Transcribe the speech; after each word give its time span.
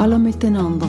Hallo 0.00 0.18
miteinander. 0.18 0.88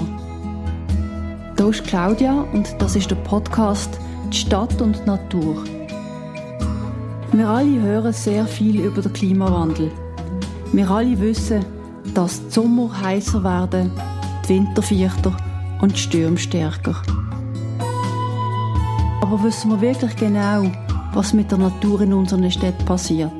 Hier 1.57 1.67
ist 1.67 1.83
Claudia 1.83 2.45
und 2.53 2.73
das 2.79 2.95
ist 2.95 3.11
der 3.11 3.17
Podcast 3.17 3.99
Die 4.31 4.37
Stadt 4.37 4.81
und 4.81 4.99
die 4.99 5.05
Natur. 5.05 5.65
Wir 7.33 7.45
alle 7.45 7.81
hören 7.81 8.13
sehr 8.13 8.45
viel 8.45 8.79
über 8.79 9.01
den 9.01 9.11
Klimawandel. 9.11 9.91
Wir 10.71 10.89
alle 10.89 11.19
wissen, 11.19 11.65
dass 12.13 12.41
die 12.41 12.51
Sommer 12.51 13.01
heißer 13.01 13.43
werden, 13.43 13.91
die 14.45 14.53
Winter 14.53 14.81
vierter 14.81 15.35
und 15.81 15.91
die 15.91 15.99
Stürme 15.99 16.37
stärker. 16.37 16.95
Aber 19.21 19.43
wissen 19.43 19.71
wir 19.71 19.81
wirklich 19.81 20.15
genau, 20.15 20.71
was 21.13 21.33
mit 21.33 21.51
der 21.51 21.57
Natur 21.57 21.99
in 21.99 22.13
unseren 22.13 22.49
Städten 22.49 22.85
passiert? 22.85 23.33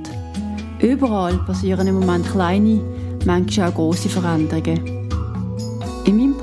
Überall 0.79 1.37
passieren 1.45 1.87
im 1.87 2.01
Moment 2.01 2.29
kleine, 2.29 2.81
manchmal 3.25 3.69
auch 3.69 3.75
große 3.75 4.09
Veränderungen. 4.09 5.00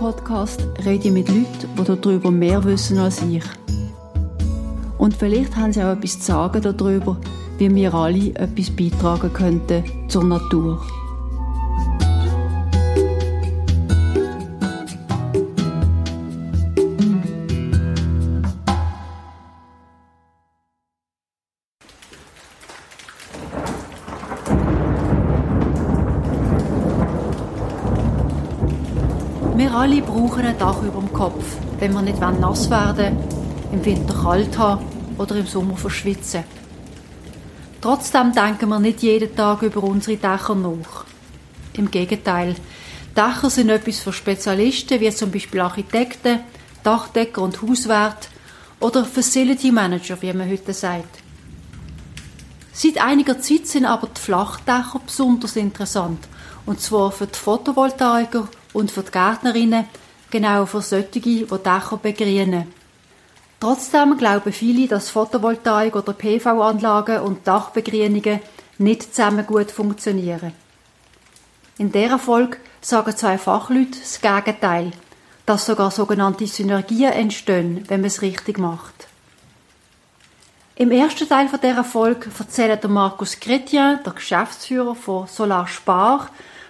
Podcast 0.09 0.67
rede 0.87 1.09
ich 1.09 1.13
mit 1.13 1.29
Leuten, 1.29 1.69
die 1.77 1.85
darüber 1.85 2.31
mehr 2.31 2.65
wissen 2.65 2.97
als 2.97 3.21
ich. 3.21 3.45
Und 4.97 5.15
vielleicht 5.15 5.55
haben 5.55 5.71
sie 5.71 5.83
auch 5.83 5.93
etwas 5.93 6.19
zu 6.19 6.25
sagen 6.25 6.63
darüber, 6.63 7.19
wie 7.59 7.75
wir 7.75 7.93
alle 7.93 8.35
etwas 8.37 8.71
beitragen 8.71 9.31
könnten 9.35 9.85
zur 10.09 10.25
Natur. 10.25 10.81
Brauchen 30.29 30.45
ein 30.45 30.59
Dach 30.59 30.83
über 30.83 31.01
dem 31.01 31.13
Kopf, 31.13 31.57
wenn 31.79 31.93
wir 31.95 32.03
nicht 32.03 32.21
nass 32.21 32.69
werden 32.69 33.17
im 33.73 33.85
Winter 33.85 34.15
kalt 34.15 34.59
haben 34.59 34.85
oder 35.17 35.37
im 35.37 35.47
Sommer 35.47 35.77
verschwitzen. 35.77 36.45
Trotzdem 37.81 38.33
denken 38.33 38.69
wir 38.69 38.79
nicht 38.79 39.03
jeden 39.03 39.35
Tag 39.35 39.63
über 39.63 39.83
unsere 39.83 40.19
Dächer 40.19 40.55
nach. 40.55 41.05
Im 41.75 41.91
Gegenteil, 41.91 42.57
Dächer 43.17 43.49
sind 43.49 43.71
etwas 43.71 44.01
für 44.01 44.13
Spezialisten, 44.13 45.01
wie 45.01 45.11
zum 45.11 45.31
Beispiel 45.31 45.61
Architekten, 45.61 46.41
Dachdecker 46.83 47.43
und 47.43 47.63
Hauswärter 47.63 48.29
oder 48.81 49.05
Facility 49.05 49.73
Manager, 49.73 50.21
wie 50.21 50.33
man 50.33 50.51
heute 50.51 50.75
sagt. 50.75 51.21
Seit 52.73 52.99
einiger 52.99 53.41
Zeit 53.41 53.67
sind 53.67 53.87
aber 53.87 54.09
die 54.09 54.21
Flachdächer 54.21 55.01
besonders 55.05 55.57
interessant, 55.57 56.21
und 56.67 56.81
zwar 56.81 57.13
für 57.13 57.27
die 57.27 57.39
Photovoltaiker 57.39 58.49
und 58.75 58.91
für 58.91 59.03
die 59.03 59.11
Gärtnerinnen, 59.11 59.87
genau 60.31 60.67
für 60.67 60.83
solche, 60.83 61.21
die 61.21 61.45
Dächer 61.45 61.99
begrünen. 62.03 62.73
Trotzdem 63.61 64.17
glauben 64.17 64.53
viele, 64.53 64.87
dass 64.87 65.11
Photovoltaik 65.11 65.97
oder 65.97 66.13
PV-Anlagen 66.13 67.21
und 67.23 67.47
Dachbegrünungen 67.47 68.41
nicht 68.79 69.15
zusammen 69.15 69.47
gut 69.47 69.71
funktionieren. 69.71 70.53
In 71.79 71.91
dieser 71.91 72.19
Folge 72.19 72.59
sagen 72.81 73.17
zwei 73.17 73.39
Fachleute 73.39 73.99
das 73.99 74.21
Gegenteil, 74.21 74.93
dass 75.47 75.67
sogar 75.67 75.91
sogenannte 75.91 76.47
Synergien 76.47 77.13
entstehen, 77.13 77.85
wenn 77.89 78.01
man 78.01 78.09
es 78.09 78.23
richtig 78.23 78.59
macht. 78.59 79.09
Im 80.77 80.93
ersten 80.93 81.29
Teil 81.29 81.49
dieser 81.61 81.83
Folge 81.83 82.31
erzählt 82.39 82.89
Markus 82.89 83.35
Chrétien, 83.35 84.01
der 84.05 84.13
Geschäftsführer 84.13 84.95
von 84.95 85.27
Solar 85.27 85.67
Spar, 85.67 86.29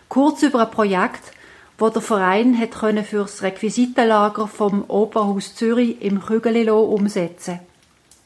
kurz 0.08 0.42
über 0.42 0.60
ein 0.60 0.70
Projekt, 0.70 1.32
wo 1.78 1.88
der 1.88 2.02
Verein 2.02 2.58
hat 2.58 2.72
können 2.72 3.04
für 3.04 3.22
das 3.22 3.42
Requisitenlager 3.42 4.48
vom 4.48 4.84
Opernhaus 4.88 5.54
Zürich 5.54 6.02
im 6.02 6.20
Kügelilo 6.20 6.82
umsetzen. 6.82 7.60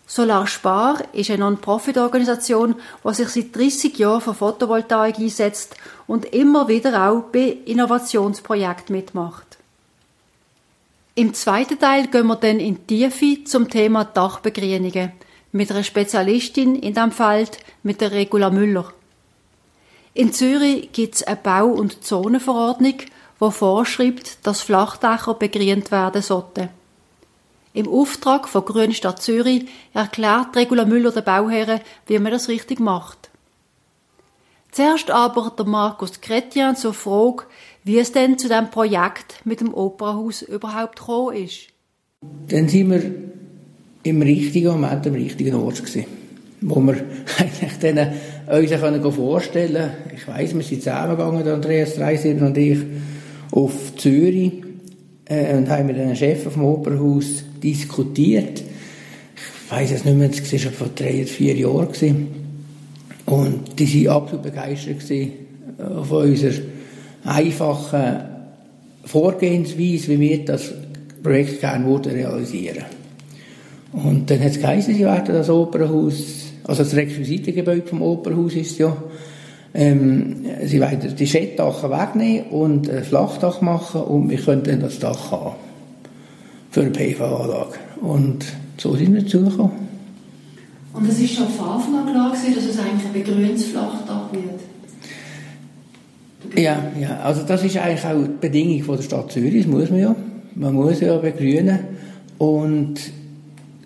Solar 0.07 0.47
Spar 0.47 1.03
ist 1.13 1.31
eine 1.31 1.39
Non-Profit-Organisation, 1.41 2.75
die 3.05 3.15
sich 3.15 3.29
seit 3.29 3.57
30 3.57 3.99
Jahren 3.99 4.21
für 4.21 4.35
Photovoltaik 4.35 5.19
einsetzt 5.19 5.77
und 6.07 6.27
immer 6.27 6.69
wieder 6.69 7.09
auch 7.09 7.23
bei 7.33 7.57
Innovationsprojekten 7.65 8.95
mitmacht. 8.95 9.59
Im 11.15 11.35
zweiten 11.35 11.79
Teil 11.79 12.09
gehen 12.09 12.27
wir 12.27 12.37
dann 12.37 12.59
in 12.59 12.87
die 12.87 13.11
Tiefe 13.11 13.45
zum 13.45 13.69
Thema 13.69 14.05
Dachbegrünungen 14.05 15.13
mit 15.53 15.71
einer 15.71 15.83
Spezialistin 15.83 16.75
in 16.75 16.95
diesem 16.95 17.13
Feld, 17.13 17.59
mit 17.83 18.01
der 18.01 18.13
Regula 18.13 18.51
Müller. 18.51 18.93
In 20.15 20.33
Zürich 20.33 20.91
gibt 20.93 21.17
es 21.17 21.23
eine 21.23 21.37
Bau- 21.37 21.67
und 21.69 22.05
Zonenverordnung, 22.05 22.97
wo 23.43 23.51
vorschreibt, 23.51 24.39
dass 24.45 24.61
Flachdächer 24.61 25.35
begrünt 25.35 25.91
werden 25.91 26.23
sollten. 26.23 26.69
Im 27.75 27.89
Auftrag 27.89 28.49
von 28.49 28.65
Grüne 28.65 28.95
Stadt 28.95 29.21
Zürich 29.21 29.67
erklärt 29.93 30.55
Regula 30.55 30.85
Müller 30.85 31.11
den 31.11 31.25
Bauherren, 31.25 31.81
wie 32.07 32.21
man 32.21 32.31
das 32.31 32.49
richtig 32.49 32.79
macht. 32.79 33.31
Zuerst 34.71 35.11
aber 35.11 35.53
der 35.59 35.67
Markus 35.67 36.23
Chrétien 36.23 36.77
zur 36.77 36.95
Frage, 36.95 37.47
wie 37.83 37.99
es 37.99 38.13
denn 38.13 38.39
zu 38.39 38.49
dem 38.49 38.71
Projekt 38.71 39.45
mit 39.45 39.61
dem 39.61 39.75
Opernhaus 39.75 40.43
überhaupt 40.43 41.01
gekommen 41.01 41.37
ist. 41.37 41.67
Dann 42.47 42.69
sind 42.69 42.93
wir 42.93 43.03
im 44.05 44.23
richtigen 44.23 44.69
Moment 44.69 45.05
am 45.05 45.15
richtigen 45.15 45.57
Ort 45.57 45.85
gewesen, 45.85 46.05
wo 46.61 46.81
wir 46.81 46.95
eigentlich 47.39 47.79
denen 47.81 48.13
uns 48.47 49.17
vorstellen 49.17 49.75
können. 49.75 50.15
Ich 50.15 50.29
weiss, 50.29 50.55
wir 50.55 50.63
sind 50.63 50.85
zusammengegangen, 50.85 51.49
Andreas 51.49 51.97
Dreisieben 51.97 52.47
und 52.47 52.57
ich, 52.57 52.79
auf 53.53 53.95
Zürich 53.97 54.53
äh, 55.27 55.57
und 55.57 55.69
haben 55.69 55.87
mit 55.87 55.99
einem 55.99 56.17
Chef 56.17 56.43
vom 56.43 56.65
Opernhaus 56.65 57.45
diskutiert. 57.63 58.61
Ich 58.61 59.71
weiß 59.71 59.93
es 59.93 60.05
nicht 60.05 60.17
mehr, 60.17 60.29
das 60.29 60.53
war 60.53 60.59
schon 60.59 60.73
vor 60.73 60.89
drei 60.95 61.21
oder 61.21 61.27
vier 61.27 61.55
Jahren. 61.55 61.89
Gewesen. 61.89 62.27
Und 63.27 63.79
die 63.79 64.07
waren 64.07 64.17
absolut 64.17 64.43
begeistert 64.43 65.11
äh, 65.11 65.29
von 66.03 66.29
unserer 66.29 66.55
einfachen 67.25 68.33
Vorgehensweise, 69.05 70.09
wie 70.09 70.21
wir 70.21 70.45
das 70.45 70.73
Projekt 71.23 71.61
gerne 71.61 72.05
realisieren 72.05 72.85
Und 73.93 74.31
dann 74.31 74.41
hat 74.41 74.53
es 74.53 74.61
geheißen, 74.61 74.95
sie 74.95 75.05
werden 75.05 75.35
das 75.35 75.51
Opernhaus, 75.51 76.47
also 76.65 76.83
das 76.83 76.97
Requisitengebäude 76.97 77.87
vom 77.87 78.03
Opernhaus 78.03 78.55
ist 78.55 78.79
ja 78.79 78.97
ähm, 79.75 80.45
sie 80.65 80.81
wollen 80.81 81.15
die 81.17 81.27
Schettdachen 81.27 81.91
wegnehmen 81.91 82.51
und 82.51 82.91
ein 82.91 83.05
Flachdach 83.05 83.61
machen 83.61 84.03
und 84.03 84.31
wir 84.31 84.39
können 84.39 84.63
dann 84.65 84.81
das 84.81 84.99
Dach 84.99 85.31
haben 85.31 85.57
für 86.71 86.83
eine 86.83 86.91
PV-Anlage. 86.91 87.75
Und 88.01 88.45
so 88.79 88.95
sind 88.97 89.15
wir 89.15 89.23
dazugekommen. 89.23 89.83
Und 90.93 91.09
es 91.09 91.21
ist 91.21 91.35
schon 91.35 91.49
von 91.49 91.69
Anfang 91.69 91.95
an 91.97 92.13
klar 92.13 92.31
gewesen, 92.31 92.55
dass 92.55 92.65
es 92.65 92.79
eigentlich 92.79 93.07
ein 93.07 93.13
begrüntes 93.13 93.67
Flachdach 93.67 94.31
wird? 94.33 94.61
Ja, 96.57 96.83
ja, 97.01 97.21
also 97.21 97.45
das 97.45 97.65
ist 97.65 97.77
eigentlich 97.79 98.05
auch 98.05 98.25
die 98.25 98.41
Bedingung 98.41 98.83
von 98.83 98.97
der 98.97 99.05
Stadt 99.05 99.33
Zürich, 99.33 99.65
das 99.65 99.73
muss 99.73 99.91
man 99.91 100.01
ja. 100.01 100.15
Man 100.55 100.75
muss 100.75 101.01
ja 101.01 101.17
begrünen 101.17 101.79
und 102.37 102.95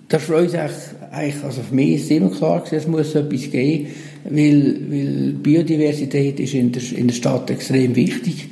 das 0.09 0.23
ist 0.23 0.27
für 0.27 0.37
uns 0.37 0.55
eigentlich, 0.55 0.77
also 1.11 1.63
für 1.63 1.75
mich 1.75 1.97
ist 1.97 2.11
immer 2.11 2.31
klar 2.31 2.61
gewesen, 2.61 2.77
es 2.77 2.87
muss 2.87 3.15
etwas 3.15 3.51
geben, 3.51 3.89
weil, 4.25 4.81
weil 4.91 5.33
Biodiversität 5.35 6.41
ist 6.41 6.55
in 6.55 6.73
der, 6.73 6.83
in 6.95 7.09
der 7.09 7.15
Stadt 7.15 7.51
extrem 7.51 7.95
wichtig. 7.95 8.49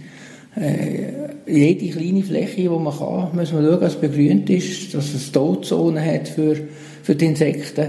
Äh, 0.57 1.25
jede 1.47 1.89
kleine 1.89 2.23
Fläche, 2.23 2.63
die 2.63 2.69
man 2.69 2.97
kann, 2.97 3.31
muss 3.35 3.53
man 3.53 3.65
schauen, 3.65 3.81
dass 3.81 3.95
es 3.95 4.01
begrünt 4.01 4.49
ist, 4.51 4.95
dass 4.95 5.13
es 5.15 5.33
Todzonen 5.33 6.05
hat 6.05 6.29
für, 6.29 6.57
für 7.03 7.15
die 7.15 7.27
Insekten. 7.27 7.87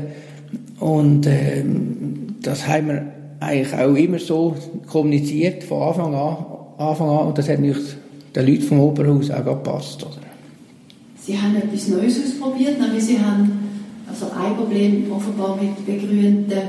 Und 0.80 1.26
äh, 1.26 1.64
das 2.42 2.68
haben 2.68 2.88
wir 2.88 3.06
eigentlich 3.40 3.74
auch 3.74 3.96
immer 3.96 4.20
so 4.20 4.56
kommuniziert 4.88 5.64
von 5.64 5.82
Anfang 5.84 6.16
an. 6.16 6.46
Anfang 6.78 7.10
an 7.10 7.28
und 7.28 7.38
das 7.38 7.48
hat 7.48 7.60
natürlich 7.60 7.96
den 8.36 8.48
Leuten 8.48 8.64
vom 8.64 8.80
Oberhaus 8.82 9.32
auch 9.32 9.46
gepasst. 9.46 10.04
Oder? 10.04 10.26
Sie 11.26 11.38
haben 11.40 11.56
etwas 11.56 11.88
Neues 11.88 12.20
ausprobiert, 12.24 12.80
nämlich 12.80 13.04
Sie 13.04 13.20
haben 13.20 13.55
also 14.22 14.34
ein 14.34 14.56
Problem 14.56 15.12
offenbar 15.12 15.58
mit 15.62 15.86
begrünten 15.86 16.60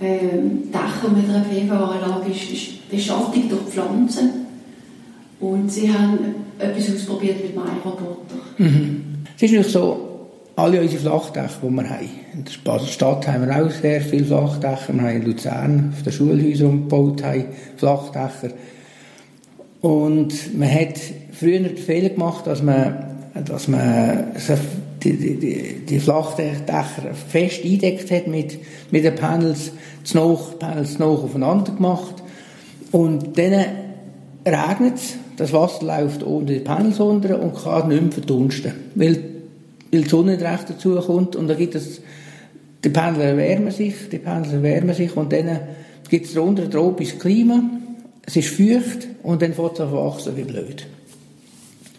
ähm, 0.00 0.62
Dächer 0.72 1.14
mit 1.14 1.28
einer 1.28 1.44
PV-Anlage 1.44 2.30
ist, 2.30 2.50
ist 2.50 2.90
Beschattung 2.90 3.48
durch 3.48 3.62
Pflanzen. 3.62 4.30
Und 5.38 5.70
sie 5.70 5.92
haben 5.92 6.18
etwas 6.58 6.94
ausprobiert 6.94 7.42
mit 7.42 7.54
Mairoboter. 7.54 8.36
Mhm. 8.58 9.24
Es 9.36 9.42
ist 9.42 9.52
nicht 9.52 9.70
so, 9.70 10.28
alle 10.56 10.80
unsere 10.80 11.00
Flachdächer, 11.00 11.60
die 11.62 11.70
wir 11.70 11.88
haben. 11.88 12.08
In 12.34 12.44
der 12.44 12.52
Basel 12.64 12.88
Stadt 12.88 13.26
haben 13.26 13.46
wir 13.46 13.64
auch 13.64 13.70
sehr 13.70 14.00
viele 14.00 14.24
Flachdächer. 14.24 14.92
Wir 14.92 15.02
haben 15.02 15.16
in 15.16 15.26
Luzern 15.26 15.94
auf 15.96 16.02
den 16.02 16.12
Schulhäusern 16.12 16.68
umgebaut, 16.68 17.22
haben 17.22 17.44
Flachdächer. 17.76 18.54
Und 19.80 20.58
man 20.58 20.70
hat 20.70 21.00
früher 21.32 21.60
den 21.60 21.76
Fehler 21.76 22.10
gemacht, 22.10 22.46
dass 22.46 22.62
man, 22.62 23.04
dass 23.46 23.68
man 23.68 24.34
die, 25.02 25.38
die, 25.38 25.74
die 25.86 26.00
Flachdächer 26.00 27.14
fest 27.28 27.64
eingedeckt 27.64 28.10
hat 28.10 28.26
mit, 28.26 28.58
mit 28.90 29.04
den 29.04 29.14
Panels, 29.14 29.72
zu 30.04 30.16
noch, 30.18 30.58
Panels 30.58 30.94
zu 30.94 31.00
noch 31.00 31.24
aufeinander 31.24 31.72
gemacht. 31.72 32.16
Und 32.92 33.38
dann 33.38 33.64
regnet 34.46 34.94
es, 34.96 35.14
das 35.36 35.52
Wasser 35.52 35.86
läuft 35.86 36.22
unter 36.22 36.52
die 36.52 36.60
Panels 36.60 37.00
unter 37.00 37.40
und 37.40 37.54
kann 37.54 37.88
nicht 37.88 38.02
mehr 38.02 38.12
verdunsten, 38.12 38.72
weil, 38.94 39.24
weil 39.90 40.02
die 40.02 40.08
Sonne 40.08 40.32
nicht 40.32 40.44
recht 40.44 40.68
dazu 40.68 40.96
kommt 40.96 41.36
und 41.36 41.48
dann 41.48 41.56
gibt 41.56 41.74
es, 41.74 42.02
die 42.84 42.90
Panel 42.90 43.20
erwärmen 43.20 43.70
sich, 43.70 43.94
die 44.10 44.18
Panel 44.18 44.52
erwärmen 44.52 44.94
sich 44.94 45.16
und 45.16 45.32
dann 45.32 45.60
gibt 46.08 46.26
es 46.26 46.34
darunter 46.34 46.64
ein 46.64 46.70
tropisches 46.70 47.18
Klima, 47.18 47.62
es 48.26 48.36
ist 48.36 48.48
feucht 48.48 49.08
und 49.22 49.40
dann 49.40 49.54
fängt 49.54 49.74
es 49.74 49.80
an 49.80 49.92
wachsen 49.92 50.36
wie 50.36 50.44
blöd. 50.44 50.86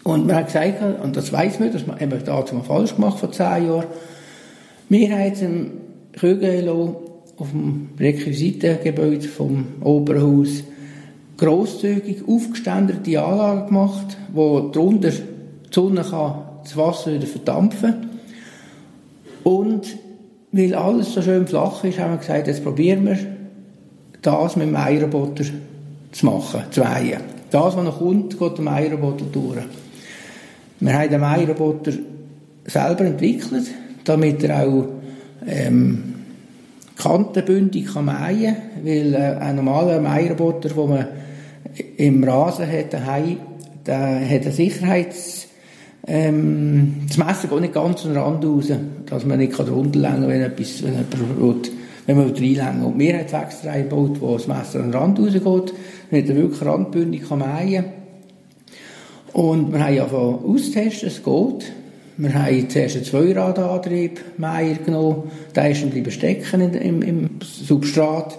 Und 0.04 0.26
man 0.26 0.36
hat 0.36 0.46
gesagt, 0.46 0.82
und 1.02 1.16
das 1.16 1.32
weiß 1.32 1.60
man, 1.60 1.72
das 1.72 1.86
haben 1.86 2.10
wir 2.10 2.18
dazu 2.18 2.54
mal 2.54 2.62
falsch 2.62 2.94
gemacht 2.94 3.18
vor 3.18 3.30
zehn 3.30 3.66
Jahren, 3.66 3.86
wir 4.88 5.10
haben 5.10 5.24
jetzt 5.24 5.42
im 5.42 5.70
Kögelo 6.12 7.02
auf 7.36 7.50
dem 7.50 7.90
Requisitengebäude 7.98 9.26
vom 9.28 9.66
Oberhaus 9.80 10.64
grosszügig 11.38 12.28
aufgeständerte 12.28 13.22
Anlagen 13.22 13.66
gemacht, 13.68 14.16
wo 14.32 14.70
drunter 14.70 15.10
die 15.10 15.74
Sonne 15.74 16.02
kann 16.02 16.34
das 16.62 16.76
Wasser 16.76 17.14
wieder 17.14 17.26
verdampfen 17.26 18.10
und 19.42 19.96
weil 20.52 20.74
alles 20.74 21.14
so 21.14 21.22
schön 21.22 21.46
flach 21.46 21.82
ist, 21.84 21.98
haben 21.98 22.12
wir 22.12 22.18
gesagt, 22.18 22.46
jetzt 22.46 22.62
probieren 22.62 23.06
wir 23.06 23.18
das 24.20 24.56
mit 24.56 24.68
dem 24.68 24.76
Eierroboter 24.76 25.44
zu 26.12 26.26
machen, 26.26 26.62
zu 26.70 26.82
weihen. 26.82 27.22
Das, 27.50 27.76
was 27.76 27.84
noch 27.84 27.98
kommt, 27.98 28.38
geht 28.38 28.58
dem 28.58 28.68
Eierroboter 28.68 29.24
durch. 29.32 29.64
Wir 30.82 30.98
haben 30.98 31.10
den 31.10 31.22
Eierroboter 31.22 31.92
selber 32.64 33.04
entwickelt, 33.04 33.70
damit 34.04 34.42
er 34.42 34.66
auch 34.66 34.88
ähm, 35.46 36.14
kantenbündig 36.96 37.94
kann 37.94 38.06
mähen 38.06 38.54
kann, 38.54 38.84
weil 38.84 39.14
äh, 39.14 39.38
ein 39.40 39.56
normaler 39.56 40.00
Meierroboter, 40.00 40.70
den 40.70 40.88
man 40.88 41.06
im 41.96 42.24
Rasen 42.24 42.66
hat, 42.66 42.92
daheim, 42.92 43.36
der 43.86 44.28
hat 44.28 44.42
eine 44.42 44.52
Sicherheits... 44.52 45.48
Ähm, 46.04 47.02
das 47.06 47.16
Messer 47.16 47.46
geht 47.46 47.60
nicht 47.60 47.74
ganz 47.74 48.04
an 48.04 48.14
den 48.14 48.20
Rand 48.20 48.44
raus, 48.44 48.72
dass 49.06 49.24
man 49.24 49.38
nicht 49.38 49.56
drunter 49.56 50.00
längen 50.00 50.22
kann, 50.22 50.28
wenn, 50.28 50.42
etwas, 50.42 50.82
wenn 50.82 52.16
man 52.16 52.30
reinlängen 52.30 52.82
Und 52.82 52.98
wir 52.98 53.18
haben 53.18 53.44
extra 53.44 53.70
eingebaut, 53.70 54.20
wo 54.20 54.32
das 54.32 54.48
Messer 54.48 54.80
an 54.80 54.90
den 54.90 55.00
Rand 55.00 55.20
rausgeht, 55.20 55.74
damit 56.10 56.28
er 56.28 56.34
wirklich 56.34 56.62
randbündig 56.64 57.30
mähen 57.30 57.84
kann. 57.84 58.01
Und 59.32 59.72
wir 59.72 59.84
haben 59.84 59.94
ja 59.94 60.04
austesten, 60.04 61.08
es 61.08 61.22
geht. 61.22 61.72
Wir 62.18 62.34
haben 62.34 62.68
zuerst 62.68 62.96
einen 62.96 63.04
Zweiradantrieb 63.04 64.20
Meier 64.36 64.74
genommen, 64.74 65.30
der 65.56 65.70
ist 65.70 65.82
dann 65.82 66.10
stecken 66.10 66.74
im, 66.74 67.02
im 67.02 67.30
Substrat. 67.42 68.38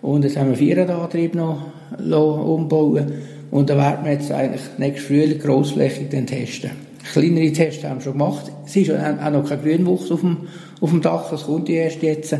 Und 0.00 0.24
jetzt 0.24 0.36
haben 0.36 0.46
wir 0.46 0.52
einen 0.52 0.56
Vierradantrieb 0.56 1.34
noch 1.34 1.66
umbauen 1.98 3.12
Und 3.50 3.70
da 3.70 3.76
werden 3.76 4.04
wir 4.04 4.12
jetzt 4.12 4.30
eigentlich 4.30 4.62
nächstes 4.78 5.06
Frühling 5.06 5.38
grossflächig 5.40 6.08
testen. 6.26 6.70
Kleinere 7.12 7.52
Tests 7.52 7.82
haben 7.84 7.98
wir 7.98 8.02
schon 8.02 8.12
gemacht. 8.12 8.52
Es 8.66 8.76
ist 8.76 8.90
auch 8.90 9.30
noch 9.30 9.48
kein 9.48 9.62
Grünwuchs 9.62 10.10
auf 10.12 10.20
dem, 10.20 10.36
auf 10.80 10.90
dem 10.90 11.00
Dach, 11.00 11.30
das 11.30 11.44
kommt 11.44 11.68
erst 11.68 12.02
jetzt. 12.02 12.36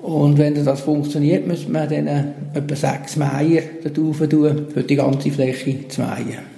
Und 0.00 0.38
wenn 0.38 0.54
das 0.64 0.80
funktioniert, 0.80 1.46
müssen 1.46 1.72
wir 1.72 1.86
dann 1.86 2.06
etwa 2.54 2.76
sechs 2.76 3.16
Meier 3.16 3.62
da 3.82 3.90
tun, 3.90 4.14
für 4.14 4.28
die 4.28 4.96
ganze 4.96 5.30
Fläche 5.30 5.88
zu 5.88 6.00
mähen. 6.00 6.57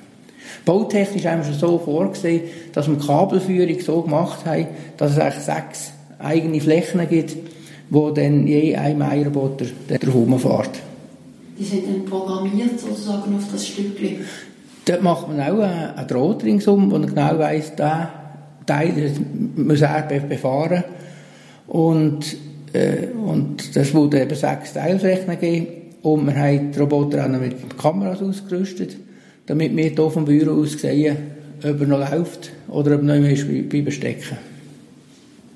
Bautechnisch 0.65 1.25
haben 1.25 1.39
wir 1.39 1.45
schon 1.45 1.59
so 1.59 1.79
vorgesehen, 1.79 2.43
dass 2.73 2.89
wir 2.89 2.97
die 2.97 3.07
Kabelführung 3.07 3.81
so 3.81 4.03
gemacht 4.03 4.45
haben, 4.45 4.67
dass 4.97 5.13
es 5.13 5.19
eigentlich 5.19 5.45
sechs 5.45 5.93
eigene 6.19 6.61
Flächen 6.61 7.09
gibt, 7.09 7.37
wo 7.89 8.11
dann 8.11 8.47
je 8.47 8.77
ein 8.77 8.99
Meierroboter 8.99 9.67
drauf 9.89 10.15
rumfährt. 10.15 10.71
Die 11.59 11.65
sind 11.65 11.87
dann 11.87 12.05
programmiert 12.05 12.79
sozusagen 12.79 13.35
auf 13.37 13.45
das 13.53 13.67
Stückchen? 13.67 14.25
Dort 14.85 15.03
macht 15.03 15.29
man 15.29 15.41
auch 15.41 15.61
einen 15.61 16.09
Draht 16.09 16.45
ringsum, 16.45 16.91
wo 16.91 16.99
man 16.99 17.07
genau 17.07 17.39
weiss, 17.39 17.75
der 17.77 18.11
Teil 18.67 19.13
muss 19.57 19.81
er 19.81 20.03
befahren. 20.03 20.85
Und, 21.67 22.37
äh, 22.73 23.09
und 23.09 23.77
das 23.77 23.93
würde 23.93 24.23
eben 24.23 24.35
sechs 24.35 24.73
Teilflächen 24.73 25.39
geben. 25.39 25.67
Und 26.03 26.27
wir 26.27 26.35
haben 26.35 26.73
die 26.73 26.79
Roboter 26.79 27.25
auch 27.25 27.29
noch 27.29 27.41
mit 27.41 27.79
Kameras 27.79 28.23
ausgerüstet 28.23 28.97
damit 29.51 29.77
wir 29.77 29.89
hier 29.89 30.11
vom 30.11 30.25
Büro 30.25 30.63
aus 30.63 30.81
sehen, 30.81 31.17
ob 31.59 31.81
er 31.81 31.87
noch 31.89 31.99
läuft 31.99 32.53
oder 32.69 32.95
ob 32.95 33.03
er 33.03 33.19
noch 33.19 33.29
ist 33.29 33.49
bleiben 33.69 33.91
stecken. 33.91 34.39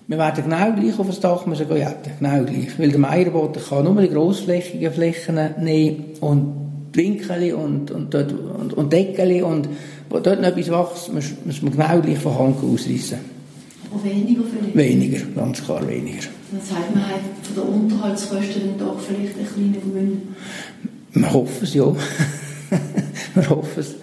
Wir 0.08 0.18
werden 0.18 0.42
genau 0.42 0.72
gleich 0.72 0.98
auf 0.98 1.06
das 1.06 1.20
Dach 1.20 1.46
müssen 1.46 1.68
gehen, 1.68 1.86
genau 2.18 2.42
gleich. 2.42 2.76
Weil 2.76 2.90
der 2.90 2.98
Meierboden 2.98 3.62
kann 3.62 3.84
nur 3.84 4.02
die 4.02 4.08
grossflächigen 4.08 4.92
Flächen 4.92 5.38
nehmen 5.60 6.06
und 6.20 6.54
Winkel 6.92 7.54
und, 7.54 7.92
und, 7.92 8.12
dort, 8.12 8.32
und, 8.32 8.74
und 8.74 8.92
Deckel 8.92 9.44
und 9.44 9.68
wo 10.10 10.18
dort 10.18 10.40
noch 10.40 10.48
etwas 10.48 10.72
wächst, 11.12 11.46
muss 11.46 11.62
man 11.62 11.70
genau 11.70 12.00
gleich 12.00 12.18
von 12.18 12.36
Hand 12.36 12.56
ausreißen. 12.64 13.18
Aber 13.92 14.04
weniger 14.04 14.42
vielleicht? 14.42 14.76
Weniger, 14.76 15.20
ganz 15.36 15.64
klar 15.64 15.86
weniger. 15.86 16.24
Dann 16.50 16.60
sagt 16.60 16.92
man 16.92 17.06
halt 17.06 17.20
von 17.44 17.54
der 17.54 17.68
Unterhaltskosten 17.68 18.76
doch 18.76 18.98
vielleicht 18.98 19.38
ein 19.38 19.46
kleiner 19.46 19.84
Gewinn. 19.84 20.22
Wir 21.12 21.32
hoffen 21.32 21.62
es 21.62 21.74
ja. 21.74 21.94
wir 23.34 23.50
hoffen 23.50 23.80
es. 23.80 23.94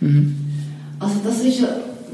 Mhm. 0.00 0.36
Also 0.98 1.14
das 1.24 1.40
ist, 1.40 1.64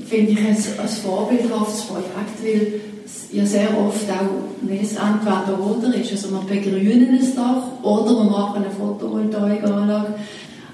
finde 0.06 0.32
ich, 0.32 0.38
ein, 0.38 0.56
ein 0.56 0.88
vorbildhaftes 0.88 1.82
Projekt, 1.82 2.42
weil 2.42 2.80
es 3.04 3.28
ja 3.32 3.44
sehr 3.46 3.68
oft 3.78 4.10
auch 4.10 4.54
es 4.82 4.96
entweder 4.96 5.58
oder 5.58 5.94
ist. 5.94 6.12
Also 6.12 6.28
man 6.28 6.46
begrünen 6.46 7.18
ein 7.18 7.36
Dach 7.36 7.82
oder 7.82 8.12
man 8.12 8.30
macht 8.30 8.56
eine 8.56 8.70
Photovoltaikanlage. 8.70 10.14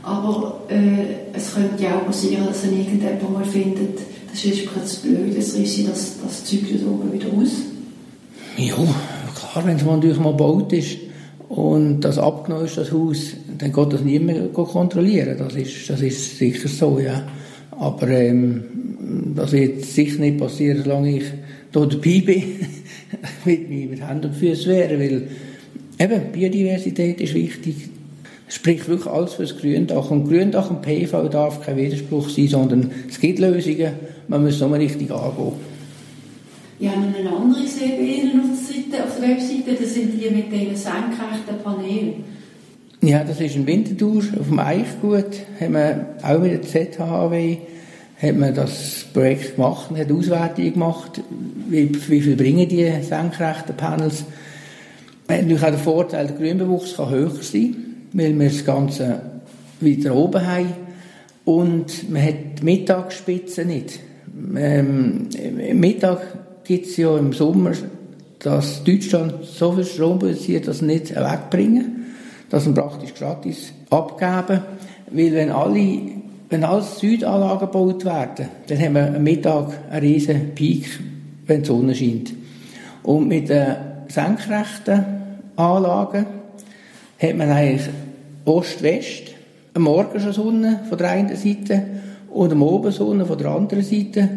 Aber 0.03 0.61
äh, 0.69 1.35
es 1.35 1.55
könnte 1.55 1.83
ja 1.83 1.97
auch 1.97 2.07
passieren, 2.07 2.47
dass 2.47 2.63
dann 2.63 2.73
irgendjemand 2.73 3.33
mal 3.33 3.45
findet, 3.45 3.99
das 4.31 4.45
ist 4.45 4.67
gerade 4.67 4.87
zu 4.87 5.03
blöd, 5.03 5.37
das 5.37 5.55
reiße 5.55 5.85
das, 5.85 6.17
das 6.25 6.45
Zeug 6.45 6.61
da 6.73 6.91
oben 6.91 7.13
wieder 7.13 7.27
aus. 7.27 7.51
Ja, 8.57 8.75
klar, 8.75 9.67
wenn 9.67 9.77
es 9.77 9.85
natürlich 9.85 10.19
mal 10.19 10.31
gebaut 10.31 10.73
ist 10.73 11.10
und 11.51 12.03
das 12.03 12.17
abgenommen 12.17 12.67
ist, 12.67 12.77
das 12.77 12.93
Haus, 12.93 13.33
dann 13.59 13.73
geht 13.73 13.93
das 13.93 14.03
niemand 14.03 14.55
kontrollieren. 14.55 15.37
Das 15.37 15.57
ist, 15.57 15.91
das 15.91 16.01
ist 16.01 16.39
sicher 16.39 16.69
so, 16.69 17.01
ja. 17.01 17.27
Aber 17.73 18.07
ähm, 18.07 19.33
das 19.35 19.51
wird 19.51 19.85
sicher 19.85 20.21
nicht 20.21 20.39
passieren, 20.39 20.83
solange 20.85 21.17
ich 21.17 21.25
hier 21.25 21.87
dabei 21.87 22.21
bin, 22.21 22.45
mit 23.45 23.69
mir 23.69 23.89
mit 23.89 24.09
Händen 24.09 24.27
und 24.27 24.37
Füßen 24.37 24.71
wehren, 24.71 25.01
weil 25.01 25.23
eben, 25.99 26.33
Biodiversität 26.33 27.21
ist 27.21 27.35
wichtig. 27.35 27.75
Es 28.47 28.55
spricht 28.55 28.89
wirklich 28.89 29.13
alles 29.13 29.35
für 29.35 29.43
das 29.43 29.59
Gründach. 29.59 30.09
Und 30.09 30.29
Gründach 30.29 30.71
und 30.71 30.83
PV 30.83 31.29
darf 31.31 31.67
kein 31.67 31.77
Widerspruch 31.77 32.29
sein, 32.29 32.47
sondern 32.47 32.93
es 33.09 33.19
gibt 33.19 33.41
Lösungen, 33.41 33.95
man 34.29 34.45
muss 34.45 34.61
nur 34.61 34.73
richtig 34.79 35.11
angehen. 35.11 35.55
Ich 36.83 36.89
habe 36.89 37.03
eine 37.15 37.31
andere 37.31 37.63
gesehen 37.63 38.41
auf 38.41 38.47
der, 38.47 38.57
Seite, 38.57 39.05
auf 39.05 39.21
der 39.21 39.29
Webseite, 39.29 39.83
das 39.83 39.93
sind 39.93 40.15
die 40.15 40.31
mit 40.31 40.51
diesen 40.51 40.77
senkrechten 40.77 41.63
Panelen. 41.63 42.25
Ja, 43.03 43.23
das 43.23 43.39
ist 43.39 43.55
ein 43.55 43.67
Winterthur 43.67 44.23
auf 44.39 44.49
dem 44.49 44.59
Eichgut, 44.59 45.41
haben 45.61 45.75
wir 45.75 46.07
auch 46.23 46.39
mit 46.39 46.53
der 46.53 46.63
ZHW 46.63 47.59
hat 48.21 48.37
man 48.37 48.55
das 48.55 49.07
Projekt 49.13 49.57
gemacht 49.57 49.91
und 49.91 49.99
hat 49.99 50.13
Auswertungen 50.13 50.73
gemacht, 50.73 51.23
wie, 51.69 51.91
wie 52.09 52.21
viel 52.21 52.37
bringen 52.37 52.69
die 52.69 52.91
senkrechten 53.03 53.77
Panels. 53.77 54.25
Man 55.27 55.39
hat 55.39 55.45
natürlich 55.45 55.63
auch 55.63 55.71
den 55.71 55.79
Vorteil, 55.79 56.27
der 56.27 56.37
Grünbewuchs 56.37 56.97
kann 56.97 57.11
höher 57.11 57.31
sein, 57.41 57.77
weil 58.13 58.39
wir 58.39 58.49
das 58.49 58.65
Ganze 58.65 59.23
weiter 59.81 60.15
oben 60.15 60.47
haben 60.47 60.73
und 61.45 62.11
man 62.11 62.23
hat 62.23 62.35
die 62.61 62.65
Mittagsspitze 62.65 63.65
nicht. 63.65 64.01
Ähm, 64.57 65.29
Mittag 65.73 66.21
gibt 66.71 66.87
es 66.87 66.97
ja 66.99 67.19
im 67.19 67.33
Sommer, 67.33 67.73
dass 68.39 68.85
Deutschland 68.85 69.45
so 69.45 69.73
viel 69.73 69.85
Strom 69.85 70.21
produziert, 70.21 70.69
dass 70.69 70.79
sie 70.79 70.85
nicht 70.85 71.11
wegbringen 71.11 71.97
das 72.49 72.63
sind 72.63 72.75
praktisch 72.75 73.13
gratis 73.15 73.73
abgeben, 73.91 74.61
weil 75.11 75.33
wenn 75.33 75.51
alle, 75.51 75.99
wenn 76.49 76.63
alles 76.63 77.01
Südanlagen 77.01 77.67
gebaut 77.67 78.05
werden, 78.05 78.49
dann 78.69 78.79
haben 78.81 78.95
wir 78.95 79.15
am 79.17 79.23
Mittag 79.23 79.73
einen 79.91 80.01
riesen 80.01 80.55
Peak, 80.55 80.87
wenn 81.47 81.63
die 81.63 81.67
Sonne 81.67 81.93
scheint. 81.93 82.35
Und 83.03 83.27
mit 83.27 83.49
den 83.49 83.75
senkrechten 84.07 85.05
Anlagen 85.57 86.27
hat 87.21 87.37
man 87.37 87.51
eigentlich 87.51 87.89
Ost-West, 88.45 89.35
am 89.75 89.83
Morgen 89.83 90.21
schon 90.21 90.33
Sonne 90.33 90.81
von 90.89 90.99
der 90.99 91.11
einen 91.11 91.37
Seite 91.37 91.83
und 92.31 92.53
am 92.53 92.63
Abend 92.63 92.95
Sonne 92.95 93.27
von 93.27 93.39
der 93.39 93.51
anderen 93.51 93.85
Seite 93.85 94.29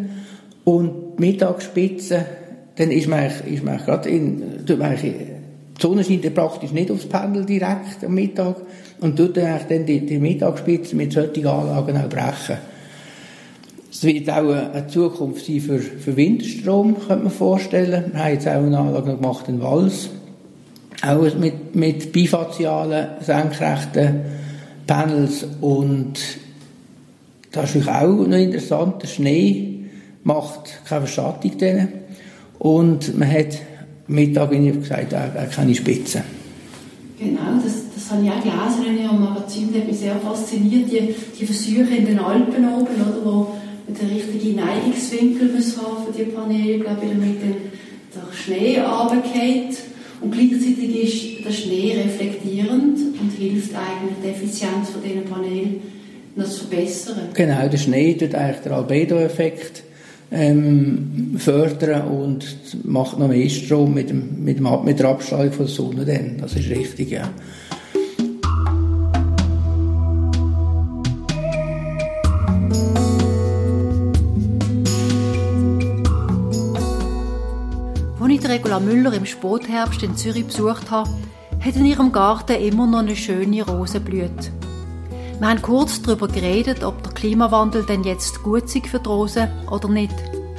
und 0.63 1.02
Mittagsspitze, 1.17 2.25
dann 2.75 2.91
ist 2.91 3.07
man 3.07 3.19
eigentlich, 3.19 3.53
ist 3.53 3.63
man 3.63 3.73
eigentlich 3.73 3.85
gerade 3.85 4.09
in, 4.09 4.65
tut 4.65 4.79
man 4.79 4.91
eigentlich 4.91 5.13
die 5.77 5.81
Sonne 5.81 6.03
scheint 6.03 6.33
praktisch 6.33 6.71
nicht 6.71 6.91
aufs 6.91 7.05
Pendel 7.05 7.45
direkt 7.45 8.03
am 8.05 8.13
Mittag 8.13 8.57
und 9.01 9.17
tut 9.17 9.35
dann 9.37 9.85
die, 9.85 10.05
die 10.05 10.19
Mittagsspitze 10.19 10.95
mit 10.95 11.13
solchen 11.13 11.47
Anlagen 11.47 11.97
auch 11.97 12.09
brechen. 12.09 12.57
Es 13.91 14.03
wird 14.03 14.29
auch 14.29 14.49
eine 14.49 14.87
Zukunft 14.87 15.45
sein 15.45 15.61
für, 15.61 15.79
für 15.79 16.15
Windstrom, 16.15 16.95
könnte 17.07 17.23
man 17.23 17.31
vorstellen. 17.31 18.11
Wir 18.11 18.23
haben 18.23 18.33
jetzt 18.33 18.47
auch 18.47 18.53
eine 18.53 18.77
Anlage 18.77 19.15
gemacht 19.15 19.47
in 19.47 19.61
Wals, 19.61 20.09
auch 21.05 21.35
mit, 21.35 21.75
mit 21.75 22.11
bifazialen, 22.11 23.07
senkrechten 23.21 24.21
Panels 24.87 25.45
und 25.61 26.19
das 27.51 27.75
ist 27.75 27.87
auch 27.87 28.07
noch 28.07 28.37
interessant, 28.37 29.03
der 29.03 29.07
Schnee 29.07 29.72
macht 30.23 30.81
keine 30.87 31.01
Verschattung 31.01 31.57
denen. 31.57 31.89
Und 32.59 33.17
man 33.17 33.29
hat 33.29 33.59
Mittag, 34.07 34.51
wie 34.51 34.69
ich 34.69 34.79
gesagt 34.79 35.13
habe, 35.13 35.39
auch 35.39 35.51
keine 35.51 35.75
Spitzen. 35.75 36.21
Genau, 37.19 37.59
das, 37.63 37.73
das 37.93 38.11
habe 38.11 38.23
ich 38.23 38.31
auch 38.31 38.41
gelesen 38.41 38.85
in 38.87 39.03
Ihrem 39.03 39.19
Magazin. 39.19 39.69
Das 39.71 39.81
hat 39.81 39.87
mich 39.87 39.97
sehr 39.97 40.15
fasziniert, 40.15 40.91
die, 40.91 41.15
die 41.39 41.45
Versuche 41.45 41.95
in 41.95 42.05
den 42.05 42.19
Alpen 42.19 42.65
oben, 42.65 42.95
oder, 43.01 43.25
wo 43.25 43.31
man 43.87 43.97
den 43.97 44.09
richtigen 44.09 44.55
Neigungswinkel 44.55 45.53
muss 45.53 45.77
haben 45.77 46.05
für 46.05 46.11
die 46.11 46.31
Paneele, 46.31 46.79
glaube 46.79 47.01
ich, 47.03 47.11
damit 47.11 47.41
der 47.41 48.33
Schnee 48.33 48.79
runtergeht. 48.79 49.77
Und 50.21 50.31
gleichzeitig 50.31 51.03
ist 51.03 51.45
der 51.45 51.51
Schnee 51.51 52.01
reflektierend 52.01 52.97
und 53.19 53.31
hilft 53.37 53.71
eigentlich 53.75 54.15
die 54.23 54.29
Effizienz 54.29 54.89
von 54.91 55.03
diesen 55.03 55.25
Paneelen 55.25 55.81
noch 56.35 56.45
zu 56.45 56.65
verbessern. 56.65 57.29
Genau, 57.33 57.67
der 57.67 57.77
Schnee 57.77 58.13
tut 58.13 58.33
eigentlich 58.33 58.61
den 58.61 58.71
Albedo-Effekt 58.71 59.83
ähm, 60.33 61.35
fördern 61.37 62.07
und 62.07 62.43
macht 62.83 63.19
noch 63.19 63.27
mehr 63.27 63.49
Strom 63.49 63.93
mit, 63.93 64.09
dem, 64.09 64.43
mit, 64.43 64.57
dem, 64.57 64.83
mit 64.83 64.99
der 64.99 65.09
Abstrahlung 65.09 65.51
von 65.51 65.65
der 65.65 65.75
Sonne. 65.75 66.05
Dann. 66.05 66.37
Das 66.39 66.55
ist 66.55 66.69
richtig, 66.69 67.11
ja. 67.11 67.29
Als 78.33 78.43
ich 78.43 78.49
Regula 78.49 78.79
Müller 78.79 79.13
im 79.13 79.27
Spätherbst 79.27 80.01
in 80.01 80.17
Zürich 80.17 80.45
besucht 80.45 80.89
habe, 80.89 81.09
hat 81.63 81.75
in 81.75 81.85
ihrem 81.85 82.11
Garten 82.11 82.59
immer 82.59 82.87
noch 82.87 82.99
eine 82.99 83.15
schöne 83.15 83.61
Rose 83.61 83.99
blüht. 83.99 84.51
Wir 85.43 85.49
haben 85.49 85.61
kurz 85.61 86.01
darüber 86.01 86.29
geredet, 86.29 86.85
ob 86.85 87.03
der 87.03 87.11
Klimawandel 87.11 87.85
denn 87.85 88.05
jetzt 88.05 88.41
gut 88.43 88.69
sei 88.69 88.79
für 88.79 88.99
die 88.99 89.09
Rosen 89.09 89.49
oder 89.69 89.89
nicht. 89.89 90.13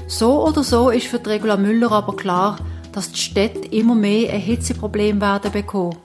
So 0.06 0.46
oder 0.46 0.62
so 0.62 0.90
ist 0.90 1.06
für 1.06 1.24
Regula 1.24 1.56
Müller 1.56 1.90
aber 1.90 2.14
klar, 2.14 2.58
dass 2.92 3.10
die 3.10 3.18
Städte 3.18 3.66
immer 3.68 3.94
mehr 3.94 4.30
ein 4.30 4.42
Hitzeproblem 4.42 5.22
werden 5.22 5.52
bekommen. 5.52 5.96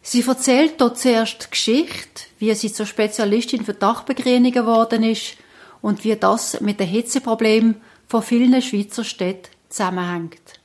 Sie 0.00 0.22
erzählt 0.26 0.80
dort 0.80 0.98
zuerst 0.98 1.44
die 1.44 1.50
Geschichte, 1.50 2.22
wie 2.38 2.54
sie 2.54 2.72
zur 2.72 2.86
Spezialistin 2.86 3.62
für 3.62 3.74
Dachbegrünungen 3.74 4.52
geworden 4.52 5.02
ist 5.02 5.36
und 5.82 6.02
wie 6.02 6.16
das 6.16 6.62
mit 6.62 6.80
dem 6.80 6.88
Hitzeproblem 6.88 7.74
von 8.08 8.22
vielen 8.22 8.62
Schweizer 8.62 9.04
Städten 9.04 9.50
zusammenhängt. 9.68 10.60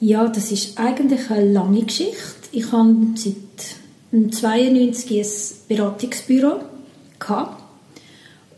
Ja, 0.00 0.28
das 0.28 0.52
ist 0.52 0.76
eigentlich 0.78 1.30
eine 1.30 1.50
lange 1.50 1.84
Geschichte. 1.84 2.50
Ich 2.52 2.70
habe 2.72 2.94
seit 3.14 3.80
1992 4.12 5.20
ein 5.20 5.76
Beratungsbüro 5.76 6.60
gehabt. 7.18 7.62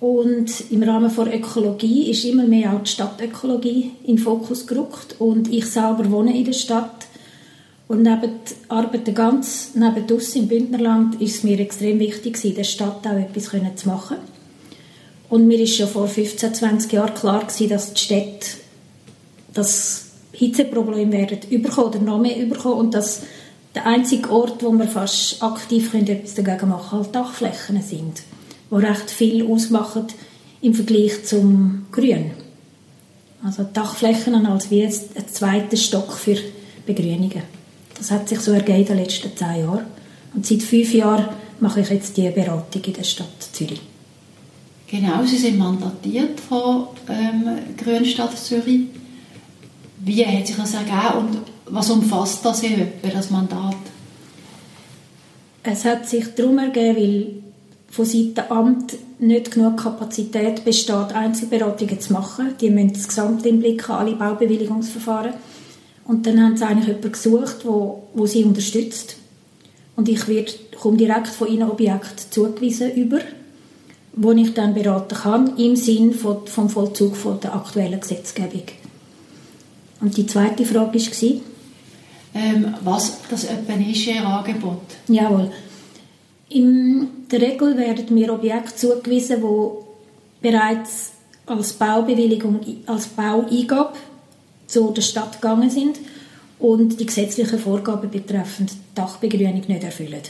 Und 0.00 0.70
im 0.70 0.82
Rahmen 0.82 1.10
der 1.16 1.34
Ökologie 1.34 2.10
ist 2.10 2.24
immer 2.24 2.44
mehr 2.44 2.74
auch 2.74 2.82
die 2.82 2.90
Stadtökologie 2.90 3.92
in 4.04 4.16
den 4.16 4.18
Fokus 4.18 4.66
gerückt. 4.66 5.16
Und 5.18 5.50
ich 5.52 5.66
selber 5.66 6.10
wohne 6.10 6.36
in 6.36 6.44
der 6.44 6.52
Stadt. 6.52 7.06
Und 7.86 8.02
neben 8.02 8.20
der 8.20 8.30
Arbeit 8.68 9.14
ganz 9.14 9.70
neben 9.74 10.10
uns 10.10 10.34
im 10.34 10.48
Bündnerland 10.48 11.20
ist 11.20 11.36
es 11.36 11.42
mir 11.44 11.60
extrem 11.60 12.00
wichtig, 12.00 12.44
in 12.44 12.54
der 12.54 12.64
Stadt 12.64 13.06
auch 13.06 13.12
etwas 13.12 13.50
zu 13.76 13.88
machen. 13.88 14.16
Und 15.28 15.46
mir 15.46 15.60
ist 15.60 15.76
schon 15.76 15.88
vor 15.88 16.06
15, 16.06 16.54
20 16.54 16.92
Jahren 16.92 17.14
klar 17.14 17.40
gewesen, 17.40 17.68
dass 17.68 17.94
die 17.94 18.00
Städte 18.00 18.46
das 19.52 20.06
Hitzeproblem 20.32 21.12
werden 21.12 21.38
überkommen 21.48 21.90
oder 21.90 22.00
noch 22.00 22.20
mehr 22.20 22.38
überkommen 22.38 22.78
und 22.78 22.94
dass 22.94 23.22
der 23.74 23.86
einzige 23.86 24.30
Ort, 24.30 24.62
wo 24.62 24.72
wir 24.72 24.86
fast 24.86 25.42
aktiv 25.42 25.90
können, 25.90 26.06
etwas 26.06 26.34
dagegen 26.34 26.68
machen 26.68 26.90
können, 26.90 27.02
halt 27.04 27.14
Dachflächen 27.14 27.82
sind, 27.82 28.22
die 28.70 28.74
recht 28.74 29.10
viel 29.10 29.46
ausmachen 29.46 30.06
im 30.60 30.74
Vergleich 30.74 31.24
zum 31.24 31.86
Grün. 31.90 32.30
Also 33.42 33.64
Dachflächen 33.64 34.46
als 34.46 34.70
wie 34.70 34.84
ein 34.84 34.92
zweiter 34.92 35.76
Stock 35.76 36.12
für 36.12 36.36
Begrünungen. 36.86 37.42
Das 37.96 38.10
hat 38.10 38.28
sich 38.28 38.40
so 38.40 38.52
ergeben 38.52 38.80
in 38.80 38.86
den 38.86 38.98
letzten 38.98 39.36
zehn 39.36 39.60
Jahren. 39.60 39.84
Und 40.34 40.46
seit 40.46 40.62
fünf 40.62 40.92
Jahren 40.94 41.28
mache 41.60 41.80
ich 41.80 41.90
jetzt 41.90 42.16
die 42.16 42.28
Beratung 42.30 42.82
in 42.82 42.92
der 42.92 43.04
Stadt 43.04 43.48
Zürich. 43.52 43.80
Genau, 44.86 45.24
Sie 45.24 45.36
sind 45.36 45.58
mandatiert 45.58 46.40
von 46.40 46.88
ähm, 47.08 47.58
Grünstadt 47.76 48.36
Zürich. 48.38 48.82
Wie 49.98 50.24
hat 50.24 50.46
sich 50.46 50.56
das 50.56 50.74
ergeben 50.74 51.18
und 51.18 51.53
was 51.66 51.90
umfasst 51.90 52.44
das 52.44 52.62
etwa, 52.62 53.08
das 53.08 53.30
Mandat? 53.30 53.76
Es 55.62 55.84
hat 55.84 56.06
sich 56.08 56.34
darum 56.34 56.58
ergeben, 56.58 56.96
weil 56.96 57.26
von 57.88 58.04
Seiten 58.04 58.50
Amt 58.50 58.96
nicht 59.18 59.52
genug 59.52 59.78
Kapazität 59.78 60.64
besteht, 60.64 61.12
Einzelberatungen 61.14 62.00
zu 62.00 62.12
machen. 62.12 62.54
Die 62.60 62.70
müssen 62.70 62.92
das 62.92 63.08
Gesamte 63.08 63.48
im 63.48 63.60
Blick 63.60 63.88
haben, 63.88 64.06
alle 64.06 64.16
Baubewilligungsverfahren. 64.16 65.34
Und 66.04 66.26
dann 66.26 66.42
haben 66.42 66.56
sie 66.56 66.64
eigentlich 66.66 66.88
jemanden 66.88 67.12
gesucht, 67.12 67.64
wo, 67.64 68.02
wo 68.12 68.26
sie 68.26 68.44
unterstützt. 68.44 69.16
Und 69.96 70.08
ich 70.08 70.28
werde, 70.28 70.52
komme 70.78 70.96
direkt 70.96 71.28
von 71.28 71.48
ihnen 71.48 71.70
Objekt 71.70 72.34
zugewiesen 72.34 72.92
über, 72.92 73.20
wo 74.12 74.32
ich 74.32 74.52
dann 74.54 74.74
beraten 74.74 75.14
kann, 75.14 75.56
im 75.56 75.76
Sinn 75.76 76.12
von, 76.12 76.46
vom 76.46 76.68
Vollzug 76.68 77.16
von 77.16 77.40
der 77.40 77.54
aktuellen 77.54 78.00
Gesetzgebung. 78.00 78.64
Und 80.00 80.16
die 80.16 80.26
zweite 80.26 80.64
Frage 80.66 80.98
war, 80.98 81.40
was 82.82 83.18
das 83.30 83.44
etwa 83.44 83.74
ist, 83.74 84.06
Ihr 84.06 84.26
Angebot? 84.26 84.82
Jawohl. 85.08 85.50
In 86.48 87.08
der 87.30 87.40
Regel 87.40 87.76
werden 87.76 88.14
mir 88.14 88.32
Objekte 88.32 88.74
zugewiesen, 88.74 89.40
die 89.40 90.48
bereits 90.48 91.12
als 91.46 91.72
Baubewilligung, 91.74 92.60
als 92.86 93.06
Baueingabe 93.08 93.94
zu 94.66 94.90
der 94.90 95.02
Stadt 95.02 95.40
gegangen 95.40 95.70
sind 95.70 95.98
und 96.58 96.98
die 96.98 97.06
gesetzlichen 97.06 97.58
Vorgaben 97.58 98.10
betreffend 98.10 98.72
Dachbegrünung 98.94 99.62
nicht 99.66 99.84
erfüllen. 99.84 100.22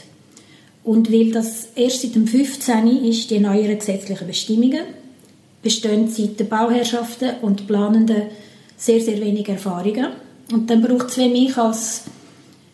Und 0.83 1.11
weil 1.11 1.31
das 1.31 1.69
erst 1.75 2.01
seit 2.01 2.15
dem 2.15 2.27
15. 2.27 2.87
ist, 3.05 3.31
die 3.31 3.39
neueren 3.39 3.79
gesetzlichen 3.79 4.27
Bestimmungen, 4.27 4.83
bestehen 5.63 6.07
seit 6.09 6.39
den 6.39 6.47
Bauherrschaften 6.47 7.39
und 7.41 7.65
Planenden 7.65 8.23
sehr, 8.77 9.01
sehr 9.01 9.19
wenig 9.19 9.49
Erfahrungen. 9.49 10.09
Und 10.51 10.69
dann 10.69 10.81
braucht 10.81 11.09
es 11.09 11.17
mich 11.17 11.57
als 11.57 12.03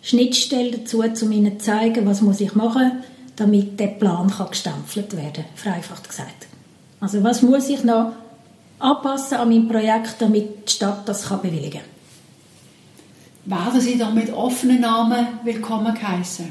Schnittstelle 0.02 0.72
dazu, 0.72 1.00
um 1.00 1.32
ihnen 1.32 1.60
zu 1.60 1.66
zeigen, 1.66 2.06
was 2.06 2.22
muss 2.22 2.42
ich 2.42 2.56
machen, 2.56 3.04
damit 3.36 3.80
der 3.80 3.88
Plan 3.88 4.30
kann 4.30 4.50
gestempelt 4.50 5.16
werden 5.16 5.34
kann, 5.34 5.46
vereinfacht 5.56 6.08
gesagt. 6.08 6.48
Also 7.00 7.24
was 7.24 7.42
muss 7.42 7.70
ich 7.70 7.84
noch 7.84 8.12
anpassen 8.80 9.38
an 9.38 9.50
mein 9.50 9.68
Projekt, 9.68 10.16
damit 10.20 10.68
die 10.68 10.74
Stadt 10.74 11.08
das 11.08 11.28
kann 11.28 11.42
bewilligen 11.42 11.82
kann. 11.82 11.92
Werden 13.46 13.82
Sie 13.82 13.98
da 13.98 14.10
mit 14.12 14.32
offenen 14.32 14.82
Namen 14.82 15.28
willkommen 15.44 15.94
geheißen? 15.94 16.46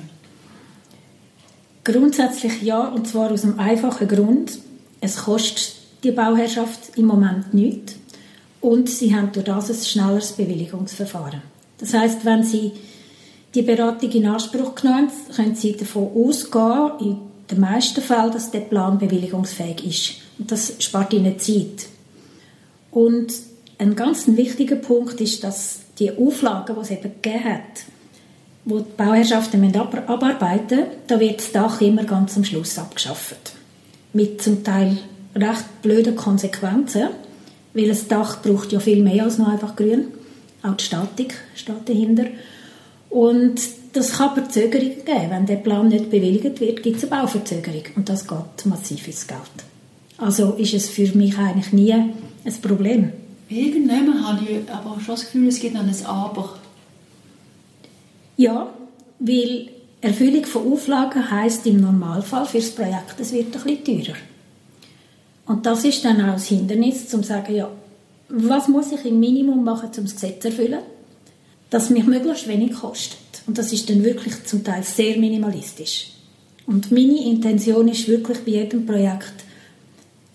Grundsätzlich 1.84 2.62
ja, 2.62 2.80
und 2.80 3.06
zwar 3.06 3.30
aus 3.30 3.44
einem 3.44 3.58
einfachen 3.58 4.08
Grund. 4.08 4.58
Es 5.00 5.16
kostet 5.16 5.76
die 6.02 6.10
Bauherrschaft 6.10 6.96
im 6.96 7.06
Moment 7.06 7.54
nichts 7.54 7.99
und 8.60 8.88
sie 8.88 9.14
haben 9.14 9.32
durch 9.32 9.46
das 9.46 9.70
ein 9.70 9.84
schnelleres 9.84 10.32
Bewilligungsverfahren. 10.32 11.42
Das 11.78 11.94
heißt, 11.94 12.24
wenn 12.24 12.44
Sie 12.44 12.72
die 13.54 13.62
Beratung 13.62 14.10
in 14.10 14.26
Anspruch 14.26 14.74
genommen 14.74 15.08
haben, 15.08 15.34
können 15.34 15.54
Sie 15.54 15.76
davon 15.76 16.10
ausgehen, 16.14 16.90
in 17.00 17.16
den 17.50 17.60
meisten 17.60 18.02
Fällen, 18.02 18.32
dass 18.32 18.50
der 18.50 18.60
Plan 18.60 18.98
bewilligungsfähig 18.98 19.84
ist. 19.84 20.12
Und 20.38 20.52
das 20.52 20.74
spart 20.78 21.12
Ihnen 21.12 21.38
Zeit. 21.38 21.88
Und 22.90 23.32
ein 23.78 23.96
ganz 23.96 24.26
wichtiger 24.26 24.76
Punkt 24.76 25.20
ist, 25.20 25.42
dass 25.42 25.80
die 25.98 26.16
Auflagen, 26.16 26.76
die 26.76 26.82
es 26.82 26.90
eben 26.90 27.14
gegeben 27.22 27.44
hat, 27.44 27.84
wo 28.66 28.80
die 28.80 28.92
Bauherrschaften 28.96 29.74
abarbeiten 29.74 30.78
müssen, 30.78 30.92
da 31.06 31.18
wird 31.18 31.38
das 31.38 31.52
Dach 31.52 31.80
immer 31.80 32.04
ganz 32.04 32.36
am 32.36 32.44
Schluss 32.44 32.78
abgeschafft. 32.78 33.52
Mit 34.12 34.42
zum 34.42 34.62
Teil 34.62 34.98
recht 35.34 35.82
blöden 35.82 36.14
Konsequenzen. 36.14 37.08
Weil 37.74 37.88
das 37.88 38.08
Dach 38.08 38.42
braucht 38.42 38.72
ja 38.72 38.80
viel 38.80 39.02
mehr 39.02 39.24
als 39.24 39.38
nur 39.38 39.48
einfach 39.48 39.76
grün. 39.76 40.08
Auch 40.62 40.74
die 40.74 40.84
Statik 40.84 41.34
steht 41.54 41.88
dahinter. 41.88 42.26
Und 43.08 43.60
das 43.92 44.12
kann 44.12 44.34
Verzögerungen 44.34 45.04
geben. 45.04 45.30
Wenn 45.30 45.46
der 45.46 45.56
Plan 45.56 45.88
nicht 45.88 46.10
bewilligt 46.10 46.60
wird, 46.60 46.82
gibt 46.82 47.02
es 47.02 47.10
eine 47.10 47.22
Bauverzögerung. 47.22 47.82
Und 47.96 48.08
das 48.08 48.26
geht 48.26 48.66
massiv 48.66 49.06
ins 49.06 49.26
Geld. 49.26 49.40
Also 50.18 50.52
ist 50.54 50.74
es 50.74 50.88
für 50.88 51.06
mich 51.16 51.36
eigentlich 51.38 51.72
nie 51.72 51.92
ein 51.92 52.54
Problem. 52.62 53.12
Irgendwann 53.48 54.24
habe 54.24 54.44
ich 54.44 54.70
aber 54.70 55.00
schon 55.00 55.14
das 55.14 55.24
Gefühl, 55.24 55.48
es 55.48 55.58
gibt 55.58 55.74
noch 55.74 55.82
ein 55.82 56.06
Aber. 56.06 56.56
Ja, 58.36 58.72
weil 59.18 59.68
Erfüllung 60.00 60.44
von 60.44 60.72
Auflagen 60.72 61.30
heisst 61.30 61.66
im 61.66 61.80
Normalfall 61.80 62.46
für 62.46 62.58
das 62.58 62.70
Projekt, 62.70 63.16
es 63.18 63.32
wird 63.32 63.54
ein 63.54 63.62
bisschen 63.62 64.04
teurer. 64.04 64.18
Und 65.50 65.66
das 65.66 65.84
ist 65.84 66.04
dann 66.04 66.20
auch 66.20 66.34
das 66.34 66.46
Hindernis, 66.46 67.12
um 67.12 67.22
zu 67.22 67.28
sagen, 67.28 67.52
ja, 67.52 67.68
was 68.28 68.68
muss 68.68 68.92
ich 68.92 69.04
im 69.04 69.18
Minimum 69.18 69.64
machen, 69.64 69.90
um 69.96 70.04
das 70.04 70.14
Gesetz 70.14 70.42
zu 70.42 70.46
erfüllen, 70.46 70.78
dass 71.70 71.90
mich 71.90 72.06
möglichst 72.06 72.46
wenig 72.46 72.74
kostet. 72.74 73.18
Und 73.48 73.58
das 73.58 73.72
ist 73.72 73.90
dann 73.90 74.04
wirklich 74.04 74.44
zum 74.44 74.62
Teil 74.62 74.84
sehr 74.84 75.18
minimalistisch. 75.18 76.12
Und 76.68 76.92
meine 76.92 77.24
Intention 77.24 77.88
ist 77.88 78.06
wirklich 78.06 78.38
bei 78.44 78.52
jedem 78.52 78.86
Projekt 78.86 79.42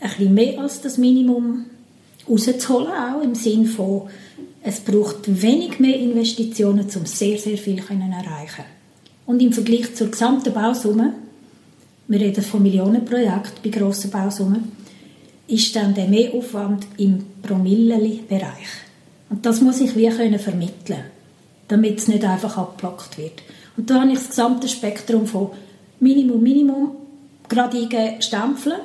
ein 0.02 0.10
bisschen 0.10 0.34
mehr 0.34 0.60
als 0.60 0.82
das 0.82 0.98
Minimum 0.98 1.64
rauszuholen, 2.30 2.92
auch 2.92 3.22
im 3.22 3.36
Sinn 3.36 3.68
von, 3.68 4.10
es 4.64 4.82
braucht 4.82 5.42
wenig 5.42 5.80
mehr 5.80 5.98
Investitionen, 5.98 6.88
um 6.94 7.06
sehr, 7.06 7.38
sehr 7.38 7.58
viel 7.58 7.82
zu 7.82 7.94
erreichen. 7.94 8.66
Und 9.26 9.42
im 9.42 9.54
Vergleich 9.54 9.96
zur 9.96 10.12
gesamten 10.12 10.54
Bausumme, 10.54 11.14
wir 12.10 12.20
reden 12.20 12.44
von 12.44 12.62
Millionenprojekten 12.62 13.64
bei 13.64 13.70
grossen 13.70 14.12
Bausummen, 14.12 14.84
ist 15.48 15.76
dann 15.76 15.94
der 15.94 16.08
Mehraufwand 16.08 16.88
im 16.98 17.26
Promille-Bereich. 17.42 18.68
Und 19.30 19.46
das 19.46 19.62
muss 19.62 19.82
ich 19.82 19.96
wie 19.96 20.10
können 20.10 20.40
vermitteln, 20.40 21.06
damit 21.68 22.00
es 22.00 22.08
nicht 22.08 22.24
einfach 22.24 22.58
abgeblockt 22.58 23.18
wird. 23.18 23.44
Und 23.78 23.90
da 23.90 24.02
habe 24.02 24.12
ich 24.12 24.20
das 24.20 24.30
gesamte 24.30 24.68
Spektrum 24.68 25.26
von 25.28 25.52
Minimum, 26.00 26.42
Minimum, 26.42 26.92
gerade 27.48 27.88
stempeln, 28.20 28.80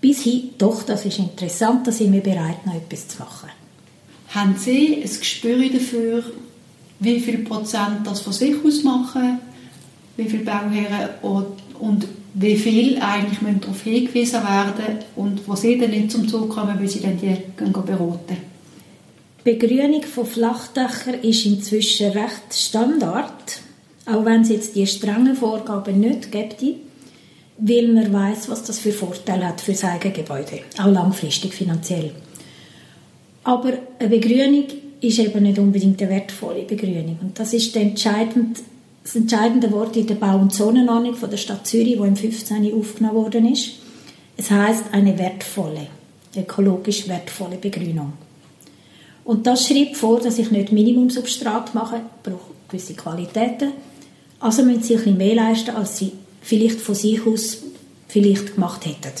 bis 0.00 0.22
hin, 0.22 0.50
doch, 0.58 0.82
das 0.82 1.06
ist 1.06 1.18
interessant, 1.18 1.86
da 1.86 1.92
sind 1.92 2.12
wir 2.12 2.22
bereit, 2.22 2.66
noch 2.66 2.74
etwas 2.74 3.08
zu 3.08 3.18
machen. 3.20 3.48
Haben 4.28 4.56
Sie 4.58 4.96
ein 4.96 5.02
Gespür 5.02 5.68
dafür, 5.68 6.24
wie 7.00 7.20
viel 7.20 7.38
Prozent 7.38 8.06
das 8.06 8.20
von 8.20 8.32
sich 8.32 8.56
aus 8.64 8.82
machen, 8.82 9.38
wie 10.16 10.28
viele 10.28 10.44
Bauherren 10.44 11.10
und 11.78 12.06
wie 12.34 12.56
viel 12.56 12.98
eigentlich 13.00 13.38
darauf 13.60 13.82
hingewiesen 13.82 14.42
werden 14.42 14.98
und 15.14 15.46
wo 15.46 15.54
sie 15.54 15.78
dann 15.78 15.90
nicht 15.90 16.10
zum 16.10 16.28
Zug 16.28 16.50
kommen, 16.50 16.78
weil 16.78 16.88
sie 16.88 17.00
dann 17.00 17.16
die 17.16 17.36
gehen 17.56 17.72
beraten. 17.72 18.36
Begrünung 19.44 20.02
von 20.02 20.26
Flachdächern 20.26 21.20
ist 21.22 21.46
inzwischen 21.46 22.10
recht 22.10 22.52
Standard, 22.52 23.60
auch 24.06 24.24
wenn 24.24 24.40
es 24.40 24.48
jetzt 24.48 24.74
die 24.74 24.86
strengen 24.86 25.36
Vorgaben 25.36 26.00
nicht 26.00 26.32
gibt, 26.32 26.62
weil 27.58 27.88
man 27.88 28.12
weiß, 28.12 28.48
was 28.48 28.64
das 28.64 28.80
für 28.80 28.92
Vorteile 28.92 29.48
hat 29.48 29.60
für 29.60 29.72
das 29.72 29.84
eigene 29.84 30.14
Gebäude, 30.14 30.60
auch 30.78 30.90
langfristig 30.90 31.54
finanziell. 31.54 32.10
Aber 33.44 33.74
eine 33.98 34.08
Begrünung 34.08 34.64
ist 35.00 35.18
eben 35.18 35.42
nicht 35.42 35.58
unbedingt 35.58 36.00
eine 36.00 36.10
wertvolle 36.10 36.62
Begrünung 36.62 37.18
und 37.20 37.38
das 37.38 37.52
ist 37.52 37.76
entscheidend, 37.76 38.58
das 39.04 39.14
entscheidende 39.14 39.70
Wort 39.70 39.96
in 39.96 40.06
der 40.06 40.14
Bau- 40.14 40.38
und 40.38 40.52
Zonenordnung 40.52 41.14
von 41.14 41.30
der 41.30 41.36
Stadt 41.36 41.66
Zürich, 41.66 41.98
wo 41.98 42.04
im 42.04 42.16
15. 42.16 42.72
aufgenommen 42.74 43.16
worden 43.16 43.52
ist. 43.52 43.72
Es 44.36 44.50
heißt 44.50 44.86
eine 44.92 45.18
wertvolle, 45.18 45.86
ökologisch 46.34 47.06
wertvolle 47.06 47.58
Begrünung. 47.58 48.14
Und 49.24 49.46
das 49.46 49.68
schreibt 49.68 49.96
vor, 49.96 50.20
dass 50.20 50.38
ich 50.38 50.50
nicht 50.50 50.72
Minimumsubstrat 50.72 51.74
mache, 51.74 52.00
brauche 52.22 52.52
gewisse 52.68 52.94
Qualitäten, 52.94 53.72
also 54.40 54.62
müssen 54.62 54.82
sie 54.82 54.94
ein 54.94 54.98
bisschen 54.98 55.16
mehr 55.18 55.34
leisten, 55.34 55.76
als 55.76 55.98
sie 55.98 56.12
vielleicht 56.40 56.80
von 56.80 56.94
sich 56.94 57.26
aus 57.26 57.58
vielleicht 58.08 58.54
gemacht 58.54 58.84
hätten. 58.86 59.12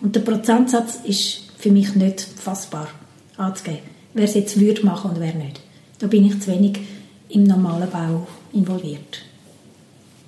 Und 0.00 0.14
der 0.14 0.20
Prozentsatz 0.20 1.00
ist 1.04 1.42
für 1.58 1.70
mich 1.70 1.94
nicht 1.94 2.20
fassbar 2.20 2.88
anzugeben. 3.36 3.80
Wer 4.14 4.24
es 4.24 4.34
jetzt 4.34 4.60
würde 4.60 4.84
machen 4.84 5.10
und 5.10 5.20
wer 5.20 5.34
nicht. 5.34 5.60
Da 5.98 6.06
bin 6.06 6.24
ich 6.24 6.40
zu 6.40 6.50
wenig 6.50 6.80
im 7.28 7.44
normalen 7.44 7.90
Bau 7.90 8.26
involviert. 8.52 9.22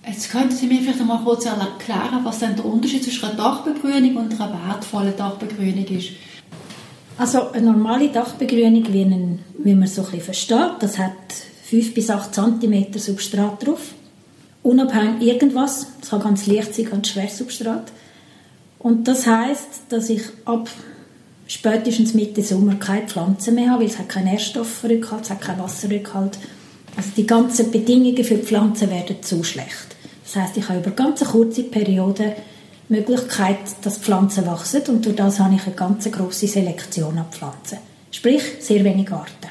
Jetzt 0.06 0.30
könnten 0.30 0.54
Sie 0.54 0.66
mir 0.66 0.80
vielleicht 0.80 1.04
mal 1.04 1.22
kurz 1.22 1.44
erklären, 1.44 2.24
was 2.24 2.38
denn 2.38 2.56
der 2.56 2.64
Unterschied 2.64 3.04
zwischen 3.04 3.26
einer 3.26 3.36
Dachbegrünung 3.36 4.16
und 4.16 4.40
einer 4.40 4.52
wertvollen 4.66 5.16
Dachbegrünung 5.16 5.84
ist. 5.86 6.10
Also 7.18 7.50
eine 7.50 7.72
normale 7.72 8.08
Dachbegrünung, 8.08 8.92
wie, 8.92 9.02
einen, 9.02 9.40
wie 9.58 9.74
man 9.74 9.88
so 9.88 10.02
ein 10.02 10.06
bisschen 10.06 10.22
versteht, 10.22 10.70
das 10.80 10.98
hat 10.98 11.12
5 11.64 11.92
bis 11.92 12.08
8 12.08 12.34
cm 12.34 12.98
Substrat 12.98 13.66
drauf. 13.66 13.92
Unabhängig 14.62 15.26
irgendwas, 15.26 15.88
es 16.00 16.11
kann 16.11 16.20
ganz 16.20 16.46
leicht 16.46 16.74
sein, 16.74 16.87
ganz 16.87 17.08
schwer 17.08 17.28
Substrat. 17.28 17.92
Und 18.78 19.08
das 19.08 19.26
heißt, 19.26 19.68
dass 19.90 20.08
ich 20.08 20.22
ab 20.44 20.70
spätestens 21.48 22.14
Mitte 22.14 22.42
Sommer 22.42 22.76
keine 22.76 23.06
Pflanzen 23.06 23.56
mehr 23.56 23.70
habe, 23.70 23.82
weil 23.82 23.90
es 23.90 23.98
hat 23.98 24.08
keinen 24.08 24.26
Nährstoffrückhalt, 24.26 25.24
es 25.24 25.30
hat 25.30 25.40
keinen 25.40 25.61
Wasserrückhalt. 25.61 26.38
Also 26.98 27.11
die 27.16 27.28
ganzen 27.28 27.70
Bedingungen 27.70 28.24
für 28.24 28.34
die 28.34 28.42
Pflanzen 28.42 28.90
werden 28.90 29.22
zu 29.22 29.44
schlecht. 29.44 29.94
Das 30.24 30.34
heißt, 30.34 30.56
ich 30.56 30.68
habe 30.68 30.80
über 30.80 30.90
ganz 30.90 31.24
kurze 31.24 31.62
Periode 31.62 32.34
die 32.88 32.94
Möglichkeit, 32.94 33.58
dass 33.82 33.98
Pflanzen 33.98 34.44
wachsen 34.46 34.82
und 34.88 35.06
durch 35.06 35.14
das 35.14 35.38
habe 35.38 35.54
ich 35.54 35.64
eine 35.64 35.76
ganz 35.76 36.11
große 36.11 36.48
Selektion 36.48 37.16
an 37.16 37.26
Pflanzen. 37.30 37.78
Sprich, 38.11 38.42
sehr 38.58 38.82
wenig 38.82 39.12
Arten. 39.12 39.48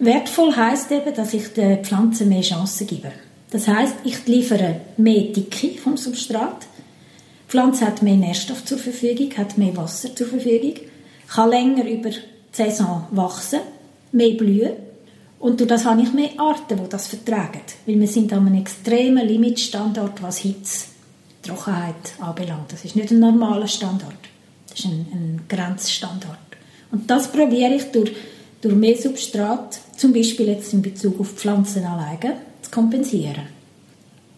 Wertvoll 0.00 0.56
heißt 0.56 0.90
eben, 0.90 1.14
dass 1.14 1.32
ich 1.32 1.52
den 1.52 1.84
Pflanzen 1.84 2.28
mehr 2.28 2.42
Chancen 2.42 2.88
gebe. 2.88 3.12
Das 3.50 3.68
heißt, 3.68 3.94
ich 4.02 4.26
liefere 4.26 4.80
mehr 4.96 5.32
Dicke 5.32 5.78
vom 5.80 5.96
Substrat. 5.96 6.62
Die 6.62 7.50
Pflanze 7.50 7.86
hat 7.86 8.02
mehr 8.02 8.16
Nährstoff 8.16 8.64
zur 8.64 8.78
Verfügung, 8.78 9.30
hat 9.36 9.56
mehr 9.58 9.76
Wasser 9.76 10.14
zur 10.16 10.26
Verfügung 10.26 10.74
kann 11.28 11.50
länger 11.50 11.88
über 11.88 12.10
die 12.10 12.18
Saison 12.50 13.06
wachsen, 13.12 13.60
mehr 14.10 14.34
blühen 14.34 14.72
und 15.44 15.60
durch 15.60 15.68
das 15.68 15.84
habe 15.84 16.00
ich 16.00 16.14
mehr 16.14 16.30
Arten, 16.38 16.80
die 16.82 16.88
das 16.88 17.08
vertragen. 17.08 17.60
Weil 17.84 18.00
wir 18.00 18.08
sind 18.08 18.32
an 18.32 18.46
einem 18.46 18.62
extremen 18.62 19.28
Limitstandard, 19.28 20.22
was 20.22 20.38
Hitze, 20.38 20.86
Trockenheit 21.42 22.14
anbelangt. 22.18 22.72
Das 22.72 22.82
ist 22.82 22.96
nicht 22.96 23.10
ein 23.10 23.18
normaler 23.18 23.68
Standard. 23.68 24.16
Das 24.70 24.78
ist 24.78 24.86
ein, 24.86 25.06
ein 25.12 25.40
Grenzstandard. 25.46 26.38
Und 26.92 27.10
das 27.10 27.30
probiere 27.30 27.74
ich 27.74 27.92
durch, 27.92 28.12
durch 28.62 28.74
mehr 28.74 28.96
Substrat, 28.96 29.78
zum 29.98 30.14
Beispiel 30.14 30.48
jetzt 30.48 30.72
in 30.72 30.80
Bezug 30.80 31.20
auf 31.20 31.34
Pflanzenanlagen, 31.34 32.32
zu 32.62 32.70
kompensieren. 32.70 33.48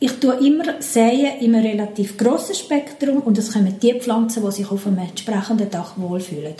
Ich 0.00 0.10
tue 0.14 0.34
immer 0.44 0.82
säen 0.82 1.38
in 1.38 1.54
einem 1.54 1.64
relativ 1.64 2.16
grossen 2.16 2.56
Spektrum 2.56 3.18
und 3.18 3.38
es 3.38 3.52
kommen 3.52 3.76
die 3.80 3.94
Pflanzen, 3.94 4.44
die 4.44 4.50
sich 4.50 4.68
auf 4.68 4.84
einem 4.88 4.98
entsprechenden 4.98 5.70
Dach 5.70 5.92
wohlfühlen. 5.98 6.54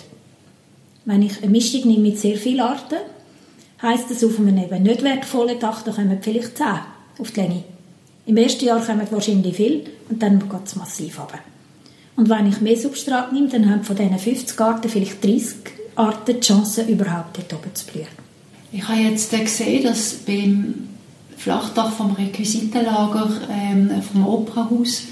Wenn 1.05 1.23
ich 1.23 1.43
eine 1.43 1.51
Mischung 1.51 1.89
nehme 1.89 2.11
mit 2.11 2.21
sehr 2.21 2.37
vielen 2.37 2.61
Arten, 2.61 2.99
heisst 3.83 4.11
das 4.11 4.25
auf 4.25 4.39
einem 4.39 4.57
eben 4.57 4.83
nicht 4.83 5.03
wertvollen 5.03 5.59
Dach, 5.59 5.83
da 5.83 5.93
kommen 5.93 6.19
vielleicht 6.21 6.57
10 6.57 6.67
auf 7.19 7.31
die 7.31 7.41
Länge. 7.41 7.65
Im 8.27 8.37
ersten 8.37 8.65
Jahr 8.65 8.81
kommen 8.81 9.07
wahrscheinlich 9.11 9.57
viel 9.57 9.85
und 10.09 10.23
dann 10.23 10.39
geht 10.39 10.67
es 10.67 10.77
massiv 10.77 11.19
runter. 11.21 11.39
Und 12.17 12.29
wenn 12.29 12.49
ich 12.49 12.61
mehr 12.61 12.77
Substrat 12.77 13.33
nehme, 13.33 13.49
dann 13.49 13.71
haben 13.71 13.85
von 13.85 13.97
diesen 13.97 14.19
50 14.19 14.61
Arten 14.61 14.89
vielleicht 14.89 15.23
30 15.23 15.57
Arten 15.95 16.35
die 16.35 16.41
Chance, 16.41 16.83
überhaupt 16.83 17.37
dort 17.37 17.53
oben 17.53 17.75
zu 17.75 17.87
blühen. 17.87 18.07
Ich 18.73 18.87
habe 18.89 19.01
jetzt 19.01 19.31
gesehen, 19.31 19.85
dass 19.85 20.15
beim 20.15 20.89
Flachdach 21.37 21.93
vom 21.93 22.13
Requisitenlager 22.13 23.31
ähm, 23.51 24.03
vom 24.03 24.27
Operahaus 24.27 25.05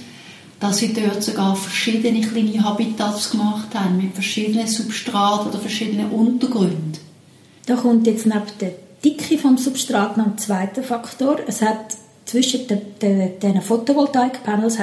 dass 0.64 0.78
sie 0.78 0.94
dort 0.94 1.22
sogar 1.22 1.54
verschiedene 1.56 2.26
kleine 2.26 2.64
Habitats 2.64 3.30
gemacht 3.30 3.68
haben, 3.74 3.98
mit 3.98 4.14
verschiedenen 4.14 4.66
Substraten 4.66 5.48
oder 5.48 5.58
verschiedenen 5.58 6.10
Untergründen. 6.10 7.03
Da 7.66 7.76
kommt 7.76 8.06
jetzt 8.06 8.26
neben 8.26 8.42
der 8.60 8.72
Dicke 9.04 9.38
vom 9.38 9.56
Substrat 9.58 10.16
noch 10.16 10.26
ein 10.26 10.38
zweiter 10.38 10.82
Faktor. 10.82 11.38
Es 11.46 11.62
hat 11.62 11.96
zwischen 12.24 12.66
den, 12.66 13.38
den, 13.40 13.62
Photovoltaik-Panels 13.62 14.78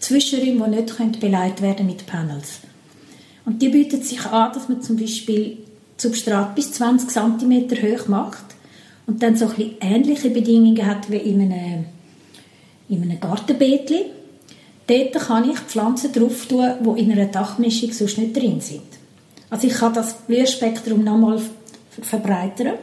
Zwischenräume, 0.00 0.68
die 0.70 1.02
nicht 1.04 1.20
beleidigt 1.20 1.62
werden 1.62 1.86
mit 1.86 2.06
Panels. 2.06 2.60
Und 3.44 3.62
die 3.62 3.68
bietet 3.68 4.04
sich 4.04 4.24
an, 4.26 4.52
dass 4.52 4.68
man 4.68 4.82
zum 4.82 4.96
Beispiel 4.96 5.58
Substrat 5.96 6.54
bis 6.54 6.72
20 6.72 7.08
cm 7.08 7.70
hoch 7.82 8.08
macht 8.08 8.44
und 9.06 9.22
dann 9.22 9.36
so 9.36 9.46
ein 9.46 9.76
ähnliche 9.80 10.30
Bedingungen 10.30 10.84
hat 10.84 11.10
wie 11.10 11.16
in 11.16 11.40
einem, 11.40 11.84
in 12.88 13.02
einem 13.02 13.20
Gartenbeetchen 13.20 14.06
Dort 14.86 15.12
kann 15.14 15.48
ich 15.48 15.58
Pflanzen 15.58 16.12
drauf 16.12 16.46
tun, 16.46 16.70
die 16.80 17.00
in 17.00 17.12
einer 17.12 17.26
Dachmischung 17.26 17.92
sonst 17.92 18.18
nicht 18.18 18.36
drin 18.36 18.60
sind. 18.60 18.82
Also 19.48 19.66
ich 19.66 19.74
kann 19.74 19.94
das 19.94 20.14
Blühspektrum 20.26 21.04
nochmal 21.04 21.40
verbreitern. 22.00 22.74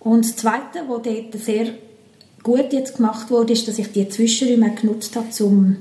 Und 0.00 0.24
das 0.24 0.36
Zweite, 0.36 0.84
was 0.88 1.02
dort 1.02 1.42
sehr 1.42 1.66
gut 2.42 2.72
jetzt 2.72 2.96
gemacht 2.96 3.30
wurde, 3.30 3.52
ist, 3.52 3.68
dass 3.68 3.78
ich 3.78 3.92
die 3.92 4.08
Zwischenräume 4.08 4.74
genutzt 4.74 5.16
habe, 5.16 5.44
um 5.44 5.76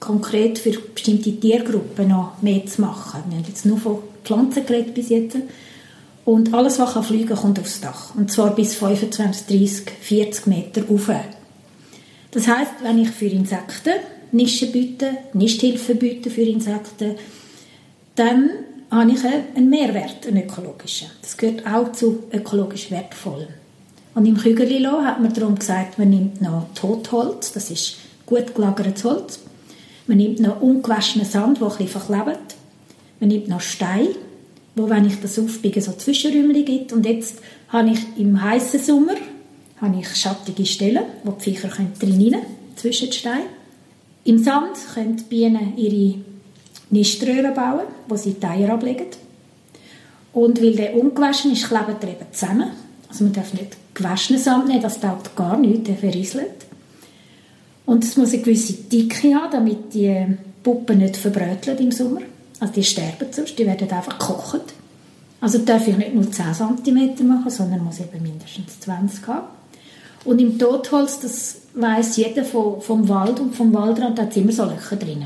konkret 0.00 0.58
für 0.58 0.70
bestimmte 0.70 1.38
Tiergruppen 1.38 2.08
noch 2.08 2.40
mehr 2.40 2.64
zu 2.66 2.80
machen. 2.80 3.22
Wir 3.28 3.38
haben 3.38 3.44
jetzt 3.48 3.66
nur 3.66 3.78
von 3.78 3.98
Pflanzen 4.24 4.64
geredet 4.64 4.94
bis 4.94 5.08
jetzt. 5.08 5.36
Und 6.24 6.52
alles, 6.54 6.78
was 6.78 6.92
kann 6.92 7.02
fliegen 7.02 7.34
kommt 7.34 7.58
aufs 7.58 7.80
Dach. 7.80 8.14
Und 8.14 8.30
zwar 8.30 8.54
bis 8.54 8.74
25, 8.74 9.46
30, 9.46 9.90
40 10.00 10.46
Meter 10.46 10.86
rauf. 10.86 11.10
Das 12.30 12.46
heißt, 12.46 12.72
wenn 12.82 12.98
ich 12.98 13.10
für 13.10 13.26
Insekten 13.26 13.94
Nischen 14.30 14.70
bieten, 14.70 15.16
Nisthilfe 15.32 15.94
bieten 15.94 16.30
für 16.30 16.42
Insekten, 16.42 17.14
dann 18.14 18.50
habe 18.90 19.10
ich 19.10 19.24
einen 19.24 19.68
Mehrwert, 19.68 20.26
einen 20.26 20.44
ökologischen. 20.44 21.08
Das 21.20 21.36
gehört 21.36 21.66
auch 21.66 21.92
zu 21.92 22.24
ökologisch 22.32 22.90
wertvoll. 22.90 23.48
Und 24.14 24.26
im 24.26 24.36
Kügelilo 24.36 25.02
hat 25.02 25.20
man 25.20 25.32
darum 25.32 25.56
gesagt, 25.56 25.98
man 25.98 26.10
nimmt 26.10 26.40
noch 26.40 26.66
Totholz, 26.74 27.52
das 27.52 27.70
ist 27.70 27.98
gut 28.26 28.54
gelagertes 28.54 29.04
Holz. 29.04 29.40
Man 30.06 30.16
nimmt 30.16 30.40
noch 30.40 30.60
ungewaschenen 30.60 31.26
Sand, 31.26 31.60
der 31.60 31.68
etwas 31.68 31.90
verklebt. 31.90 32.54
Man 33.20 33.28
nimmt 33.28 33.48
noch 33.48 33.60
Stein, 33.60 34.08
wo, 34.74 34.88
wenn 34.88 35.06
ich 35.06 35.20
das 35.20 35.38
aufbiege, 35.38 35.80
so 35.82 35.92
Zwischenräume 35.92 36.64
gibt. 36.64 36.92
Und 36.92 37.04
jetzt 37.04 37.40
habe 37.68 37.90
ich 37.90 38.00
im 38.16 38.42
heißen 38.42 38.80
Sommer 38.80 39.14
habe 39.80 40.00
ich 40.00 40.16
schattige 40.16 40.66
Stellen, 40.66 41.04
wo 41.24 41.32
die 41.32 41.44
Viecher 41.44 41.68
drin 41.68 42.34
rein 42.34 42.42
zwischen 42.74 43.08
den 43.08 43.12
Steinen. 43.12 43.46
Im 44.24 44.42
Sand 44.42 44.76
können 44.94 45.16
die 45.16 45.24
Bienen 45.24 45.76
ihre 45.76 46.18
Niströhren 46.90 47.54
bauen, 47.54 47.86
wo 48.08 48.16
sie 48.16 48.34
die 48.34 48.46
Eier 48.46 48.74
ablegen. 48.74 49.06
Und 50.32 50.62
weil 50.62 50.74
der 50.74 50.94
ungewaschen 50.94 51.52
ist, 51.52 51.68
klebt 51.68 52.02
er 52.02 52.10
eben 52.10 52.26
zusammen. 52.32 52.70
Also 53.08 53.24
man 53.24 53.32
darf 53.32 53.52
nicht 53.54 53.76
gewaschenen 53.94 54.40
Sand 54.40 54.68
nehmen, 54.68 54.82
das 54.82 55.00
taugt 55.00 55.34
gar 55.34 55.56
nicht, 55.56 55.86
der 55.88 55.96
verrieselt. 55.96 56.66
Und 57.86 58.04
es 58.04 58.16
muss 58.16 58.32
eine 58.32 58.42
gewisse 58.42 58.74
Dicke 58.74 59.34
haben, 59.34 59.50
damit 59.50 59.94
die 59.94 60.26
Puppen 60.62 60.98
nicht 60.98 61.16
verbröteln 61.16 61.78
im 61.78 61.90
Sommer. 61.90 62.20
Also 62.60 62.74
die 62.74 62.84
sterben 62.84 63.28
sonst, 63.30 63.58
die 63.58 63.66
werden 63.66 63.90
einfach 63.90 64.18
gekocht. 64.18 64.74
Also 65.40 65.58
darf 65.58 65.86
ich 65.86 65.96
nicht 65.96 66.14
nur 66.14 66.30
10 66.30 66.46
cm 66.84 67.26
machen, 67.26 67.50
sondern 67.50 67.84
muss 67.84 68.00
eben 68.00 68.22
mindestens 68.22 68.80
20 68.80 69.26
haben. 69.26 69.46
Und 70.24 70.40
im 70.40 70.58
Totholz, 70.58 71.20
das 71.20 71.62
weiß 71.74 72.16
jeder 72.16 72.44
vom, 72.44 73.08
Wald 73.08 73.40
und 73.40 73.54
vom 73.54 73.72
Waldrand, 73.72 74.20
hat 74.20 74.36
immer 74.36 74.52
so 74.52 74.64
Löcher 74.64 74.96
drin. 74.96 75.24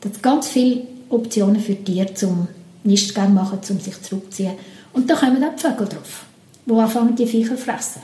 Da 0.00 0.08
ganz 0.22 0.48
viele 0.48 0.82
Optionen 1.10 1.60
für 1.60 1.76
Tiere 1.76 2.14
zum 2.14 2.48
Nistgang 2.84 3.34
machen, 3.34 3.58
um 3.68 3.80
sich 3.80 4.00
zurückzuziehen. 4.00 4.54
Und 4.92 5.08
da 5.10 5.14
kommen 5.14 5.42
auch 5.44 5.54
die 5.54 5.60
Vögel 5.60 5.86
drauf, 5.86 6.24
die 6.66 6.72
anfangen, 6.72 7.16
die 7.16 7.26
Viecher 7.26 7.56
zu 7.56 7.62
fressen. 7.62 8.02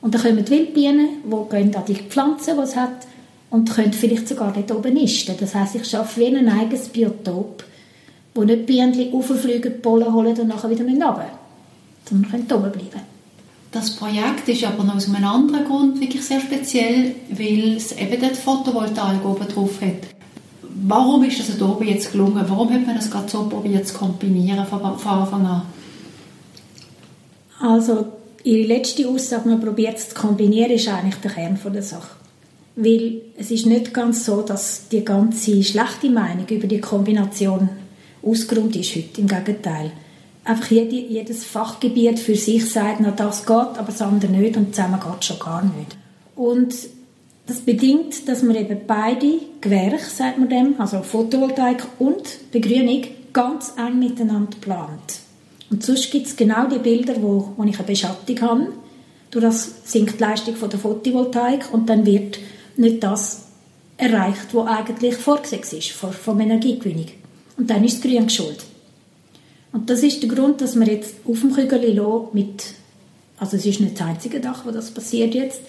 Und 0.00 0.14
dann 0.14 0.22
kommen 0.22 0.44
die 0.44 0.50
Wildbienen, 0.50 1.08
die 1.24 1.50
gehen 1.50 1.74
an 1.74 1.84
die 1.86 1.94
Pflanzen, 1.94 2.56
die 2.56 2.62
es 2.62 2.76
hat, 2.76 3.06
und 3.50 3.70
können 3.70 3.92
vielleicht 3.92 4.28
sogar 4.28 4.52
dort 4.52 4.72
oben 4.72 4.94
nisten. 4.94 5.36
Das 5.38 5.54
heisst, 5.54 5.74
ich 5.74 5.84
schaffe 5.84 6.20
wie 6.20 6.34
ein 6.34 6.48
eigenes 6.48 6.88
Biotop, 6.88 7.62
wo 8.34 8.44
nicht 8.44 8.66
Bienen 8.66 9.12
rauffliegen, 9.12 9.82
Pollen 9.82 10.12
holen 10.12 10.38
und 10.40 10.48
nachher 10.48 10.70
wieder 10.70 10.84
runter 10.84 11.38
sondern 12.08 12.30
können 12.30 12.52
oben 12.52 12.72
bleiben. 12.72 13.00
Das 13.70 13.90
Projekt 13.90 14.48
ist 14.48 14.64
aber 14.64 14.84
noch 14.84 14.96
aus 14.96 15.08
einem 15.08 15.24
anderen 15.24 15.64
Grund 15.64 16.00
wirklich 16.00 16.24
sehr 16.24 16.40
speziell, 16.40 17.14
weil 17.30 17.76
es 17.76 17.92
eben 17.92 18.20
dort 18.20 18.36
Photovoltaik 18.36 19.24
oben 19.24 19.48
drauf 19.48 19.80
hat. 19.80 20.21
Warum 20.84 21.22
ist 21.24 21.38
das 21.38 21.60
oben 21.62 21.86
jetzt 21.86 22.12
gelungen? 22.12 22.44
Warum 22.48 22.72
hat 22.72 22.86
man 22.86 22.96
das 22.96 23.10
gerade 23.10 23.28
so 23.28 23.48
probiert 23.48 23.86
zu 23.86 23.94
kombinieren 23.94 24.66
von, 24.66 24.82
Anfang 24.82 25.46
an? 25.46 25.62
Also, 27.60 28.06
Ihre 28.44 28.66
letzte 28.66 29.08
Aussage, 29.08 29.48
man 29.48 29.60
probiert 29.60 29.98
es 29.98 30.08
zu 30.08 30.14
kombinieren, 30.16 30.72
ist 30.72 30.88
eigentlich 30.88 31.14
der 31.16 31.30
Kern 31.30 31.58
der 31.72 31.82
Sache. 31.82 32.16
Weil 32.74 33.20
es 33.36 33.52
ist 33.52 33.66
nicht 33.66 33.94
ganz 33.94 34.24
so, 34.24 34.42
dass 34.42 34.88
die 34.88 35.04
ganze 35.04 35.62
schlechte 35.62 36.10
Meinung 36.10 36.48
über 36.48 36.66
die 36.66 36.80
Kombination 36.80 37.68
ausgerund 38.22 38.74
ist 38.74 38.96
heute. 38.96 39.20
Im 39.20 39.28
Gegenteil. 39.28 39.92
Einfach 40.44 40.70
jede, 40.72 40.96
jedes 40.96 41.44
Fachgebiet 41.44 42.18
für 42.18 42.34
sich 42.34 42.68
sagt, 42.68 42.98
na 43.00 43.12
das 43.12 43.46
geht, 43.46 43.54
aber 43.54 43.86
das 43.86 44.02
andere 44.02 44.32
nicht 44.32 44.56
und 44.56 44.74
zusammen 44.74 44.98
geht 44.98 45.20
es 45.20 45.26
schon 45.26 45.38
gar 45.38 45.62
nicht. 45.62 45.96
Und 46.34 46.74
das 47.46 47.60
bedingt, 47.60 48.28
dass 48.28 48.42
man 48.42 48.56
eben 48.56 48.80
beide 48.86 49.40
Gewerke, 49.60 50.04
sagt 50.04 50.38
man 50.38 50.48
dem, 50.48 50.80
also 50.80 51.02
Photovoltaik 51.02 51.84
und 51.98 52.50
Begrünung, 52.52 53.04
ganz 53.32 53.74
eng 53.76 53.98
miteinander 53.98 54.56
plant. 54.60 55.20
Und 55.70 55.82
sonst 55.82 56.10
gibt 56.10 56.26
es 56.26 56.36
genau 56.36 56.66
die 56.66 56.78
Bilder, 56.78 57.14
wo, 57.20 57.52
wo 57.56 57.64
ich 57.64 57.78
eine 57.78 57.86
Beschattung 57.86 58.40
habe. 58.42 58.68
Durch 59.30 59.44
das 59.44 59.74
sinkt 59.84 60.20
die 60.20 60.22
Leistung 60.22 60.54
von 60.54 60.68
der 60.68 60.78
Photovoltaik 60.78 61.72
und 61.72 61.88
dann 61.88 62.04
wird 62.04 62.38
nicht 62.76 63.02
das 63.02 63.46
erreicht, 63.96 64.48
was 64.52 64.66
eigentlich 64.66 65.14
vorgesehen 65.16 65.62
ist 65.62 65.90
vom 65.90 66.40
Energiegewinnung. 66.40 67.06
Und 67.56 67.70
dann 67.70 67.84
ist 67.84 67.96
das 67.96 68.10
Grün 68.10 68.28
schuld. 68.28 68.64
Und 69.72 69.88
das 69.88 70.02
ist 70.02 70.22
der 70.22 70.28
Grund, 70.28 70.60
dass 70.60 70.78
wir 70.78 70.86
jetzt 70.86 71.14
auf 71.26 71.40
dem 71.40 71.52
Kügel 71.52 72.28
mit, 72.32 72.64
also 73.38 73.56
es 73.56 73.64
ist 73.64 73.80
nicht 73.80 73.98
das 73.98 74.06
einzige 74.06 74.40
Dach, 74.40 74.66
wo 74.66 74.70
das 74.70 74.90
passiert 74.90 75.34
jetzt, 75.34 75.60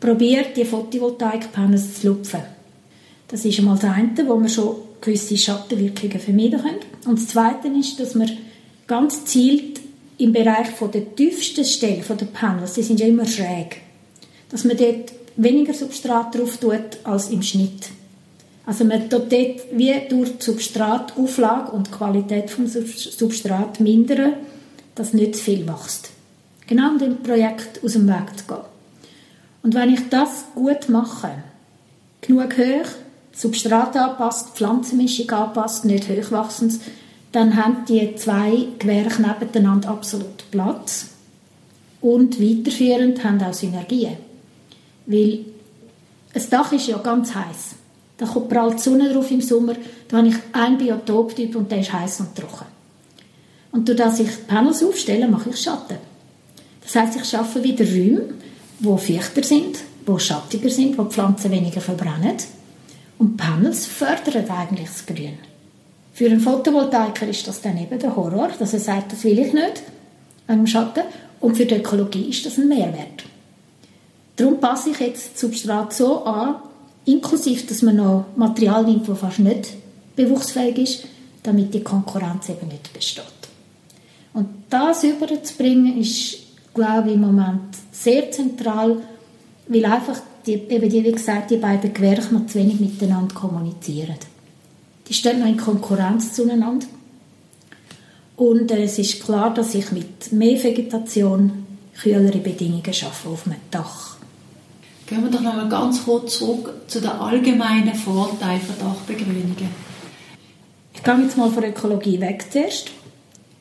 probiert, 0.00 0.56
die 0.56 0.64
Photovoltaikpanels 0.64 2.00
zu 2.00 2.08
lupfen. 2.08 2.40
Das 3.28 3.44
ist 3.44 3.58
einmal 3.58 3.76
das 3.76 3.90
eine, 3.90 4.28
wo 4.28 4.40
wir 4.40 4.48
schon 4.48 4.76
gewisse 5.00 5.36
Schattenwirkungen 5.36 6.20
vermeiden 6.20 6.60
können. 6.60 6.80
Und 7.06 7.18
das 7.18 7.28
zweite 7.28 7.68
ist, 7.68 7.98
dass 8.00 8.14
wir 8.14 8.28
ganz 8.86 9.20
gezielt 9.20 9.80
im 10.18 10.32
Bereich 10.32 10.68
von 10.68 10.90
der 10.90 11.14
tiefsten 11.14 11.64
Stelle 11.64 12.02
der 12.02 12.26
Panels, 12.26 12.74
die 12.74 12.82
sind 12.82 13.00
ja 13.00 13.06
immer 13.06 13.26
schräg, 13.26 13.80
dass 14.50 14.64
man 14.64 14.76
dort 14.76 15.12
weniger 15.36 15.74
Substrat 15.74 16.34
drauf 16.34 16.56
tut 16.58 16.98
als 17.04 17.30
im 17.30 17.42
Schnitt. 17.42 17.90
Also 18.66 18.84
man 18.84 19.10
tut 19.10 19.32
dort 19.32 19.60
wie 19.72 19.94
durch 20.08 20.32
Substratauflage 20.38 21.72
und 21.72 21.92
Qualität 21.92 22.50
des 22.56 23.18
Substrat 23.18 23.80
mindern, 23.80 24.34
dass 24.94 25.12
nicht 25.12 25.36
zu 25.36 25.42
viel 25.42 25.66
wächst. 25.66 26.10
Genau 26.66 26.92
um 26.92 26.98
dem 26.98 27.22
Projekt 27.22 27.84
aus 27.84 27.92
dem 27.92 28.08
Weg 28.08 28.38
zu 28.38 28.46
gehen. 28.46 28.73
Und 29.64 29.74
wenn 29.74 29.94
ich 29.94 30.10
das 30.10 30.44
gut 30.54 30.90
mache, 30.90 31.30
genug 32.20 32.56
hoch, 32.58 32.88
Substrat 33.32 33.96
anpasst, 33.96 34.50
Pflanzenmischung 34.50 35.30
anpasst, 35.30 35.86
nicht 35.86 36.08
hochwachsend, 36.08 36.80
dann 37.32 37.56
haben 37.56 37.84
die 37.88 38.14
zwei 38.14 38.68
Gewerke 38.78 39.22
nebeneinander 39.22 39.88
absolut 39.88 40.50
Platz 40.50 41.06
und 42.02 42.40
weiterführend 42.40 43.24
haben 43.24 43.42
auch 43.42 43.54
Synergien. 43.54 44.18
Weil 45.06 45.46
ein 46.34 46.50
Dach 46.50 46.70
ist 46.72 46.86
ja 46.88 46.98
ganz 46.98 47.34
heiß. 47.34 47.74
Da 48.18 48.26
kommt 48.26 48.50
prallt 48.50 48.74
die 48.74 48.82
Sonne 48.82 49.12
drauf 49.12 49.30
im 49.30 49.40
Sommer. 49.40 49.74
Da 50.08 50.18
habe 50.18 50.28
ich 50.28 50.36
einen 50.52 50.76
Biotoptyp 50.76 51.56
und 51.56 51.72
der 51.72 51.80
ist 51.80 51.92
heiß 51.92 52.20
und 52.20 52.36
trocken. 52.36 52.66
Und 53.72 53.88
durch 53.88 53.98
das 53.98 54.20
ich 54.20 54.46
Panels 54.46 54.84
aufstelle, 54.84 55.26
mache 55.26 55.50
ich 55.50 55.56
Schatten. 55.60 55.96
Das 56.82 56.94
heißt, 56.94 57.16
ich 57.16 57.24
schaffe 57.24 57.64
wieder 57.64 57.84
Räume, 57.84 58.34
wo 58.80 58.96
feuchter 58.96 59.42
sind, 59.42 59.78
wo 60.06 60.18
schattiger 60.18 60.70
sind, 60.70 60.98
wo 60.98 61.04
Pflanzen 61.04 61.50
weniger 61.50 61.80
verbrennen. 61.80 62.36
Und 63.18 63.36
Panels 63.36 63.86
fördern 63.86 64.50
eigentlich 64.50 64.88
das 64.88 65.06
Grün. 65.06 65.38
Für 66.12 66.26
einen 66.26 66.40
Photovoltaiker 66.40 67.26
ist 67.26 67.46
das 67.48 67.60
dann 67.60 67.78
eben 67.78 67.98
der 67.98 68.14
Horror, 68.14 68.50
dass 68.58 68.72
er 68.72 68.80
sagt, 68.80 69.12
das 69.12 69.24
will 69.24 69.38
ich 69.38 69.52
nicht, 69.52 69.82
wegen 70.46 70.66
Schatten. 70.66 71.04
Und 71.40 71.56
für 71.56 71.66
die 71.66 71.74
Ökologie 71.74 72.28
ist 72.28 72.46
das 72.46 72.58
ein 72.58 72.68
Mehrwert. 72.68 73.24
Darum 74.36 74.60
passe 74.60 74.90
ich 74.90 75.00
jetzt 75.00 75.34
das 75.34 75.40
Substrat 75.40 75.92
so 75.92 76.24
an, 76.24 76.56
inklusive, 77.04 77.66
dass 77.66 77.82
man 77.82 77.96
noch 77.96 78.26
Material 78.36 78.84
nimmt, 78.84 79.08
das 79.08 79.18
fast 79.18 79.38
nicht 79.40 79.70
bewuchsfähig 80.16 80.78
ist, 80.78 81.04
damit 81.42 81.74
die 81.74 81.82
Konkurrenz 81.82 82.48
eben 82.48 82.68
nicht 82.68 82.92
besteht. 82.92 83.24
Und 84.32 84.48
das 84.70 85.04
überzubringen, 85.04 86.00
ist, 86.00 86.38
glaube 86.74 87.08
ich, 87.08 87.14
im 87.14 87.22
Moment 87.22 87.76
sehr 87.92 88.30
zentral, 88.30 88.98
weil 89.68 89.84
einfach, 89.84 90.20
die, 90.46 90.54
eben 90.54 90.90
die, 90.90 91.04
wie 91.04 91.12
gesagt, 91.12 91.50
die 91.50 91.56
beiden 91.56 91.94
Gewerke 91.94 92.34
noch 92.34 92.46
zu 92.46 92.58
wenig 92.58 92.80
miteinander 92.80 93.34
kommunizieren. 93.34 94.16
Die 95.08 95.14
stehen 95.14 95.40
noch 95.40 95.46
in 95.46 95.56
Konkurrenz 95.56 96.34
zueinander. 96.34 96.86
Und 98.36 98.70
äh, 98.70 98.82
es 98.82 98.98
ist 98.98 99.24
klar, 99.24 99.54
dass 99.54 99.74
ich 99.74 99.92
mit 99.92 100.32
mehr 100.32 100.62
Vegetation 100.62 101.64
kühlere 102.00 102.38
Bedingungen 102.38 102.92
schaffe 102.92 103.28
auf 103.28 103.46
einem 103.46 103.56
Dach. 103.70 104.16
Gehen 105.06 105.22
wir 105.22 105.30
doch 105.30 105.40
noch 105.40 105.54
mal 105.54 105.68
ganz 105.68 106.04
kurz 106.04 106.38
zurück 106.38 106.72
zu 106.88 107.00
den 107.00 107.10
allgemeinen 107.10 107.94
Vorteilen 107.94 108.60
von 108.60 108.78
Dachbegrünungen. 108.78 109.68
Ich 110.94 111.02
gehe 111.02 111.18
jetzt 111.22 111.36
mal 111.36 111.50
von 111.50 111.64
Ökologie 111.64 112.20
weg 112.20 112.46
zuerst. 112.50 112.90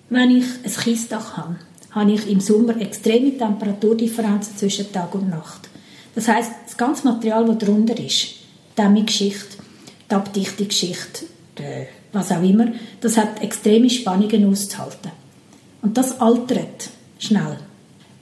Wenn 0.10 0.32
ich 0.32 0.46
ein 0.64 0.72
Kiesdach 0.72 1.38
habe, 1.38 1.58
habe 1.94 2.12
ich 2.12 2.30
im 2.30 2.40
Sommer 2.40 2.80
extreme 2.82 3.38
Temperaturdifferenzen 3.38 4.58
zwischen 4.58 4.92
Tag 4.92 5.14
und 5.16 5.30
Nacht. 5.30 5.70
Das 6.16 6.28
heißt, 6.28 6.52
das 6.66 6.78
ganze 6.78 7.08
Material, 7.08 7.46
das 7.46 7.58
darunter 7.60 7.98
ist, 7.98 8.28
die 8.72 8.82
Dämmungsschicht, 8.82 9.58
die 10.10 10.16
Abdichtungsschicht, 10.16 11.26
was 12.12 12.32
auch 12.32 12.44
immer, 12.44 12.68
das 13.02 13.18
hat 13.18 13.42
extreme 13.42 13.90
Spannungen 13.90 14.50
auszuhalten. 14.50 15.12
Und 15.82 15.98
das 15.98 16.20
altert 16.20 16.90
schnell. 17.20 17.58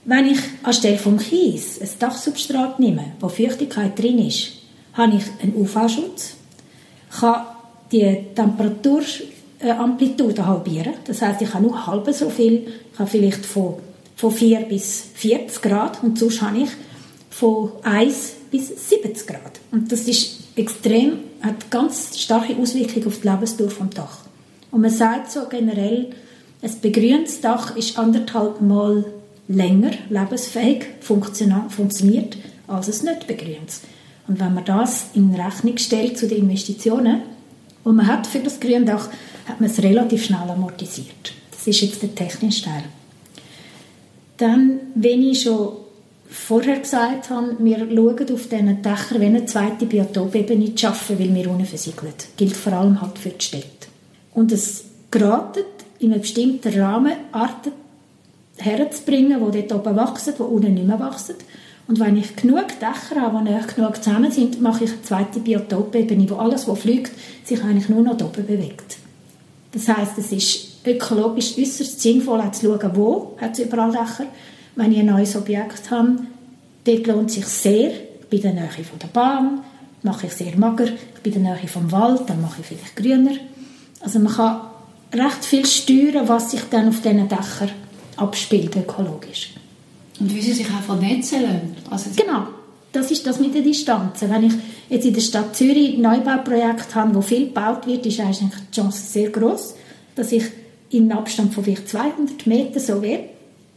Wenn 0.04 0.26
ich 0.26 0.38
anstelle 0.62 0.98
vom 0.98 1.18
Kies 1.18 1.80
ein 1.80 1.88
Dachsubstrat 1.98 2.80
nehme, 2.80 3.12
wo 3.20 3.28
Feuchtigkeit 3.28 3.96
drin 3.98 4.18
ist, 4.18 4.52
habe 4.94 5.16
ich 5.16 5.24
einen 5.42 5.54
UV-Schutz, 5.54 6.34
kann 7.20 7.46
die 7.92 8.26
Temperaturamplitude 9.62 10.46
halbieren. 10.46 10.94
Das 11.06 11.22
heißt, 11.22 11.40
ich 11.40 11.54
habe 11.54 11.64
nur 11.64 11.86
halb 11.86 12.12
so 12.12 12.28
viel, 12.28 12.66
ich 12.92 12.98
habe 12.98 13.08
vielleicht 13.08 13.46
von, 13.46 13.76
von 14.16 14.30
4 14.30 14.60
bis 14.62 15.06
40 15.14 15.62
Grad 15.62 16.02
und 16.02 16.18
sonst 16.18 16.42
habe 16.42 16.58
ich 16.58 16.70
von 17.30 17.70
1 17.82 18.32
bis 18.50 18.88
70 18.90 19.26
Grad. 19.26 19.60
Und 19.70 19.90
das 19.90 20.02
ist 20.02 20.40
extrem, 20.56 21.20
hat 21.40 21.70
ganz 21.70 22.18
starke 22.18 22.56
Auswirkungen 22.56 23.06
auf 23.06 23.20
die 23.20 23.28
Lebensdauer 23.28 23.70
vom 23.70 23.90
Dach. 23.90 24.18
Und 24.70 24.82
man 24.82 24.90
sagt 24.90 25.30
so 25.30 25.46
generell, 25.48 26.10
ein 26.60 26.80
begrüntes 26.80 27.40
Dach 27.40 27.76
ist 27.76 27.98
anderthalb 27.98 28.60
Mal 28.60 29.04
länger 29.48 29.90
lebensfähig 30.08 30.86
funktioniert 31.00 32.36
als 32.68 32.88
es 32.88 33.02
nicht 33.02 33.26
begrüntes. 33.26 33.82
Und 34.28 34.40
wenn 34.40 34.54
man 34.54 34.64
das 34.64 35.06
in 35.14 35.34
Rechnung 35.34 35.76
stellt 35.78 36.16
zu 36.16 36.28
den 36.28 36.42
Investitionen, 36.42 37.22
die 37.84 37.90
man 37.90 38.06
hat 38.06 38.26
für 38.26 38.40
das 38.40 38.60
Gründach, 38.60 39.08
hat 39.46 39.60
man 39.60 39.70
es 39.70 39.82
relativ 39.82 40.24
schnell 40.24 40.48
amortisiert. 40.48 41.32
Das 41.50 41.66
ist 41.66 41.80
jetzt 41.80 42.02
der 42.02 42.14
technische 42.14 42.64
Teil. 42.64 42.84
Dann, 44.36 44.80
wenn 44.94 45.22
ich 45.22 45.42
schon 45.42 45.76
vorher 46.28 46.78
gesagt 46.78 47.30
habe, 47.30 47.56
wir 47.58 47.78
schauen 47.78 48.34
auf 48.34 48.48
diesen 48.48 48.82
Dächern, 48.82 49.20
wenn 49.20 49.36
eine 49.36 49.46
zweite 49.46 49.86
Biotopebene 49.86 50.74
zu 50.74 50.78
schaffen, 50.78 51.18
weil 51.18 51.34
wir 51.34 51.50
unten 51.50 51.66
versiegeln. 51.66 52.14
Gilt 52.36 52.56
vor 52.56 52.72
allem 52.72 53.00
halt 53.00 53.18
für 53.18 53.30
die 53.30 53.44
Städte. 53.44 53.88
Und 54.34 54.50
es 54.50 54.84
geratet 55.10 55.66
in 55.98 56.12
einem 56.12 56.22
bestimmten 56.22 56.80
Rahmen 56.80 57.12
Arten 57.32 57.72
herzubringen, 58.56 59.52
die 59.52 59.66
dort 59.66 59.86
oben 59.86 59.96
wachsen, 59.96 60.34
die 60.36 60.42
unten 60.42 60.74
nicht 60.74 60.86
mehr 60.86 60.98
wachsen. 60.98 61.36
Und 61.88 61.98
wenn 61.98 62.16
ich 62.16 62.36
genug 62.36 62.68
Dächer 62.80 63.20
habe, 63.20 63.44
die 63.44 63.52
nicht 63.52 63.74
genug 63.74 64.02
zusammen 64.02 64.30
sind, 64.30 64.60
mache 64.60 64.84
ich 64.84 64.92
eine 64.92 65.02
zweite 65.02 65.40
Biotopebene, 65.40 66.30
wo 66.30 66.36
alles, 66.36 66.68
was 66.68 66.78
fliegt, 66.78 67.12
sich 67.44 67.62
eigentlich 67.62 67.88
nur 67.88 68.02
noch 68.02 68.14
oben 68.14 68.46
bewegt. 68.46 68.96
Das 69.72 69.88
heißt, 69.88 70.18
es 70.18 70.32
ist 70.32 70.86
ökologisch 70.86 71.58
äußerst 71.58 72.00
sinnvoll, 72.00 72.40
auch 72.40 72.52
zu 72.52 72.66
schauen, 72.66 72.90
wo 72.94 73.36
hat 73.40 73.52
es 73.52 73.64
überall 73.64 73.90
Dächer. 73.90 74.26
Wenn 74.76 74.92
ich 74.92 75.00
ein 75.00 75.06
neues 75.06 75.36
Objekt 75.36 75.90
habe, 75.90 76.18
dort 76.84 77.06
lohnt 77.06 77.30
es 77.30 77.36
sich 77.36 77.46
sehr, 77.46 77.92
bei 78.30 78.38
der 78.38 78.54
Nähe 78.54 78.68
von 78.68 78.98
der 78.98 79.08
Bahn, 79.08 79.60
mache 80.02 80.26
ich 80.26 80.32
sehr 80.32 80.56
mager, 80.56 80.88
bei 81.22 81.30
der 81.30 81.42
Nähe 81.42 81.68
vom 81.68 81.90
Wald, 81.92 82.22
dann 82.28 82.40
mache 82.40 82.60
ich 82.60 82.66
vielleicht 82.66 82.96
grüner. 82.96 83.36
Also 84.00 84.18
man 84.18 84.32
kann 84.32 84.60
recht 85.12 85.44
viel 85.44 85.66
steuern, 85.66 86.28
was 86.28 86.50
sich 86.50 86.62
dann 86.70 86.88
auf 86.88 87.02
diesen 87.02 87.28
Dächern 87.28 87.70
abspielt, 88.16 88.76
ökologisch. 88.76 89.54
Und 90.22 90.32
wie 90.32 90.40
sie 90.40 90.52
sich 90.52 90.68
auch 90.68 90.82
vernetzen 90.82 91.42
lassen. 91.42 91.76
Also 91.90 92.10
genau, 92.14 92.46
das 92.92 93.10
ist 93.10 93.26
das 93.26 93.40
mit 93.40 93.56
den 93.56 93.64
Distanzen. 93.64 94.30
Wenn 94.30 94.44
ich 94.44 94.52
jetzt 94.88 95.04
in 95.04 95.14
der 95.14 95.20
Stadt 95.20 95.56
Zürich 95.56 95.96
ein 95.96 96.02
Neubauprojekt 96.02 96.94
habe, 96.94 97.12
wo 97.16 97.20
viel 97.20 97.46
gebaut 97.46 97.88
wird, 97.88 98.06
ist 98.06 98.20
eigentlich 98.20 98.52
die 98.70 98.80
Chance 98.80 99.02
sehr 99.04 99.30
groß, 99.30 99.74
dass 100.14 100.30
ich 100.30 100.44
in 100.90 101.10
einem 101.10 101.18
Abstand 101.18 101.52
von 101.52 101.64
vielleicht 101.64 101.88
200 101.88 102.46
Metern 102.46 102.80
so 102.80 103.02
wie 103.02 103.18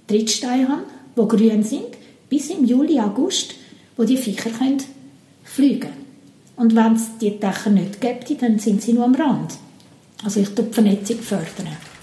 Trittsteine 0.07 0.67
habe, 0.69 0.83
die 1.17 1.35
grün 1.35 1.63
sind, 1.63 1.97
bis 2.29 2.51
im 2.51 2.63
Juli, 2.63 2.99
August, 2.99 3.55
wo 3.97 4.03
die 4.03 4.17
Viecher 4.17 4.51
können 4.51 4.83
fliegen 5.43 5.89
Und 6.57 6.75
wenn 6.75 6.93
es 6.93 7.17
die 7.19 7.39
Dächer 7.39 7.71
nicht 7.71 7.99
gibt, 7.99 8.39
dann 8.43 8.59
sind 8.59 8.83
sie 8.83 8.93
nur 8.93 9.05
am 9.05 9.15
Rand. 9.15 9.53
Also 10.23 10.41
ich 10.41 10.49
fördere 10.49 10.65
die 10.67 10.73
Vernetzung. 10.73 11.19
Fördern. 11.19 11.94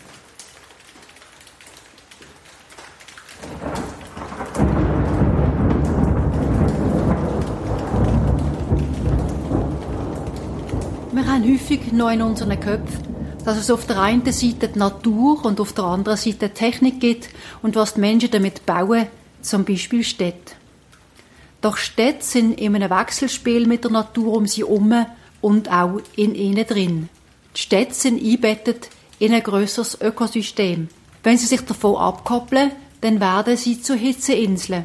Haben 11.42 11.54
häufig 11.54 11.92
noch 11.92 12.10
in 12.10 12.22
unseren 12.22 12.60
Köpfen, 12.60 13.02
dass 13.44 13.58
es 13.58 13.68
auf 13.68 13.84
der 13.84 14.00
einen 14.00 14.30
Seite 14.30 14.68
die 14.68 14.78
Natur 14.78 15.44
und 15.44 15.58
auf 15.58 15.72
der 15.72 15.84
anderen 15.84 16.16
Seite 16.16 16.48
die 16.48 16.54
Technik 16.54 17.00
gibt 17.00 17.30
und 17.62 17.74
was 17.74 17.94
die 17.94 18.00
Menschen 18.00 18.30
damit 18.30 18.64
bauen, 18.64 19.08
zum 19.40 19.64
Beispiel 19.64 20.04
Städte. 20.04 20.54
Doch 21.60 21.78
Städte 21.78 22.24
sind 22.24 22.60
in 22.60 22.76
einem 22.76 22.90
Wechselspiel 22.90 23.66
mit 23.66 23.82
der 23.82 23.90
Natur 23.90 24.36
um 24.36 24.46
sie 24.46 24.60
herum 24.60 25.04
und 25.40 25.68
auch 25.68 26.00
in 26.14 26.36
ihnen 26.36 26.64
drin. 26.64 27.08
Die 27.56 27.60
Städte 27.60 27.94
sind 27.94 28.22
eingebettet 28.22 28.90
in 29.18 29.34
ein 29.34 29.42
grösseres 29.42 30.00
Ökosystem. 30.00 30.86
Wenn 31.24 31.38
sie 31.38 31.46
sich 31.46 31.62
davon 31.62 31.96
abkoppeln, 31.96 32.70
dann 33.00 33.20
werden 33.20 33.56
sie 33.56 33.82
zu 33.82 33.96
Hitzeinseln. 33.96 34.84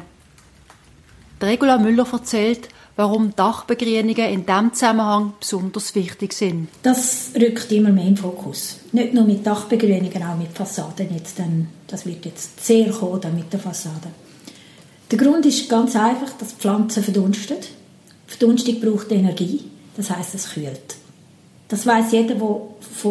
Regula 1.40 1.78
Müller 1.78 2.06
erzählt, 2.12 2.68
warum 2.98 3.32
Dachbegrünungen 3.36 4.28
in 4.28 4.44
diesem 4.44 4.74
Zusammenhang 4.74 5.34
besonders 5.38 5.94
wichtig 5.94 6.32
sind. 6.32 6.66
Das 6.82 7.30
rückt 7.40 7.70
immer 7.70 7.90
mehr 7.90 8.08
im 8.08 8.16
Fokus. 8.16 8.78
Nicht 8.90 9.14
nur 9.14 9.22
mit 9.22 9.46
Dachbegrünungen, 9.46 10.20
auch 10.20 10.36
mit 10.36 10.50
Fassaden. 10.52 11.06
Jetzt, 11.14 11.38
denn 11.38 11.68
das 11.86 12.04
wird 12.04 12.26
jetzt 12.26 12.66
sehr 12.66 12.90
kommen 12.90 13.36
mit 13.36 13.52
der 13.52 13.60
Fassade. 13.60 14.08
Der 15.12 15.16
Grund 15.16 15.46
ist 15.46 15.68
ganz 15.68 15.94
einfach, 15.94 16.32
dass 16.40 16.54
Pflanzen 16.54 17.04
verdunsten. 17.04 17.58
Verdunstung 18.26 18.80
braucht 18.80 19.12
Energie, 19.12 19.60
das 19.96 20.10
heißt, 20.10 20.34
es 20.34 20.50
kühlt. 20.50 20.96
Das 21.68 21.86
weiß 21.86 22.10
jeder, 22.10 22.34
der 22.34 22.58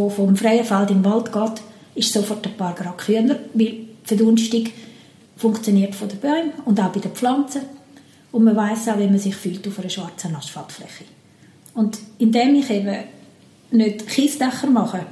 vom 0.10 0.36
freien 0.36 0.66
Feld 0.66 0.92
in 0.92 1.02
den 1.02 1.06
Wald 1.06 1.32
geht, 1.32 1.62
ist 1.96 2.12
sofort 2.12 2.46
ein 2.46 2.58
paar 2.58 2.76
Grad 2.76 2.98
kühler, 2.98 3.40
weil 3.54 3.86
Verdunstung 4.04 4.66
funktioniert 5.38 5.96
von 5.96 6.10
den 6.10 6.20
Bäumen 6.20 6.52
und 6.66 6.78
auch 6.82 6.90
bei 6.90 7.00
den 7.00 7.12
Pflanzen. 7.12 7.62
Und 8.32 8.44
man 8.44 8.56
weiß 8.56 8.90
auch, 8.90 9.00
wie 9.00 9.08
man 9.08 9.20
sich 9.20 9.36
fühlt 9.36 9.68
auf 9.68 9.80
einer 9.80 9.90
schwarzen 9.90 10.36
Asphaltfläche. 10.36 11.06
Und 11.74 11.98
indem 12.18 12.56
ich 12.56 12.70
eben 12.70 12.96
nicht 13.72 14.08
Kiesdächer 14.08 14.68
mache, 14.68 15.06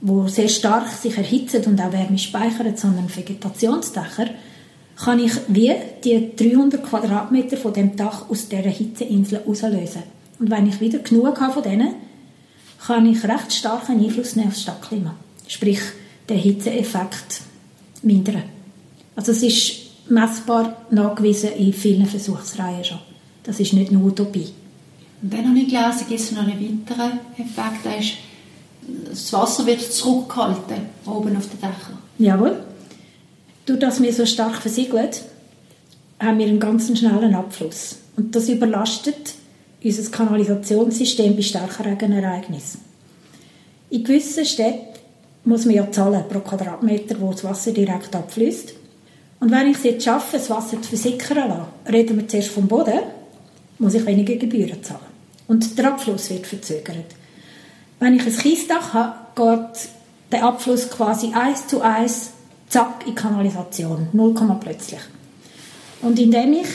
wo 0.00 0.26
sehr 0.28 0.48
stark 0.48 0.88
sich 0.88 1.16
erhitzen 1.16 1.64
und 1.64 1.80
auch 1.80 1.92
Wärme 1.92 2.18
speichern, 2.18 2.76
sondern 2.76 3.14
Vegetationsdächer, 3.14 4.30
kann 4.96 5.18
ich 5.18 5.32
wie 5.48 5.74
die 6.04 6.36
300 6.36 6.84
Quadratmeter 6.84 7.56
von 7.56 7.72
dem 7.72 7.96
Dach 7.96 8.28
aus 8.28 8.48
dieser 8.48 8.70
Hitzeinsel 8.70 9.42
auslösen. 9.46 10.02
Und 10.38 10.50
wenn 10.50 10.68
ich 10.68 10.80
wieder 10.80 10.98
genug 10.98 11.40
habe 11.40 11.52
von 11.52 11.62
denen, 11.62 11.94
kann 12.86 13.06
ich 13.06 13.24
recht 13.24 13.52
starken 13.52 14.04
Einfluss 14.04 14.36
nehmen 14.36 14.48
auf 14.48 14.54
das 14.54 14.62
Stadtklima. 14.62 15.14
Sprich, 15.48 15.80
den 16.28 16.38
Hitzeeffekt 16.38 17.40
mindern. 18.02 18.44
Also 19.16 19.32
es 19.32 19.42
ist 19.42 19.83
messbar 20.08 20.76
nachgewiesen 20.90 21.52
in 21.52 21.72
vielen 21.72 22.06
Versuchsreihen 22.06 22.84
schon. 22.84 22.98
Das 23.42 23.60
ist 23.60 23.72
nicht 23.72 23.92
nur 23.92 24.04
Utopie. 24.04 24.48
Und 25.22 25.32
dann 25.32 25.48
habe 25.48 25.58
ich 25.58 25.68
gelesen, 25.68 26.06
gibt 26.08 26.20
es 26.20 26.32
noch 26.32 26.42
einen 26.42 26.60
weiteren 26.60 27.20
Effekt, 27.36 27.84
das 27.84 28.04
ist, 28.04 28.14
das 29.08 29.32
Wasser 29.32 29.66
wird 29.66 29.80
zurückgehalten, 29.80 30.76
oben 31.06 31.36
auf 31.36 31.48
den 31.48 31.60
Dächern. 31.60 31.98
Jawohl. 32.18 32.62
Durch 33.66 33.78
das 33.78 34.02
wir 34.02 34.12
so 34.12 34.26
stark 34.26 34.56
versiegeln, 34.56 35.08
haben 36.20 36.38
wir 36.38 36.46
einen 36.46 36.60
ganz 36.60 36.86
schnellen 36.98 37.34
Abfluss. 37.34 37.96
Und 38.16 38.36
das 38.36 38.48
überlastet 38.48 39.34
unser 39.82 40.10
Kanalisationssystem 40.10 41.36
bei 41.36 41.42
starken 41.42 41.82
Regenereignissen. 41.82 42.80
In 43.90 44.04
gewissen 44.04 44.44
Städten 44.44 44.98
muss 45.44 45.66
man 45.66 45.74
ja 45.74 45.90
zahlen 45.90 46.24
pro 46.28 46.40
Quadratmeter, 46.40 47.20
wo 47.20 47.32
das 47.32 47.44
Wasser 47.44 47.72
direkt 47.72 48.14
abfließt. 48.14 48.74
Und 49.44 49.50
wenn 49.50 49.66
ich 49.66 49.76
es 49.76 49.84
jetzt 49.84 50.04
schaffe, 50.06 50.38
das 50.38 50.48
Wasser 50.48 50.80
zu 50.80 50.88
versickern 50.88 51.36
lasse, 51.50 51.92
reden 51.92 52.16
wir 52.16 52.26
zuerst 52.26 52.48
vom 52.48 52.66
Boden, 52.66 53.00
muss 53.78 53.92
ich 53.92 54.06
weniger 54.06 54.36
Gebühren 54.36 54.82
zahlen. 54.82 55.02
Und 55.46 55.76
der 55.76 55.92
Abfluss 55.92 56.30
wird 56.30 56.46
verzögert. 56.46 57.04
Wenn 58.00 58.14
ich 58.14 58.24
ein 58.24 58.34
Kiesdach 58.34 58.94
habe, 58.94 59.16
geht 59.36 59.90
der 60.32 60.44
Abfluss 60.46 60.88
quasi 60.88 61.34
eins 61.34 61.66
zu 61.66 61.82
eins 61.82 62.30
zack 62.70 63.06
in 63.06 63.14
Kanalisation, 63.14 64.08
null 64.14 64.32
Komma 64.32 64.54
plötzlich. 64.54 65.02
Und 66.00 66.18
indem 66.18 66.54
ich 66.54 66.68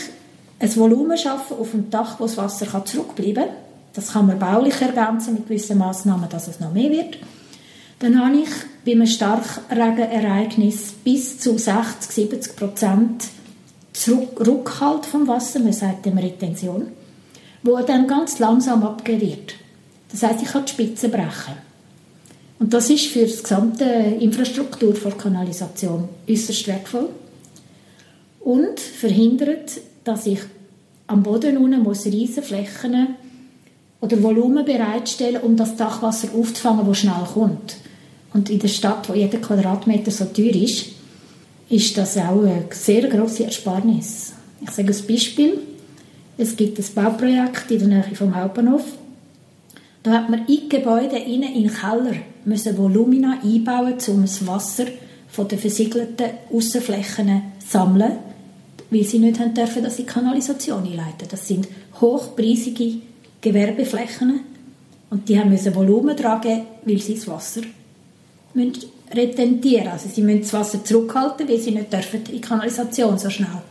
ein 0.60 0.76
Volumen 0.76 1.18
schaffe 1.18 1.56
auf 1.56 1.72
dem 1.72 1.90
Dach, 1.90 2.20
wo 2.20 2.26
das 2.26 2.38
Wasser 2.38 2.86
zurückbleiben 2.86 3.46
kann, 3.46 3.56
das 3.96 4.14
kann 4.14 4.28
man 4.28 4.38
baulich 4.38 4.80
ergänzen 4.80 5.34
mit 5.34 5.48
gewissen 5.48 5.80
Massnahmen, 5.80 6.30
dass 6.30 6.48
es 6.48 6.60
noch 6.60 6.72
mehr 6.72 6.92
wird, 6.92 7.18
dann 8.00 8.20
habe 8.20 8.38
ich 8.38 8.50
bei 8.86 8.94
einem 8.94 9.06
Starkregenereignis 9.06 10.94
bis 11.04 11.40
zu 11.40 11.58
60, 11.58 12.12
70 12.12 12.56
Prozent 12.56 13.26
Rückhalt 14.08 15.06
vom 15.06 15.28
Wasser, 15.28 15.60
man 15.60 15.74
sagt 15.74 16.06
dem 16.06 16.18
Retention, 16.18 16.88
wo 17.64 17.78
dann 17.80 18.08
ganz 18.08 18.40
langsam 18.40 18.82
wird. 18.82 19.56
Das 20.12 20.24
heißt, 20.24 20.42
ich 20.42 20.48
kann 20.48 20.66
die 20.66 20.72
Spitze 20.72 21.10
brechen. 21.10 21.54
Und 22.60 22.74
das 22.74 22.90
ist 22.90 23.08
für 23.08 23.26
die 23.26 23.42
gesamte 23.42 23.84
Infrastruktur 23.84 24.94
der 24.94 25.12
Kanalisation 25.12 26.10
äußerst 26.28 26.68
wertvoll 26.68 27.10
und 28.40 28.80
verhindert, 28.80 29.80
dass 30.04 30.26
ich 30.26 30.40
am 31.08 31.24
Boden 31.24 31.58
unten 31.58 31.84
muss 31.84 32.06
riesen 32.06 32.44
Flächen 32.44 33.16
oder 34.02 34.22
Volumen 34.22 34.66
bereitstellen, 34.66 35.42
um 35.42 35.56
das 35.56 35.76
Dachwasser 35.76 36.30
aufzufangen, 36.38 36.86
das 36.88 36.98
schnell 36.98 37.26
kommt. 37.34 37.78
Und 38.34 38.50
in 38.50 38.60
der 38.60 38.68
Stadt, 38.68 39.10
wo 39.10 39.14
jeder 39.14 39.40
Quadratmeter 39.40 40.12
so 40.12 40.26
teuer 40.26 40.56
ist, 40.56 40.86
ist 41.70 41.98
das 41.98 42.18
auch 42.18 42.42
eine 42.42 42.66
sehr 42.72 43.08
grosse 43.08 43.46
Ersparnis. 43.46 44.34
Ich 44.62 44.72
sage 44.72 44.94
ein 44.94 45.08
Beispiel. 45.08 45.60
Es 46.38 46.56
gibt 46.56 46.80
ein 46.80 46.86
Bauprojekt 46.96 47.70
in 47.72 47.80
der 47.80 47.88
Nähe 47.88 48.16
vom 48.16 48.36
Hauptbahnhof. 48.36 48.84
Da 50.04 50.12
hat 50.12 50.30
man 50.30 50.46
in 50.48 50.70
Gebäude 50.70 51.18
in 51.18 51.42
den 51.42 51.72
Keller 51.72 52.16
müssen 52.46 52.78
Volumina 52.78 53.40
einbauen, 53.44 53.96
um 54.08 54.22
das 54.22 54.48
Wasser 54.48 54.86
von 55.28 55.48
den 55.48 55.60
versiegelten 55.60 56.30
Außenflächen 56.52 57.42
zu 57.60 57.68
sammeln, 57.68 58.14
weil 58.90 59.04
sie 59.04 59.20
nicht 59.20 59.40
haben 59.40 59.54
dürfen, 59.54 59.84
dass 59.84 59.98
sie 59.98 60.06
Kanalisation 60.06 60.84
einleiten. 60.84 61.28
Das 61.30 61.48
sind 61.48 61.68
hochpreisige 62.00 63.02
Gewerbeflächen 63.42 64.40
und 65.10 65.28
die 65.28 65.38
haben 65.38 65.50
müssen 65.50 65.76
Volumen 65.76 66.16
tragen, 66.16 66.62
weil 66.86 67.00
sie 67.00 67.16
das 67.16 67.28
Wasser 67.28 67.62
retentieren. 69.14 69.88
Also 69.88 70.10
sie 70.10 70.22
müssen 70.22 70.42
das 70.42 70.54
Wasser 70.54 70.84
zurückhalten, 70.84 71.48
weil 71.48 71.60
sie 71.60 71.72
nicht 71.72 71.92
dürfen 71.92 72.22
in 72.26 72.32
die 72.34 72.42
Kanalisation 72.42 73.18
so 73.18 73.30
schnell. 73.30 73.62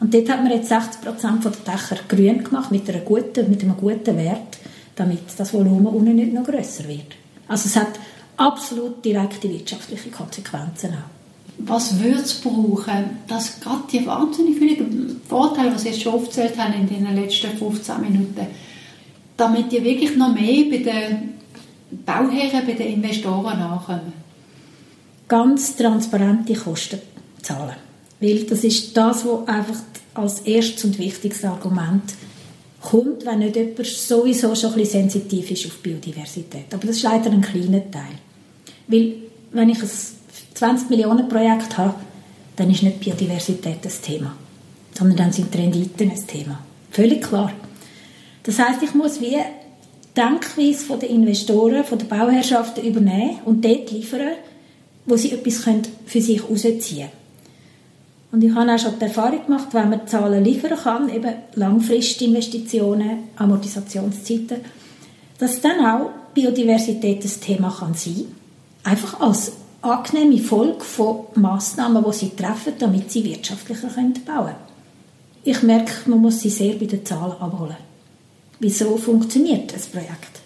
Und 0.00 0.12
dort 0.12 0.28
hat 0.28 0.42
man 0.42 0.52
jetzt 0.52 0.68
60 0.68 1.00
Prozent 1.02 1.44
der 1.44 1.52
Dächer 1.52 1.96
grün 2.08 2.44
gemacht, 2.44 2.70
mit, 2.70 2.88
einer 2.88 3.00
guten, 3.00 3.48
mit 3.48 3.62
einem 3.62 3.76
guten 3.76 4.16
Wert, 4.16 4.58
damit 4.94 5.20
das 5.36 5.54
Volumen 5.54 5.86
unten 5.86 6.16
nicht 6.16 6.32
noch 6.32 6.44
grösser 6.44 6.86
wird. 6.88 7.16
Also 7.48 7.66
es 7.66 7.76
hat 7.76 7.98
absolut 8.36 9.04
direkte 9.04 9.48
wirtschaftliche 9.48 10.10
Konsequenzen 10.10 10.90
auch. 10.90 11.16
was 11.58 11.98
würde 12.00 12.20
es 12.20 12.34
brauchen, 12.34 13.18
dass 13.26 13.60
gerade 13.60 13.84
die 13.90 14.06
wahnsinnig 14.06 14.58
vielen 14.58 15.20
Vorteile, 15.26 15.72
die 15.72 15.78
Sie 15.78 15.88
jetzt 15.88 16.02
schon 16.02 16.14
aufgezählt 16.14 16.58
haben 16.58 16.74
in 16.74 16.86
den 16.86 17.14
letzten 17.14 17.56
15 17.56 18.00
Minuten, 18.00 18.46
damit 19.36 19.72
die 19.72 19.82
wirklich 19.82 20.16
noch 20.16 20.34
mehr 20.34 20.64
bei 20.70 20.78
den 20.78 21.35
Bauherren, 21.90 22.66
bei 22.66 22.72
den 22.72 22.94
Investoren 22.94 23.58
nachkommen? 23.58 24.12
Ganz 25.28 25.76
transparente 25.76 26.54
Kosten 26.54 27.00
zahlen. 27.42 27.76
Weil 28.20 28.44
das 28.44 28.64
ist 28.64 28.96
das, 28.96 29.24
was 29.24 29.48
einfach 29.48 29.76
als 30.14 30.40
erstes 30.40 30.84
und 30.84 30.98
wichtigstes 30.98 31.44
Argument 31.44 32.14
kommt, 32.80 33.26
wenn 33.26 33.40
nicht 33.40 33.56
jemand 33.56 33.86
sowieso 33.86 34.54
schon 34.54 34.70
ein 34.70 34.76
bisschen 34.76 35.10
sensitiv 35.10 35.50
ist 35.50 35.66
auf 35.66 35.78
Biodiversität. 35.78 36.72
Aber 36.72 36.86
das 36.86 36.96
ist 36.96 37.02
leider 37.02 37.30
ein 37.30 37.40
kleiner 37.40 37.90
Teil. 37.90 38.14
Weil, 38.86 39.14
wenn 39.52 39.68
ich 39.68 39.82
ein 39.82 39.90
20 40.54 40.90
Millionen 40.90 41.28
Projekt 41.28 41.76
habe, 41.76 41.94
dann 42.56 42.70
ist 42.70 42.82
nicht 42.82 43.00
Biodiversität 43.00 43.78
das 43.82 44.00
Thema, 44.00 44.34
sondern 44.94 45.16
dann 45.18 45.32
sind 45.32 45.52
die 45.52 45.58
Renditen 45.58 46.10
ein 46.10 46.26
Thema. 46.26 46.60
Völlig 46.90 47.22
klar. 47.22 47.52
Das 48.42 48.58
heißt, 48.58 48.82
ich 48.82 48.94
muss 48.94 49.20
wie 49.20 49.36
Denkweise 50.16 50.84
von 50.84 51.00
den 51.00 51.10
Investoren, 51.10 51.84
von 51.84 51.98
den 51.98 52.08
Bauherrschaften 52.08 52.84
übernehmen 52.84 53.38
und 53.44 53.64
dort 53.64 53.90
liefern, 53.90 54.32
wo 55.04 55.16
sie 55.16 55.32
etwas 55.32 55.64
für 56.06 56.20
sich 56.20 56.42
herausziehen 56.42 56.78
können. 56.80 57.10
Und 58.32 58.44
ich 58.44 58.54
habe 58.54 58.72
auch 58.72 58.78
schon 58.78 58.98
die 58.98 59.04
Erfahrung 59.04 59.44
gemacht, 59.46 59.68
wenn 59.72 59.90
man 59.90 60.06
Zahlen 60.06 60.44
liefern 60.44 60.78
kann, 60.78 61.08
eben 61.08 61.32
Langfristinvestitionen, 61.54 63.24
Amortisationszeiten, 63.36 64.58
dass 65.38 65.60
dann 65.60 65.84
auch 65.84 66.10
Biodiversität 66.34 67.24
das 67.24 67.40
Thema 67.40 67.70
kann 67.70 67.94
sein 67.94 68.26
Einfach 68.82 69.20
als 69.20 69.52
angenehme 69.82 70.38
Folge 70.38 70.84
von 70.84 71.26
Massnahmen, 71.34 72.04
die 72.06 72.12
sie 72.12 72.30
treffen, 72.30 72.74
damit 72.78 73.10
sie 73.10 73.24
wirtschaftlicher 73.24 73.88
bauen 73.88 74.14
können. 74.24 74.54
Ich 75.42 75.62
merke, 75.62 76.10
man 76.10 76.20
muss 76.20 76.40
sie 76.40 76.50
sehr 76.50 76.74
bei 76.74 76.86
den 76.86 77.04
Zahlen 77.04 77.32
abholen. 77.40 77.85
Wieso 78.58 78.96
funktioniert 78.96 79.74
das 79.74 79.86
Projekt? 79.86 80.40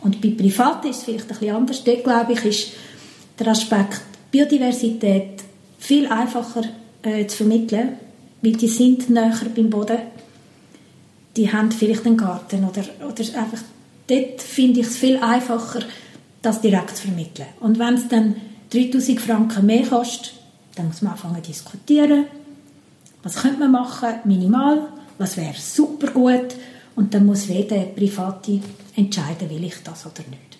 Und 0.00 0.20
bei 0.20 0.30
Privaten 0.30 0.88
ist 0.88 0.98
es 0.98 1.04
vielleicht 1.04 1.30
ein 1.30 1.38
bisschen 1.38 1.56
anders. 1.56 1.84
Dort, 1.84 2.04
glaube 2.04 2.32
ich, 2.32 2.44
ist 2.44 2.68
der 3.38 3.48
Aspekt 3.48 4.02
Biodiversität 4.30 5.42
viel 5.78 6.06
einfacher 6.06 6.64
äh, 7.02 7.26
zu 7.26 7.38
vermitteln, 7.38 7.96
weil 8.42 8.52
die 8.52 8.68
sind 8.68 9.08
näher 9.10 9.46
beim 9.54 9.70
Boden. 9.70 9.98
Die 11.36 11.52
haben 11.52 11.72
vielleicht 11.72 12.06
einen 12.06 12.16
Garten 12.16 12.64
oder, 12.64 12.84
oder 13.00 13.38
einfach, 13.38 13.62
dort 14.06 14.42
finde 14.42 14.80
ich 14.80 14.86
es 14.86 14.96
viel 14.96 15.16
einfacher, 15.18 15.80
das 16.42 16.60
direkt 16.60 16.96
zu 16.96 17.04
vermitteln. 17.04 17.48
Und 17.60 17.78
wenn 17.78 17.94
es 17.94 18.08
dann 18.08 18.36
3000 18.70 19.20
Franken 19.20 19.66
mehr 19.66 19.86
kostet, 19.86 20.34
dann 20.76 20.88
muss 20.88 21.02
man 21.02 21.12
anfangen 21.12 21.42
zu 21.42 21.50
diskutieren. 21.50 22.26
Was 23.22 23.36
könnte 23.36 23.60
man 23.60 23.72
machen? 23.72 24.14
Minimal. 24.24 24.88
Was 25.18 25.36
wäre 25.36 25.54
super 25.58 26.08
gut? 26.08 26.54
Und 26.96 27.14
dann 27.14 27.26
muss 27.26 27.48
jeder 27.48 27.80
Private 27.82 28.60
entscheiden, 28.96 29.50
will 29.50 29.64
ich 29.64 29.76
das 29.82 30.06
oder 30.06 30.24
nicht. 30.28 30.58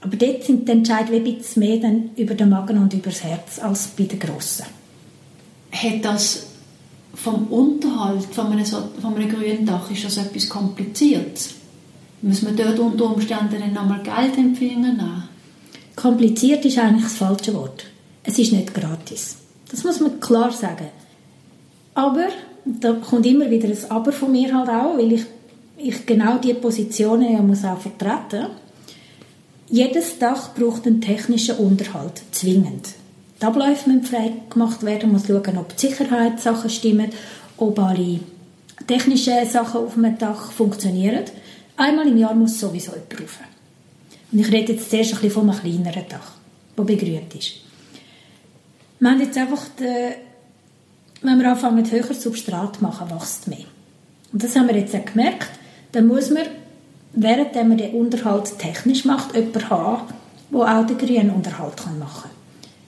Aber 0.00 0.16
dort 0.16 0.44
sind 0.44 0.68
die 0.68 0.72
Entscheidungen 0.72 1.24
ein 1.26 1.36
bisschen 1.38 1.60
mehr 1.60 1.78
dann 1.78 2.10
über 2.16 2.34
den 2.34 2.50
Magen 2.50 2.78
und 2.78 2.94
über 2.94 3.10
das 3.10 3.24
Herz 3.24 3.58
als 3.58 3.88
bei 3.88 4.04
den 4.04 4.18
Grossen. 4.18 4.66
Hat 5.72 6.04
das 6.04 6.46
vom 7.14 7.48
Unterhalt 7.48 8.24
von 8.26 8.52
einem, 8.52 8.64
von 8.64 9.14
einem 9.14 9.28
grünen 9.28 9.66
Dach, 9.66 9.90
ist 9.90 10.04
das 10.04 10.18
etwas 10.18 10.48
Kompliziertes? 10.48 11.54
Muss 12.22 12.42
man 12.42 12.56
dort 12.56 12.78
unter 12.78 13.12
Umständen 13.12 13.58
dann 13.58 13.72
nochmal 13.72 14.02
Geld 14.02 14.36
empfangen? 14.36 15.00
Kompliziert 15.96 16.64
ist 16.64 16.78
eigentlich 16.78 17.04
das 17.04 17.16
falsche 17.16 17.54
Wort. 17.54 17.84
Es 18.22 18.38
ist 18.38 18.52
nicht 18.52 18.74
gratis. 18.74 19.36
Das 19.70 19.84
muss 19.84 20.00
man 20.00 20.20
klar 20.20 20.52
sagen. 20.52 20.88
Aber, 21.94 22.28
da 22.80 22.92
kommt 22.94 23.26
immer 23.26 23.50
wieder 23.50 23.68
ein 23.68 23.90
Aber 23.90 24.12
von 24.12 24.32
mir 24.32 24.54
halt 24.54 24.68
auch, 24.68 24.96
weil 24.96 25.12
ich, 25.12 25.24
ich 25.76 26.06
genau 26.06 26.38
diese 26.38 26.54
Positionen 26.54 27.32
ja 27.32 27.40
muss 27.40 27.64
auch 27.64 27.78
vertreten 27.78 28.46
jedes 29.70 30.18
Dach 30.18 30.54
braucht 30.54 30.86
einen 30.86 31.00
technischen 31.00 31.56
Unterhalt, 31.56 32.22
zwingend. 32.32 32.88
Die 33.40 33.44
Abläufe 33.44 33.90
müssen 33.90 34.04
frei 34.04 34.32
gemacht 34.50 34.82
werden, 34.82 35.12
man 35.12 35.20
muss 35.20 35.26
schauen, 35.26 35.58
ob 35.58 35.76
die 35.76 35.86
Sicherheitssachen 35.86 36.70
stimmen, 36.70 37.10
ob 37.56 37.78
alle 37.78 38.20
technischen 38.86 39.46
Sachen 39.46 39.84
auf 39.84 39.94
dem 39.94 40.18
Dach 40.18 40.50
funktionieren. 40.52 41.24
Einmal 41.76 42.08
im 42.08 42.16
Jahr 42.16 42.34
muss 42.34 42.58
sowieso 42.58 42.92
jemand 42.92 43.20
rauf. 43.20 43.38
Und 44.32 44.40
ich 44.40 44.50
rede 44.50 44.72
jetzt 44.72 44.90
zuerst 44.90 45.14
ein 45.14 45.20
bisschen 45.20 45.30
von 45.30 45.50
einem 45.50 45.60
kleineren 45.60 46.08
Dach, 46.08 46.32
das 46.76 46.86
begrünt 46.86 47.34
ist. 47.34 47.52
Wir 49.00 49.10
haben 49.10 49.20
jetzt 49.20 49.38
einfach, 49.38 49.64
die, 49.78 50.27
wenn 51.22 51.38
wir 51.40 51.50
anfangen, 51.50 51.76
mit 51.76 51.90
höherer 51.90 52.14
Substrat 52.14 52.76
zu 52.76 52.82
machen, 52.82 53.10
wächst 53.10 53.48
mehr. 53.48 53.66
Und 54.32 54.42
das 54.42 54.56
haben 54.56 54.68
wir 54.68 54.76
jetzt 54.76 54.94
auch 54.94 55.04
gemerkt. 55.04 55.48
Dann 55.92 56.06
muss 56.06 56.30
man 56.30 56.44
während 57.12 57.54
man 57.54 57.76
den 57.76 57.94
Unterhalt 57.94 58.58
technisch 58.58 59.04
macht, 59.04 59.34
jemanden 59.34 59.70
haben, 59.70 60.14
der 60.52 60.60
auch 60.60 60.86
den 60.86 60.98
grünen 60.98 61.30
Unterhalt 61.30 61.76
machen 61.98 62.22
kann. 62.22 62.30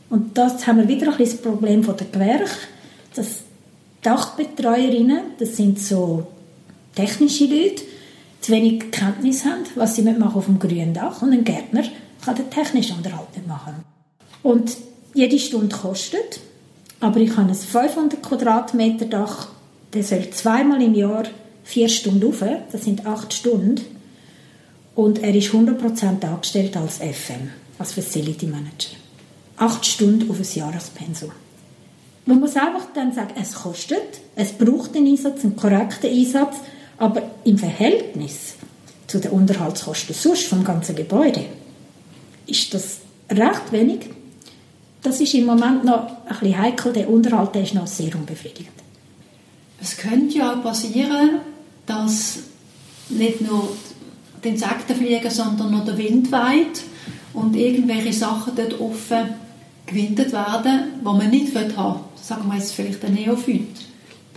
Und 0.09 0.39
das 0.39 0.67
haben 0.67 0.79
wir 0.79 0.89
wieder 0.89 1.13
ein 1.13 1.19
das 1.19 1.37
Problem 1.37 1.85
der 1.85 2.07
Gewerke, 2.07 2.51
dass 3.15 3.43
Dachbetreuerinnen, 4.03 5.21
das 5.39 5.57
sind 5.57 5.79
so 5.79 6.27
technische 6.95 7.45
Leute, 7.45 7.83
zu 8.41 8.53
wenig 8.53 8.91
Kenntnis 8.91 9.45
haben, 9.45 9.65
was 9.75 9.97
sie 9.97 10.03
machen 10.03 10.23
auf 10.23 10.47
dem 10.47 10.59
grünen 10.59 10.95
Dach 10.95 11.21
und 11.21 11.33
ein 11.33 11.45
Gärtner 11.45 11.83
kann 12.25 12.37
den 12.37 12.51
technischen 12.51 12.97
Unterhalt 12.97 13.37
nicht 13.37 13.47
machen. 13.47 13.75
Und 14.43 14.77
jede 15.13 15.39
Stunde 15.39 15.77
kostet, 15.77 16.41
aber 17.01 17.21
ich 17.21 17.37
habe 17.37 17.49
ein 17.49 17.55
500 17.55 18.23
Quadratmeter 18.23 19.07
Dach, 19.07 19.49
der 19.93 20.05
soll 20.05 20.31
zweimal 20.31 20.83
im 20.83 20.95
Jahr 20.95 21.25
vier 21.65 21.89
Stunden 21.89 22.23
rauf, 22.23 22.45
das 22.71 22.85
sind 22.85 23.07
acht 23.07 23.33
Stunden, 23.33 23.81
und 24.95 25.23
er 25.23 25.35
ist 25.35 25.51
100% 25.53 26.25
angestellt 26.25 26.77
als 26.77 26.99
FM, 26.99 27.51
als 27.79 27.93
Facility 27.93 28.47
Manager. 28.47 28.97
Acht 29.57 29.87
Stunden 29.87 30.31
auf 30.31 30.39
ein 30.39 30.47
Jahrespensum. 30.55 31.31
Man 32.27 32.41
muss 32.41 32.57
einfach 32.57 32.87
dann 32.95 33.13
sagen, 33.13 33.35
es 33.41 33.55
kostet, 33.55 34.21
es 34.37 34.53
braucht 34.53 34.95
einen 34.95 35.07
Einsatz, 35.07 35.43
einen 35.43 35.57
korrekten 35.57 36.11
Einsatz, 36.11 36.57
aber 36.99 37.23
im 37.45 37.57
Verhältnis 37.57 38.55
zu 39.07 39.19
den 39.19 39.31
Unterhaltskosten 39.33 40.15
sonst 40.15 40.47
vom 40.47 40.63
ganzen 40.63 40.95
Gebäude 40.95 41.45
ist 42.47 42.75
das 42.75 42.99
recht 43.31 43.73
wenig. 43.73 44.11
Das 45.03 45.21
ist 45.21 45.35
im 45.35 45.47
Moment 45.47 45.85
noch 45.85 46.09
ein 46.27 46.39
bisschen 46.41 46.59
heikel, 46.59 46.93
der 46.93 47.09
Unterhalt 47.09 47.55
der 47.55 47.63
ist 47.63 47.75
noch 47.75 47.87
sehr 47.87 48.15
unbefriedigend. 48.15 48.69
Es 49.81 49.97
könnte 49.97 50.39
ja 50.39 50.57
passieren, 50.57 51.41
dass 51.87 52.41
nicht 53.09 53.41
nur 53.41 53.71
die 54.45 54.49
Insekten 54.49 54.95
fliegen, 54.95 55.31
sondern 55.31 55.71
noch 55.71 55.85
der 55.85 55.97
Wind 55.97 56.31
weht 56.31 56.83
und 57.33 57.57
irgendwelche 57.57 58.13
Sachen 58.13 58.55
dort 58.55 58.79
offen 58.81 59.35
gewindet 59.87 60.33
werden, 60.33 61.01
die 61.01 61.05
man 61.05 61.31
nicht 61.31 61.55
haben 61.77 62.01
Sagen 62.21 62.49
wir 62.49 62.57
jetzt 62.57 62.73
vielleicht 62.73 63.05
ein 63.05 63.15
Neophyt. 63.15 63.69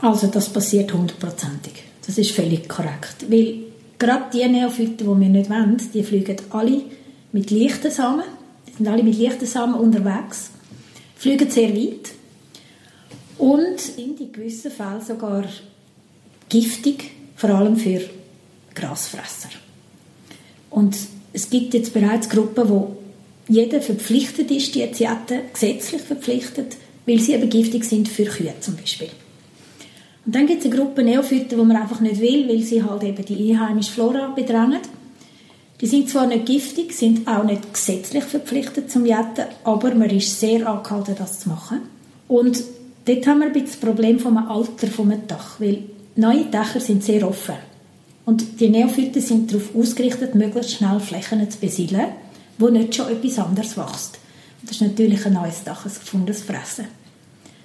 Also 0.02 0.28
das 0.28 0.50
passiert 0.50 0.94
hundertprozentig. 0.94 1.74
Das 2.06 2.18
ist 2.18 2.32
völlig 2.32 2.68
korrekt. 2.68 3.26
Weil 3.30 3.60
gerade 4.00 4.26
die 4.34 4.48
Neophyten, 4.48 4.98
die 4.98 5.06
wir 5.06 5.30
nicht 5.30 5.50
wollen, 5.50 5.82
die 5.94 6.04
fliegen 6.04 6.38
alle 6.50 6.82
mit 7.32 7.52
leichten 7.52 7.92
Samen. 7.92 8.24
Die 8.74 8.78
sind 8.78 8.88
alle 8.88 9.04
mit 9.04 9.20
leichten 9.20 9.46
Samen 9.46 9.76
unterwegs. 9.76 10.52
Fliegen 11.16 11.50
sehr 11.50 11.76
weit. 11.76 12.12
Und 13.38 13.80
sind 13.80 14.20
in 14.20 14.32
gewissen 14.32 14.72
Fällen 14.72 15.02
sogar 15.02 15.46
giftig, 16.50 17.12
vor 17.36 17.50
allem 17.52 17.78
für 17.78 18.02
Grasfresser. 18.74 19.50
Und 20.70 20.96
es 21.34 21.50
gibt 21.50 21.74
jetzt 21.74 21.94
bereits 21.94 22.30
Gruppen, 22.30 22.70
wo 22.70 22.98
jeder 23.48 23.82
verpflichtet 23.82 24.50
ist, 24.52 24.74
die 24.76 24.92
zu 24.92 25.06
gesetzlich 25.52 26.02
verpflichtet, 26.02 26.78
weil 27.06 27.20
sie 27.20 27.34
eben 27.34 27.50
giftig 27.50 27.84
sind 27.84 28.08
für 28.08 28.26
Kühe 28.26 28.54
zum 28.60 28.76
Beispiel. 28.76 29.10
Und 30.26 30.34
dann 30.36 30.48
gibt 30.48 30.64
es 30.64 30.72
eine 30.72 30.76
Gruppe 30.76 31.04
Neophyten, 31.04 31.50
die 31.60 31.66
man 31.66 31.76
einfach 31.76 32.00
nicht 32.00 32.22
will, 32.22 32.48
weil 32.48 32.62
sie 32.62 32.82
halt 32.82 33.04
eben 33.04 33.26
die 33.26 33.52
einheimische 33.52 33.92
Flora 33.92 34.30
bedrängen. 34.30 34.80
Die 35.82 35.88
sind 35.88 36.10
zwar 36.10 36.28
nicht 36.28 36.46
giftig, 36.46 36.94
sind 36.94 37.28
auch 37.28 37.44
nicht 37.44 37.74
gesetzlich 37.74 38.24
verpflichtet 38.24 38.90
zum 38.92 39.06
Jetten, 39.06 39.46
aber 39.64 39.94
man 39.96 40.10
ist 40.10 40.40
sehr 40.40 40.68
angehalten, 40.68 41.16
das 41.18 41.42
zu 41.42 41.50
machen. 41.50 41.82
Und 42.28 42.64
dort 43.06 43.28
haben 43.28 43.40
wir 43.40 43.48
ein 43.48 43.54
bisschen 43.54 43.68
das 43.68 43.78
Problem 43.78 44.20
vom 44.20 44.38
Alter 44.38 44.88
vom 44.88 45.12
Dach, 45.28 45.60
weil 45.60 45.84
neue 46.16 46.46
Dächer 46.46 46.80
sind 46.80 47.04
sehr 47.04 47.28
offen. 47.28 47.56
Und 48.26 48.62
die 48.62 48.70
Neophyten 48.70 49.22
sind 49.22 49.52
darauf 49.52 49.76
ausgerichtet, 49.76 50.36
möglichst 50.36 50.76
schnell 50.76 51.00
Flächen 51.00 51.50
zu 51.50 51.60
besiedeln, 51.60 52.08
wo 52.58 52.70
nicht 52.70 52.96
schon 52.96 53.10
etwas 53.10 53.40
anderes 53.40 53.78
wächst. 53.78 54.20
Und 54.62 54.70
das 54.70 54.78
ist 54.78 54.82
natürlich 54.82 55.26
ein 55.26 55.34
neues 55.34 55.64
Dach, 55.66 55.86
ein 55.86 55.92
gefundenes 55.92 56.44
Fressen. 56.44 56.86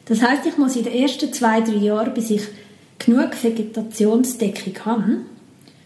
Das 0.07 0.23
heißt, 0.23 0.47
ich 0.47 0.57
muss 0.57 0.75
in 0.75 0.85
den 0.85 0.95
ersten 0.95 1.33
zwei, 1.33 1.61
drei 1.61 1.77
Jahren, 1.77 2.15
bis 2.15 2.31
ich 2.31 2.43
genug 2.99 3.31
Vegetationsdeckung 3.41 4.75
habe, 4.85 5.19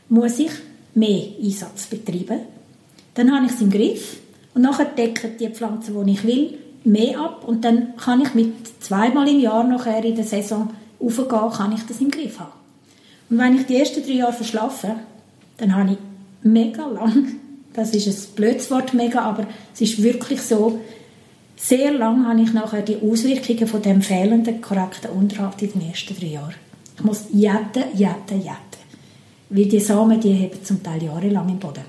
muss 0.08 0.38
ich 0.38 0.52
mehr 0.95 1.24
Einsatz 1.43 1.86
betreiben. 1.86 2.40
Dann 3.14 3.34
habe 3.34 3.47
ich 3.47 3.53
es 3.53 3.61
im 3.61 3.70
Griff 3.70 4.18
und 4.55 4.62
nachher 4.62 4.86
decken 4.86 5.36
die 5.38 5.49
Pflanzen, 5.49 6.05
die 6.05 6.12
ich 6.12 6.24
will, 6.24 6.59
mehr 6.84 7.18
ab 7.18 7.45
und 7.47 7.64
dann 7.64 7.97
kann 7.97 8.20
ich 8.20 8.34
mit 8.34 8.55
zweimal 8.80 9.28
im 9.28 9.40
Jahr 9.40 9.64
nachher 9.64 10.05
in 10.05 10.16
der 10.16 10.24
Saison 10.24 10.70
aufgehen, 11.01 11.51
kann 11.53 11.72
ich 11.72 11.82
das 11.86 12.01
im 12.01 12.11
Griff 12.11 12.40
haben. 12.40 12.53
Und 13.30 13.38
wenn 13.38 13.57
ich 13.57 13.66
die 13.66 13.76
ersten 13.76 14.03
drei 14.03 14.12
Jahre 14.12 14.32
verschlafe, 14.32 14.97
dann 15.57 15.74
habe 15.74 15.93
ich 15.93 15.99
mega 16.43 16.86
lang, 16.86 17.28
das 17.72 17.95
ist 17.95 18.07
ein 18.07 18.34
blödes 18.34 18.70
Wort, 18.70 18.95
mega, 18.95 19.22
aber 19.22 19.47
es 19.74 19.80
ist 19.80 20.03
wirklich 20.03 20.43
so, 20.43 20.80
sehr 21.57 21.93
lang 21.93 22.26
habe 22.26 22.40
ich 22.43 22.53
nachher 22.53 22.82
die 22.82 22.97
Auswirkungen 22.97 23.68
von 23.68 23.82
dem 23.82 24.03
fehlenden 24.03 24.61
korrekten 24.61 25.11
Unterhalt 25.12 25.62
in 25.62 25.72
den 25.72 25.90
ersten 25.90 26.18
drei 26.18 26.26
Jahren. 26.26 26.55
Ich 26.97 27.05
muss 27.05 27.26
jetten, 27.32 27.84
jetten, 27.95 28.38
jetten. 28.38 28.71
Weil 29.55 29.66
die 29.66 29.80
Samen, 29.80 30.18
die 30.18 30.32
heben 30.32 30.64
zum 30.64 30.82
Teil 30.82 31.03
jahrelang 31.03 31.48
im 31.50 31.59
Boden. 31.59 31.84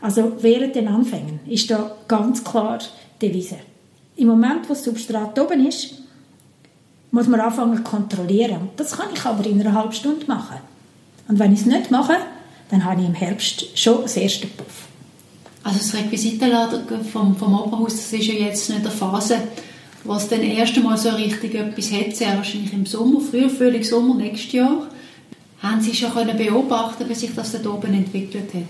Also 0.00 0.32
während 0.40 0.74
den 0.74 0.88
Anfängen 0.88 1.38
ist 1.46 1.70
da 1.70 1.94
ganz 2.08 2.42
klar 2.42 2.80
die 3.20 3.28
Devise. 3.28 3.58
Im 4.16 4.26
Moment, 4.26 4.68
wo 4.68 4.74
das 4.74 4.82
Substrat 4.82 5.38
oben 5.38 5.64
ist, 5.66 5.94
muss 7.12 7.28
man 7.28 7.40
anfangen 7.40 7.76
zu 7.76 7.82
kontrollieren. 7.84 8.70
Das 8.76 8.96
kann 8.96 9.10
ich 9.14 9.24
aber 9.24 9.46
in 9.46 9.60
einer 9.60 9.72
halben 9.72 9.92
Stunde 9.92 10.26
machen. 10.26 10.56
Und 11.28 11.38
wenn 11.38 11.52
ich 11.52 11.60
es 11.60 11.66
nicht 11.66 11.92
mache, 11.92 12.16
dann 12.70 12.84
habe 12.84 13.00
ich 13.00 13.06
im 13.06 13.14
Herbst 13.14 13.78
schon 13.78 14.02
das 14.02 14.16
erste 14.16 14.48
Puff. 14.48 14.88
Also 15.62 15.78
das 15.78 15.94
Requisitenlager 15.94 16.82
vom, 17.12 17.36
vom 17.36 17.54
Oberhaus, 17.54 17.94
das 17.96 18.12
ist 18.12 18.26
ja 18.26 18.34
jetzt 18.34 18.68
nicht 18.68 18.80
eine 18.80 18.90
Phase, 18.90 19.36
wo 20.02 20.14
es 20.14 20.28
dann 20.28 20.42
erst 20.42 20.76
einmal 20.76 20.98
so 20.98 21.10
richtig 21.10 21.54
etwas 21.54 21.92
hat, 21.92 22.16
sehr 22.16 22.36
wahrscheinlich 22.36 22.72
im 22.72 22.84
Sommer, 22.84 23.20
früher, 23.20 23.48
Frühling, 23.48 23.84
Sommer, 23.84 24.16
nächstes 24.16 24.52
Jahr. 24.52 24.88
Haben 25.62 25.80
Sie 25.80 25.94
schon 25.94 26.12
können 26.12 26.36
beobachten, 26.36 27.08
wie 27.08 27.14
sich 27.14 27.34
das 27.34 27.52
dort 27.52 27.66
oben 27.68 27.94
entwickelt 27.94 28.52
hat? 28.52 28.62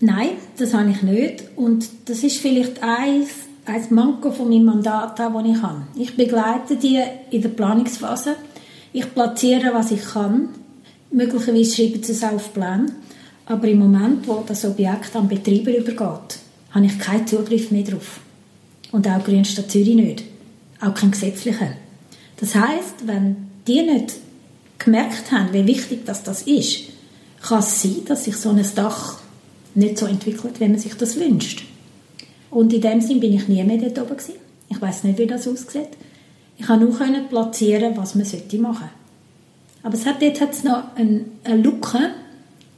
Nein, 0.00 0.30
das 0.56 0.72
habe 0.72 0.90
ich 0.90 1.02
nicht. 1.02 1.44
Und 1.56 1.88
das 2.04 2.22
ist 2.22 2.38
vielleicht 2.38 2.80
eins, 2.82 3.30
ein 3.66 3.82
Manko 3.90 4.30
von 4.30 4.48
meinem 4.48 4.66
Mandat, 4.66 5.18
das 5.18 5.32
ich 5.44 5.60
habe. 5.60 5.82
Ich 5.96 6.16
begleite 6.16 6.76
die 6.76 7.02
in 7.30 7.42
der 7.42 7.48
Planungsphase. 7.48 8.36
Ich 8.92 9.12
platziere, 9.12 9.74
was 9.74 9.90
ich 9.90 10.04
kann. 10.04 10.50
Möglicherweise 11.10 11.74
schreibe 11.74 11.98
ich 11.98 12.08
es 12.08 12.22
auf 12.22 12.54
Plan. 12.54 12.92
Aber 13.46 13.66
im 13.66 13.80
Moment, 13.80 14.28
wo 14.28 14.44
das 14.46 14.64
Objekt 14.64 15.16
am 15.16 15.26
Betreiber 15.26 15.76
übergeht, 15.76 16.38
habe 16.70 16.86
ich 16.86 16.98
keinen 16.98 17.26
Zugriff 17.26 17.72
mehr 17.72 17.82
darauf. 17.82 18.20
Und 18.92 19.08
auch 19.08 19.24
Grünstadt 19.24 19.70
Zürich 19.70 19.96
nicht. 19.96 20.22
Auch 20.80 20.94
keinen 20.94 21.10
gesetzlichen. 21.10 21.72
Das 22.36 22.54
heißt, 22.54 23.06
wenn 23.06 23.48
die 23.66 23.82
nicht 23.82 24.14
gemerkt 24.78 25.32
haben, 25.32 25.52
wie 25.52 25.66
wichtig 25.66 26.04
das, 26.06 26.22
das 26.22 26.42
ist, 26.42 26.84
kann 27.42 27.60
es 27.60 27.82
sein, 27.82 28.04
dass 28.06 28.24
sich 28.24 28.36
so 28.36 28.50
ein 28.50 28.64
Dach 28.74 29.18
nicht 29.74 29.98
so 29.98 30.06
entwickelt, 30.06 30.60
wie 30.60 30.68
man 30.68 30.78
sich 30.78 30.94
das 30.94 31.18
wünscht. 31.18 31.64
Und 32.50 32.72
in 32.72 32.80
dem 32.80 33.00
Sinn 33.00 33.20
bin 33.20 33.34
ich 33.34 33.48
nie 33.48 33.62
mehr 33.62 33.78
dort 33.78 33.98
oben 33.98 34.16
gewesen. 34.16 34.34
Ich 34.68 34.80
weiß 34.80 35.04
nicht, 35.04 35.18
wie 35.18 35.26
das 35.26 35.46
aussieht. 35.46 35.88
Ich 36.56 36.66
konnte 36.66 36.86
nur 36.86 37.28
platzieren, 37.28 37.96
was 37.96 38.14
man 38.14 38.24
sollte 38.24 38.58
machen. 38.58 38.88
Aber 39.82 39.94
es 39.94 40.06
hat, 40.06 40.20
dort 40.20 40.40
hat 40.40 40.52
es 40.52 40.64
noch 40.64 40.96
eine, 40.96 41.24
eine 41.44 41.62
Lücke 41.62 42.10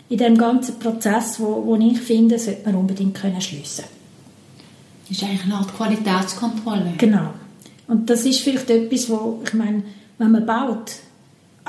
in 0.08 0.18
dem 0.18 0.36
ganzen 0.36 0.78
Prozess, 0.78 1.40
wo, 1.40 1.64
wo 1.64 1.76
ich 1.76 2.00
finde, 2.00 2.38
sollte 2.38 2.66
man 2.66 2.74
unbedingt 2.74 3.14
können 3.14 3.40
schliessen. 3.40 3.84
Das 5.08 5.16
ist 5.16 5.24
eigentlich 5.24 5.44
eine 5.44 5.54
Art 5.54 5.74
Qualitätskontrolle. 5.74 6.94
Genau. 6.98 7.30
Und 7.88 8.10
das 8.10 8.24
ist 8.26 8.40
vielleicht 8.40 8.68
etwas, 8.70 9.08
wo 9.08 9.40
ich 9.44 9.54
meine, 9.54 9.82
wenn 10.18 10.30
man 10.30 10.46
baut, 10.46 10.92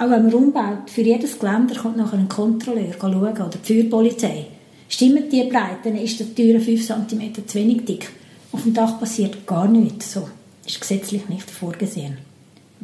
auch 0.01 0.09
wenn 0.09 0.23
man 0.23 0.33
umbaut, 0.33 0.89
für 0.89 1.01
jedes 1.01 1.37
Geländer 1.37 1.75
kommt 1.75 1.97
nachher 1.97 2.17
ein 2.17 2.27
Kontrolleur 2.27 2.93
schauen, 2.99 3.21
oder 3.21 3.49
die 3.49 3.73
Feuerpolizei. 3.73 4.47
Stimmen 4.89 5.29
die 5.29 5.43
Breite, 5.43 5.77
dann 5.83 5.95
ist 5.95 6.19
die 6.19 6.33
Tür 6.33 6.59
5 6.59 6.87
cm 6.87 7.47
zu 7.47 7.59
wenig 7.59 7.85
dick. 7.85 8.09
Auf 8.51 8.63
dem 8.63 8.73
Dach 8.73 8.99
passiert 8.99 9.45
gar 9.45 9.67
nichts. 9.67 10.13
So 10.13 10.27
ist 10.65 10.81
gesetzlich 10.81 11.29
nicht 11.29 11.49
vorgesehen. 11.49 12.17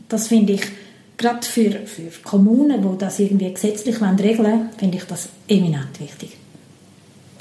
Das 0.08 0.28
finde 0.28 0.54
ich, 0.54 0.62
gerade 1.18 1.46
für, 1.46 1.72
für 1.72 2.12
Kommunen, 2.24 2.84
die 2.84 2.98
das 3.00 3.20
irgendwie 3.20 3.52
gesetzlich 3.52 4.00
regeln 4.00 4.38
wollen, 4.38 4.70
finde 4.78 4.98
ich 4.98 5.04
das 5.06 5.30
eminent 5.48 6.00
wichtig. 6.00 6.38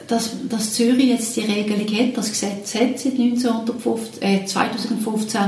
Dass, 0.09 0.31
dass 0.49 0.73
Zürich 0.73 1.11
jetzt 1.11 1.37
die 1.37 1.41
Regelung 1.41 1.87
hat, 1.99 2.17
das 2.17 2.31
Gesetz 2.31 2.75
hat 2.77 2.99
seit 2.99 3.13
1915, 3.13 4.23
äh, 4.23 4.47
2015, 4.47 5.41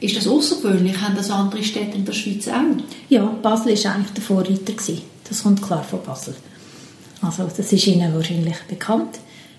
ist 0.00 0.16
das 0.16 0.28
außergewöhnlich? 0.28 1.00
Haben 1.00 1.16
das 1.16 1.30
andere 1.30 1.62
Städte 1.62 1.96
in 1.96 2.04
der 2.04 2.12
Schweiz 2.12 2.48
auch? 2.48 2.84
Ja, 3.08 3.24
Basel 3.24 3.72
war 3.84 3.94
eigentlich 3.94 4.12
der 4.12 4.22
Vorreiter. 4.22 4.72
Gewesen. 4.72 5.02
Das 5.28 5.42
kommt 5.42 5.62
klar 5.62 5.82
von 5.82 6.02
Basel. 6.02 6.34
Also 7.20 7.48
das 7.54 7.72
ist 7.72 7.86
Ihnen 7.86 8.14
wahrscheinlich 8.14 8.56
bekannt. 8.68 9.18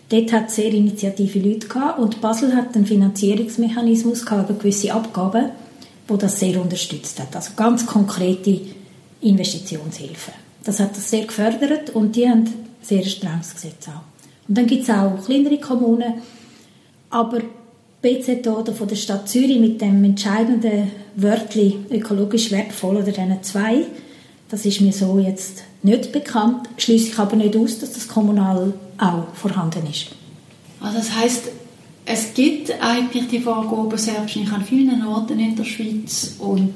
Dort 0.10 0.32
hat 0.32 0.48
es 0.48 0.56
sehr 0.56 0.74
initiative 0.74 1.40
Leute 1.40 1.68
gehabt 1.68 2.00
und 2.00 2.20
Basel 2.22 2.56
hat 2.56 2.76
einen 2.76 2.86
Finanzierungsmechanismus 2.86 4.26
gehabt 4.26 4.50
über 4.50 4.58
gewisse 4.58 4.94
Abgaben, 4.94 5.52
wo 6.08 6.16
das 6.18 6.40
sehr 6.40 6.60
unterstützt 6.60 7.20
hat. 7.20 7.36
Also 7.36 7.52
ganz 7.56 7.86
konkrete 7.86 8.60
Investitionshilfe. 9.22 10.32
Das 10.64 10.80
hat 10.80 10.96
das 10.96 11.10
sehr 11.10 11.26
gefördert 11.26 11.92
und 11.92 12.16
die 12.16 12.28
haben 12.28 12.46
sehr 12.82 13.04
strenges 13.04 13.54
Gesetz 13.54 13.88
auch. 13.88 14.02
Und 14.48 14.58
dann 14.58 14.66
gibt 14.66 14.84
es 14.84 14.90
auch 14.90 15.24
kleinere 15.24 15.60
Kommunen, 15.60 16.16
aber 17.12 17.42
BZ 18.02 18.47
oder 18.47 18.74
von 18.74 18.88
der 18.88 18.95
Stadt 18.95 19.28
Zürich 19.28 19.60
mit 19.60 19.82
dem 19.82 20.04
entscheidenden 20.04 20.91
Wörtli 21.16 21.78
ökologisch 21.91 22.52
wertvoll 22.52 22.97
oder 22.97 23.12
diesen 23.12 23.43
zwei, 23.43 23.86
das 24.50 24.66
ist 24.66 24.82
mir 24.82 24.93
so 24.93 25.20
jetzt 25.20 25.64
nicht 25.84 26.12
bekannt, 26.12 26.70
schließe 26.78 27.10
ich 27.10 27.20
aber 27.20 27.36
nicht 27.36 27.56
aus, 27.56 27.80
dass 27.80 27.93
das 27.93 28.08
kommunal 28.08 28.74
auch 28.97 29.34
vorhanden 29.34 29.86
ist. 29.89 30.08
Also 30.80 30.97
das 30.97 31.16
heißt, 31.16 31.43
es 32.06 32.34
gibt 32.34 32.72
eigentlich 32.82 33.28
die 33.28 33.39
Vorgaben 33.39 33.97
selbst 33.97 34.36
nicht 34.36 34.52
an 34.52 34.64
vielen 34.64 35.06
Orten 35.06 35.39
in 35.39 35.56
der 35.56 35.64
Schweiz. 35.64 36.36
Und 36.39 36.74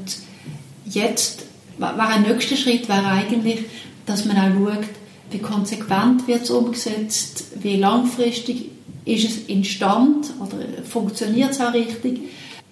jetzt 0.86 1.46
wäre 1.78 2.00
ein 2.00 2.22
nächster 2.22 2.56
Schritt 2.56 2.88
wäre 2.88 3.08
eigentlich, 3.08 3.62
dass 4.06 4.26
man 4.26 4.38
auch 4.38 4.54
schaut, 4.54 4.86
wie 5.32 5.40
konsequent 5.40 6.28
wird 6.28 6.44
es 6.44 6.52
umgesetzt, 6.52 7.46
wie 7.62 7.78
langfristig 7.78 8.70
ist 9.06 9.26
es 9.26 9.38
instand 9.48 10.34
oder 10.40 10.58
funktioniert 10.84 11.52
es 11.52 11.62
auch 11.62 11.74
richtig. 11.74 12.22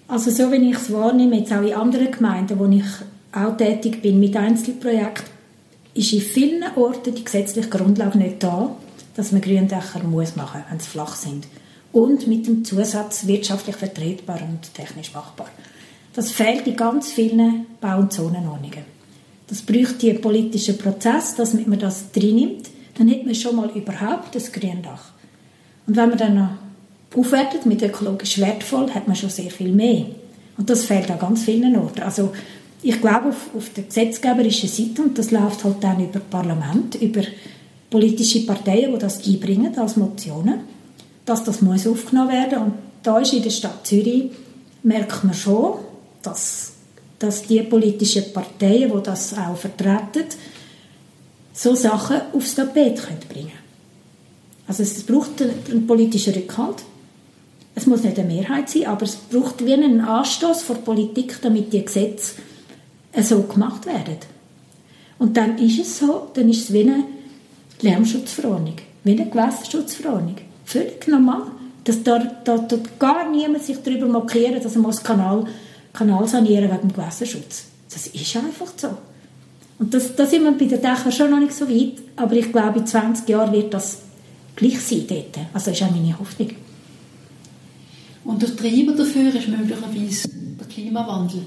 Also 0.08 0.30
so 0.30 0.50
wie 0.52 0.70
ich 0.70 0.76
es 0.76 0.92
wahrnehme, 0.92 1.38
jetzt 1.38 1.52
auch 1.52 1.62
in 1.62 1.74
anderen 1.74 2.10
Gemeinden, 2.10 2.58
wo 2.58 2.66
ich 2.66 2.84
auch 3.32 3.56
tätig 3.56 4.02
bin 4.02 4.20
mit 4.20 4.36
Einzelprojekten, 4.36 5.32
ist 5.94 6.12
in 6.12 6.20
vielen 6.20 6.64
Orten 6.76 7.14
die 7.14 7.24
gesetzliche 7.24 7.68
Grundlage 7.68 8.18
nicht 8.18 8.42
da, 8.42 8.74
dass 9.14 9.32
man 9.32 9.40
Gründächer 9.40 10.02
muss 10.04 10.36
machen, 10.36 10.64
wenn 10.70 10.80
sie 10.80 10.88
flach 10.88 11.14
sind. 11.14 11.46
Und 11.92 12.26
mit 12.26 12.46
dem 12.46 12.64
Zusatz 12.64 13.26
wirtschaftlich 13.26 13.76
vertretbar 13.76 14.40
und 14.42 14.72
technisch 14.74 15.12
machbar. 15.12 15.48
Das 16.14 16.30
fehlt 16.30 16.66
in 16.66 16.76
ganz 16.76 17.10
vielen 17.10 17.66
Bau- 17.80 17.98
und 17.98 18.12
Zonenordnungen. 18.12 18.84
Das 19.48 19.62
bräuchte 19.62 20.08
einen 20.08 20.20
politischen 20.20 20.78
Prozess, 20.78 21.34
dass 21.34 21.52
man 21.52 21.78
das 21.78 22.10
drin 22.12 22.36
nimmt. 22.36 22.70
Dann 22.96 23.10
hat 23.10 23.24
man 23.24 23.34
schon 23.34 23.56
mal 23.56 23.70
überhaupt 23.70 24.34
das 24.34 24.52
Gründach. 24.52 25.11
Und 25.86 25.96
wenn 25.96 26.08
man 26.08 26.18
dann 26.18 26.34
noch 26.34 26.48
aufwertet 27.18 27.66
mit 27.66 27.82
ökologisch 27.82 28.38
wertvoll, 28.38 28.90
hat 28.94 29.06
man 29.06 29.16
schon 29.16 29.30
sehr 29.30 29.50
viel 29.50 29.72
mehr. 29.72 30.06
Und 30.56 30.70
das 30.70 30.84
fehlt 30.84 31.10
an 31.10 31.18
ganz 31.18 31.44
vielen 31.44 31.76
Orten. 31.76 32.02
Also 32.02 32.32
ich 32.82 33.00
glaube 33.00 33.28
auf, 33.28 33.50
auf 33.56 33.70
der 33.70 33.84
gesetzgeberischen 33.84 34.68
Seite, 34.68 35.02
und 35.02 35.18
das 35.18 35.30
läuft 35.30 35.64
halt 35.64 35.76
dann 35.82 36.04
über 36.04 36.20
Parlament, 36.20 36.96
über 36.96 37.22
politische 37.90 38.46
Parteien, 38.46 38.92
die 38.92 38.98
das 38.98 39.26
einbringen 39.26 39.76
als 39.78 39.96
Motionen, 39.96 40.60
dass 41.24 41.44
das 41.44 41.62
muss 41.62 41.86
aufgenommen 41.86 42.32
werden 42.32 42.58
und 42.58 42.72
da 43.02 43.18
ist 43.18 43.32
in 43.32 43.42
der 43.42 43.50
Stadt 43.50 43.86
Zürich, 43.86 44.30
merkt 44.82 45.24
man 45.24 45.34
schon, 45.34 45.74
dass, 46.22 46.72
dass 47.18 47.42
die 47.42 47.60
politischen 47.62 48.32
Parteien, 48.32 48.90
die 48.90 49.02
das 49.02 49.34
auch 49.36 49.56
vertreten, 49.56 50.24
so 51.52 51.74
Sachen 51.74 52.20
aufs 52.32 52.54
Tapet 52.54 53.02
können 53.02 53.20
bringen 53.28 53.61
Also 54.66 54.82
es 54.82 55.02
braucht 55.02 55.42
einen 55.42 55.86
politischen 55.86 56.34
Rückhalt. 56.34 56.82
Es 57.74 57.86
muss 57.86 58.02
nicht 58.02 58.18
eine 58.18 58.28
Mehrheit 58.28 58.68
sein, 58.68 58.86
aber 58.86 59.04
es 59.04 59.16
braucht 59.16 59.64
wie 59.64 59.72
einen 59.72 60.00
Anstoß 60.00 60.62
von 60.62 60.82
Politik, 60.82 61.38
damit 61.42 61.72
die 61.72 61.84
Gesetze 61.84 62.34
so 63.20 63.42
gemacht 63.42 63.86
werden. 63.86 64.18
Und 65.18 65.36
dann 65.36 65.58
ist 65.58 65.78
es 65.78 65.98
so, 65.98 66.28
dann 66.34 66.48
ist 66.48 66.64
es 66.64 66.72
wie 66.72 66.82
eine 66.82 67.04
Lärmschutzverordnung, 67.80 68.76
wie 69.04 69.12
eine 69.12 69.28
Gewässerschutzverordnung. 69.28 70.36
Völlig 70.64 71.06
normal. 71.08 71.42
Das, 71.84 72.02
da, 72.02 72.18
da 72.18 72.58
tut 72.58 72.98
gar 72.98 73.30
niemand 73.30 73.62
sich 73.62 73.78
darüber 73.82 74.06
markieren, 74.06 74.62
dass 74.62 74.76
er 74.76 74.82
muss 74.82 75.02
Kanal, 75.02 75.46
Kanal 75.92 76.26
sanieren 76.28 76.70
wegen 76.70 76.92
Gewässerschutz. 76.92 77.64
Das 77.92 78.06
ist 78.06 78.36
einfach 78.36 78.72
so. 78.76 78.88
Und 79.78 79.92
das, 79.92 80.14
da 80.14 80.26
sind 80.26 80.44
wir 80.44 80.52
bei 80.52 80.66
den 80.66 80.80
Dächern 80.80 81.12
schon 81.12 81.30
noch 81.30 81.40
nicht 81.40 81.52
so 81.52 81.68
weit, 81.68 81.94
aber 82.16 82.34
ich 82.34 82.52
glaube, 82.52 82.80
in 82.80 82.86
20 82.86 83.28
Jahren 83.28 83.52
wird 83.52 83.74
das 83.74 83.98
gleich 84.56 84.80
sein 84.80 85.04
dort. 85.08 85.38
Also 85.52 85.70
das 85.70 85.80
ist 85.80 85.86
auch 85.86 85.90
meine 85.90 86.18
Hoffnung. 86.18 86.50
Und 88.24 88.40
der 88.40 88.54
Treiber 88.54 88.92
dafür 88.92 89.34
ist 89.34 89.48
möglicherweise 89.48 90.28
der 90.58 90.66
Klimawandel 90.68 91.42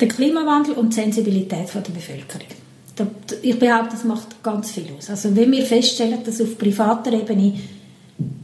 der 0.00 0.08
Klimawandel 0.08 0.74
und 0.74 0.90
die 0.90 1.00
Sensibilität 1.00 1.74
der 1.74 1.92
Bevölkerung. 1.92 2.46
Ich 3.42 3.58
behaupte, 3.58 3.92
das 3.92 4.04
macht 4.04 4.42
ganz 4.42 4.72
viel 4.72 4.86
aus. 4.96 5.10
Also 5.10 5.34
wenn 5.36 5.52
wir 5.52 5.64
feststellen, 5.64 6.18
dass 6.24 6.40
auf 6.40 6.58
privater 6.58 7.12
Ebene 7.12 7.54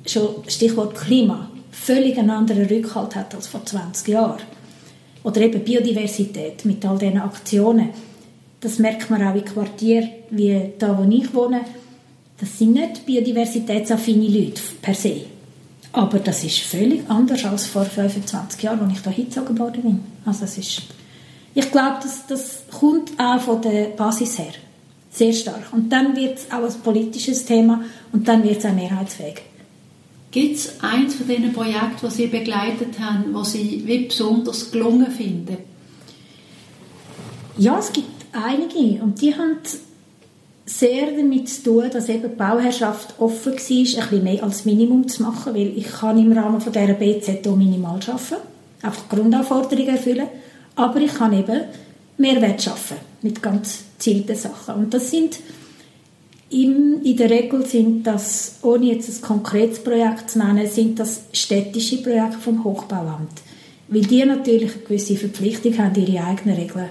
schon 0.07 0.28
Stichwort 0.46 0.94
Klima 0.94 1.50
völlig 1.72 2.18
einen 2.18 2.30
anderen 2.30 2.66
Rückhalt 2.66 3.16
hat 3.16 3.34
als 3.34 3.48
vor 3.48 3.64
20 3.64 4.09
Jahren. 4.09 4.42
Oder 5.24 5.40
eben 5.40 5.64
Biodiversität 5.64 6.64
mit 6.64 6.84
all 6.84 6.98
diesen 6.98 7.18
Aktionen. 7.18 7.90
Das 8.61 8.78
merkt 8.78 9.11
man 9.11 9.26
auch 9.26 9.34
in 9.34 9.44
Quartieren 9.44 10.11
wie 10.30 10.72
da, 10.78 10.96
wo 10.96 11.11
ich 11.11 11.34
wohne. 11.34 11.62
Das 12.45 12.59
sind 12.59 12.74
nicht 12.74 13.07
biodiversitätsaffine 13.07 14.28
Leute 14.28 14.61
per 14.82 14.95
se. 14.95 15.22
Aber 15.92 16.18
das 16.18 16.45
ist 16.45 16.59
völlig 16.59 17.09
anders 17.09 17.42
als 17.47 17.66
vor 17.66 17.86
25 17.86 18.62
Jahren, 18.62 18.80
als 18.80 18.99
ich 18.99 19.01
da 19.03 19.11
hingezogen 19.11 19.59
worden 19.59 19.82
bin. 19.82 20.01
Also 20.26 20.45
es 20.45 20.59
ist, 20.59 20.82
ich 21.55 21.70
glaube, 21.70 22.01
das, 22.03 22.26
das 22.26 22.64
kommt 22.70 23.18
auch 23.18 23.40
von 23.40 23.62
der 23.62 23.86
Basis 23.97 24.38
her. 24.38 24.53
Sehr 25.11 25.32
stark. 25.32 25.72
Und 25.72 25.90
dann 25.90 26.14
wird 26.14 26.36
es 26.36 26.51
auch 26.51 26.64
ein 26.64 26.82
politisches 26.82 27.47
Thema 27.47 27.82
und 28.12 28.28
dann 28.28 28.45
wird 28.45 28.59
es 28.59 28.66
auch 28.66 28.74
mehrheitsfähig. 28.74 29.40
Gibt 30.30 30.57
es 30.57 30.82
eins 30.82 31.14
von 31.14 31.26
diesen 31.26 31.55
Projekten, 31.55 32.09
die 32.09 32.11
Sie 32.11 32.26
begleitet 32.26 33.01
haben, 33.01 33.32
was 33.32 33.53
Sie 33.53 33.84
wie 33.86 34.05
besonders 34.05 34.70
gelungen 34.70 35.11
finden? 35.11 35.57
Ja, 37.57 37.78
es 37.78 37.90
gibt 37.90 38.26
einige 38.32 39.03
und 39.03 39.22
die 39.22 39.34
haben 39.34 39.57
sehr 40.66 41.12
damit 41.12 41.48
zu 41.48 41.62
tun, 41.62 41.90
dass 41.92 42.08
eben 42.08 42.22
die 42.22 42.36
Bauherrschaft 42.36 43.14
offen 43.18 43.52
war, 43.52 43.58
ein 43.58 43.84
bisschen 43.84 44.24
mehr 44.24 44.42
als 44.42 44.64
Minimum 44.64 45.08
zu 45.08 45.22
machen, 45.22 45.54
weil 45.54 45.76
ich 45.76 45.86
kann 45.86 46.18
im 46.18 46.32
Rahmen 46.32 46.60
von 46.60 46.72
dieser 46.72 46.94
BZ 46.94 47.46
auch 47.46 47.56
minimal 47.56 48.00
arbeiten, 48.06 48.42
einfach 48.82 49.08
Grundanforderungen 49.08 49.96
erfüllen, 49.96 50.26
aber 50.74 51.00
ich 51.00 51.14
kann 51.14 51.32
eben 51.32 51.60
Mehrwert 52.16 52.62
schaffen 52.62 52.96
mit 53.22 53.42
ganz 53.42 53.84
gezielten 53.98 54.36
Sachen. 54.36 54.74
Und 54.76 54.94
das 54.94 55.10
sind 55.10 55.38
in, 56.50 57.02
in 57.02 57.16
der 57.16 57.30
Regel 57.30 57.66
sind 57.66 58.04
das, 58.04 58.58
ohne 58.62 58.86
jetzt 58.86 59.08
ein 59.08 59.20
konkretes 59.22 59.82
Projekt 59.82 60.30
zu 60.30 60.38
nennen, 60.38 60.66
sind 60.68 61.00
das 61.00 61.22
städtische 61.32 62.02
Projekte 62.02 62.38
vom 62.38 62.62
Hochbauamt. 62.62 63.42
Weil 63.88 64.02
die 64.02 64.24
natürlich 64.24 64.72
eine 64.72 64.82
gewisse 64.82 65.16
Verpflichtung 65.16 65.76
haben, 65.78 65.94
ihre 65.94 66.24
eigenen 66.24 66.56
Regeln 66.56 66.90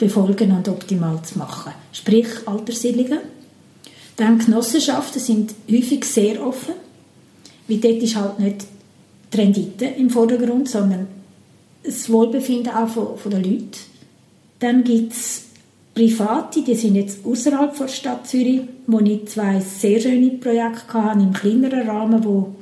befolgen 0.00 0.50
und 0.50 0.68
optimal 0.68 1.22
zu 1.22 1.38
machen. 1.38 1.72
Sprich 1.92 2.26
Alterssiedlungen. 2.46 3.20
Dann 4.16 4.38
Genossenschaften 4.38 5.20
sind 5.20 5.54
häufig 5.70 6.04
sehr 6.04 6.44
offen, 6.44 6.74
weil 7.68 7.78
dort 7.78 8.02
ist 8.02 8.16
halt 8.16 8.40
nicht 8.40 8.66
die 9.32 9.36
Rendite 9.36 9.84
im 9.84 10.10
Vordergrund, 10.10 10.68
sondern 10.68 11.06
das 11.84 12.10
Wohlbefinden 12.10 12.72
auch 12.72 12.88
von, 12.88 13.16
von 13.16 13.30
den 13.30 13.44
Leuten. 13.44 13.70
Dann 14.58 14.84
gibt 14.84 15.12
es 15.12 15.44
Private, 15.94 16.62
die 16.62 16.74
sind 16.74 16.96
jetzt 16.96 17.24
außerhalb 17.24 17.76
der 17.76 17.88
Stadt 17.88 18.26
Zürich, 18.26 18.62
wo 18.86 19.00
ich 19.00 19.26
zwei 19.26 19.60
sehr 19.60 20.00
schöne 20.00 20.30
Projekte 20.32 20.92
hatte, 20.92 21.20
im 21.20 21.32
kleineren 21.32 21.88
Rahmen, 21.88 22.24
wo 22.24 22.54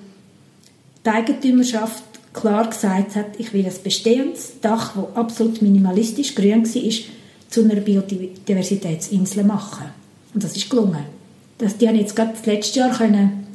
die 1.05 1.11
Eigentümerschaft 1.11 2.05
klar 2.32 2.68
gesagt 2.68 3.16
hat, 3.16 3.39
ich 3.39 3.53
will 3.53 3.64
ein 3.64 3.72
bestehendes 3.82 4.61
Dach, 4.61 4.95
das 4.95 5.16
absolut 5.16 5.62
minimalistisch 5.62 6.34
grün 6.34 6.64
war, 6.64 7.17
zu 7.49 7.64
einer 7.64 7.76
Biodiversitätsinsel 7.76 9.44
machen. 9.44 9.86
Und 10.34 10.44
das 10.44 10.57
ist 10.57 10.68
gelungen. 10.68 11.05
Das, 11.57 11.76
die 11.76 11.88
haben 11.88 11.96
jetzt 11.96 12.14
gerade 12.14 12.32
das 12.32 12.46
letzte 12.46 12.80
Jahr 12.80 12.96
können, 12.96 13.46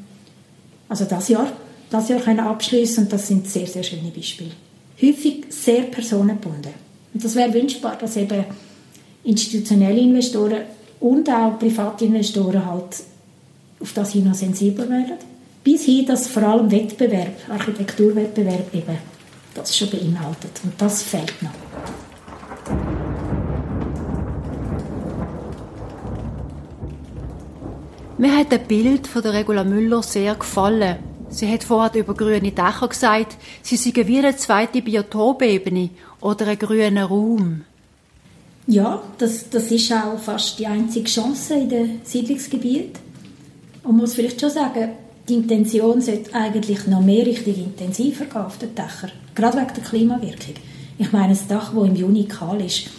also 0.90 1.06
das 1.06 1.30
Jahr, 1.30 1.52
das 1.90 2.10
Jahr 2.10 2.20
können 2.20 2.40
abschließen 2.40 3.06
und 3.06 3.14
das 3.14 3.28
sind 3.28 3.48
sehr, 3.48 3.68
sehr 3.68 3.84
schöne 3.84 4.10
Beispiele. 4.10 4.52
Häufig 5.02 5.46
sehr 5.50 5.84
personengebunden. 5.84 6.74
Und 7.14 7.24
das 7.24 7.36
wäre 7.36 7.54
wünschbar, 7.54 7.98
dass 7.98 8.18
eben 8.18 8.44
institutionelle 9.24 10.00
Investoren 10.00 10.64
und 11.00 11.30
auch 11.30 11.58
private 11.60 12.06
Investoren 12.06 12.66
halt 12.66 13.04
auf 13.80 13.94
das 13.94 14.12
hin 14.14 14.34
sensibel 14.34 14.90
werden. 14.90 15.18
Bis 15.64 15.84
hin, 15.84 16.06
dass 16.06 16.28
vor 16.28 16.44
allem 16.44 16.70
Wettbewerb, 16.72 17.36
Architekturwettbewerb 17.50 18.74
eben 18.74 18.98
das 19.54 19.78
schon 19.78 19.90
beinhaltet. 19.90 20.60
Und 20.64 20.74
das 20.78 21.04
fehlt 21.04 21.34
noch. 21.42 22.93
Mir 28.18 28.38
hat 28.38 28.52
das 28.52 28.68
Bild 28.68 29.08
von 29.08 29.24
der 29.24 29.34
Regula 29.34 29.64
Müller 29.64 30.04
sehr 30.04 30.36
gefallen. 30.36 30.98
Sie 31.30 31.52
hat 31.52 31.64
vorher 31.64 32.00
über 32.00 32.14
grüne 32.14 32.52
Dächer 32.52 32.88
gesagt, 32.88 33.38
sie 33.64 33.76
seien 33.76 34.08
wie 34.08 34.20
eine 34.20 34.36
zweite 34.36 34.84
Biotopebene 34.84 35.90
oder 36.22 36.46
ein 36.46 36.60
grüner 36.60 37.06
Raum. 37.06 37.62
Ja, 38.68 39.02
das, 39.18 39.50
das 39.50 39.72
ist 39.72 39.92
auch 39.92 40.20
fast 40.20 40.60
die 40.60 40.68
einzige 40.68 41.10
Chance 41.10 41.56
in 41.56 41.70
den 41.70 42.02
Siedlungsgebieten. 42.04 43.02
Man 43.84 43.98
muss 43.98 44.14
vielleicht 44.14 44.40
schon 44.40 44.52
sagen, 44.52 44.92
die 45.28 45.34
Intention 45.34 46.00
sollte 46.00 46.36
eigentlich 46.36 46.86
noch 46.86 47.02
mehr 47.02 47.26
richtig 47.26 47.58
intensiver 47.58 48.26
gehen 48.26 48.42
auf 48.42 48.60
den 48.60 48.76
Dächern. 48.76 49.12
Gerade 49.34 49.58
wegen 49.58 49.74
der 49.76 49.84
Klimawirkung. 49.84 50.56
Ich 51.00 51.12
meine, 51.12 51.34
ein 51.34 51.48
Dach, 51.50 51.74
das 51.74 51.88
im 51.88 51.96
Juni 51.96 52.26
kahl 52.26 52.62
ist, 52.62 52.92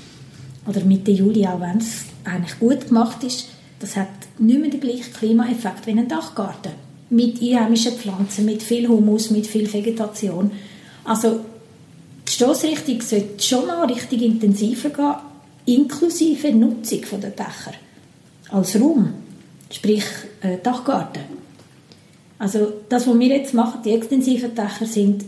oder 0.67 0.81
Mitte 0.81 1.13
Juli, 1.13 1.47
auch 1.47 1.61
wenn 1.61 1.79
es 1.79 2.05
eigentlich 2.25 2.59
gut 2.59 2.89
gemacht 2.89 3.23
ist, 3.23 3.54
das 3.81 3.97
hat 3.97 4.09
nicht 4.39 4.61
mehr 4.61 4.71
den 4.71 4.81
gleichen 4.81 5.13
Klimaeffekt 5.13 5.87
wie 5.87 5.91
ein 5.91 6.09
Dachgarten. 6.09 6.73
Mit 7.11 7.41
einheimischen 7.43 7.93
Pflanzen, 7.93 8.45
mit 8.45 8.63
viel 8.63 8.89
Humus, 8.89 9.31
mit 9.31 9.47
viel 9.47 9.71
Vegetation. 9.73 10.51
Also 11.05 11.41
die 12.27 12.33
Stoßrichtung 12.33 13.01
sollte 13.03 13.43
schon 13.43 13.67
noch 13.67 13.89
richtig 13.89 14.23
intensiver 14.23 14.89
gehen, 14.89 15.15
inklusive 15.67 16.53
Nutzung 16.53 17.03
der 17.21 17.31
Dächer 17.31 17.75
als 18.51 18.81
Raum, 18.81 19.13
sprich 19.71 20.05
äh, 20.41 20.59
Dachgarten. 20.63 21.23
Also 22.39 22.73
das, 22.89 23.07
was 23.07 23.19
wir 23.19 23.29
jetzt 23.29 23.55
machen, 23.55 23.81
die 23.85 23.93
extensiven 23.93 24.55
Dächer, 24.55 24.87
sind 24.87 25.25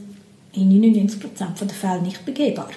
in 0.52 0.70
99% 0.70 1.18
der 1.60 1.68
Fälle 1.68 2.02
nicht 2.02 2.24
begehbar. 2.24 2.70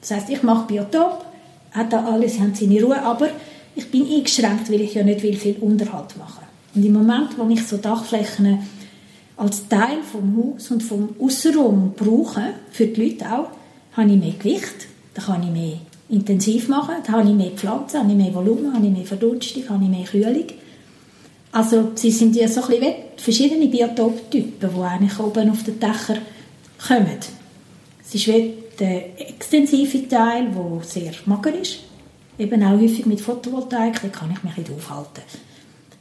Das 0.00 0.10
heißt, 0.10 0.30
ich 0.30 0.42
mache 0.42 0.66
Biotop, 0.66 1.24
hat 1.70 1.92
da 1.92 2.04
alles, 2.04 2.38
haben 2.38 2.54
seine 2.54 2.82
Ruhe, 2.82 3.00
aber 3.00 3.28
ich 3.74 3.90
bin 3.90 4.06
eingeschränkt, 4.06 4.70
weil 4.70 4.82
ich 4.82 4.94
ja 4.94 5.02
nicht 5.02 5.22
will 5.22 5.36
viel 5.36 5.56
Unterhalt 5.60 6.16
machen. 6.16 6.44
Und 6.74 6.84
im 6.84 6.92
Moment, 6.92 7.38
wo 7.38 7.48
ich 7.48 7.66
so 7.66 7.76
Dachflächen 7.76 8.58
als 9.36 9.68
Teil 9.68 9.98
vom 10.10 10.36
Haus 10.36 10.70
und 10.70 10.82
vom 10.82 11.10
Außenraum 11.18 11.94
brauche, 11.96 12.54
für 12.70 12.86
die 12.86 13.02
Leute 13.02 13.26
auch, 13.26 13.48
habe 13.96 14.10
ich 14.10 14.18
mehr 14.18 14.34
Gewicht, 14.38 14.86
da 15.14 15.22
kann 15.22 15.42
ich 15.42 15.50
mehr 15.50 15.78
intensiv 16.08 16.68
machen, 16.68 16.96
da 17.06 17.12
habe 17.14 17.28
ich 17.28 17.34
mehr 17.34 17.50
Pflanzen, 17.50 18.00
habe 18.00 18.10
ich 18.10 18.16
mehr 18.16 18.34
Volumen, 18.34 18.74
habe 18.74 18.86
ich 18.86 18.92
mehr 18.92 19.04
Verdunstung, 19.04 19.68
habe 19.68 19.84
ich 19.84 19.90
mehr 19.90 20.04
Kühlung. 20.04 20.46
Also 21.52 21.92
sie 21.94 22.10
sind 22.10 22.34
ja 22.36 22.48
so 22.48 22.62
ein 22.62 22.68
bisschen 22.68 22.94
verschiedene 23.16 23.68
Biotoptypen, 23.68 24.70
die 24.74 24.80
eigentlich 24.82 25.18
oben 25.18 25.50
auf 25.50 25.62
den 25.64 25.78
Dächern 25.78 26.18
kommen. 26.86 27.18
Es 28.04 28.14
ist 28.14 28.26
wie 28.26 28.54
der 28.78 29.20
extensive 29.20 30.08
Teil, 30.08 30.48
der 30.50 30.84
sehr 30.84 31.12
mager 31.26 31.54
ist, 31.54 31.80
eben 32.42 32.62
auch 32.62 32.78
häufig 32.78 33.06
mit 33.06 33.20
Photovoltaik, 33.20 34.02
da 34.02 34.08
kann 34.08 34.30
ich 34.30 34.42
mich 34.42 34.56
nicht 34.56 34.70
aufhalten. 34.70 35.22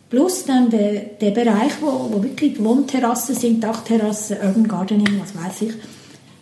Plus 0.09 0.43
dann 0.45 0.69
der, 0.69 0.93
der 1.21 1.31
Bereich, 1.31 1.71
wo, 1.79 2.09
wo 2.11 2.21
wirklich 2.21 2.61
Wohnterrassen 2.61 3.33
sind, 3.33 3.63
Dachterrassen, 3.63 4.37
Urban 4.43 4.67
Gardening, 4.67 5.21
was 5.21 5.35
weiß 5.41 5.61
ich, 5.61 5.73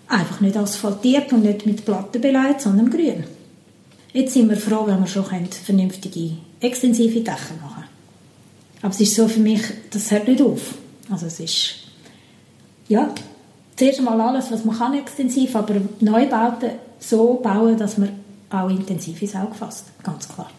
einfach 0.08 0.42
nicht 0.42 0.58
asphaltiert 0.58 1.32
und 1.34 1.44
nicht 1.44 1.66
mit 1.66 1.86
Platten 1.86 2.20
beleidigt, 2.20 2.62
sondern 2.62 2.90
grün. 2.90 3.26
Jetzt 4.12 4.34
sind 4.34 4.50
wir 4.50 4.58
froh, 4.58 4.88
wenn 4.88 5.00
wir 5.00 5.08
schon 5.08 5.24
vernünftige, 5.24 6.32
extensive 6.60 7.20
Dächer 7.20 7.56
machen 7.62 7.84
Aber 8.82 8.92
es 8.92 9.02
ist 9.02 9.14
so 9.14 9.28
für 9.28 9.40
mich, 9.40 9.62
das 9.92 10.10
hört 10.10 10.28
nicht 10.28 10.42
auf. 10.42 10.74
Also 11.12 11.28
es 11.28 11.40
ist, 11.40 11.76
ja, 12.88 13.14
zuerst 13.76 14.02
mal 14.02 14.20
alles, 14.20 14.52
was 14.52 14.66
man 14.66 14.78
kann, 14.78 14.98
extensiv, 14.98 15.56
aber 15.56 15.76
Neubauten 16.00 16.72
so 17.00 17.36
bauen, 17.36 17.78
dass 17.78 18.00
man 18.00 18.19
auch 18.50 18.70
intensiv 18.70 19.22
ins 19.22 19.36
Auge 19.36 19.54
fasst, 19.54 19.86
ganz 20.04 20.28
klar. 20.28 20.50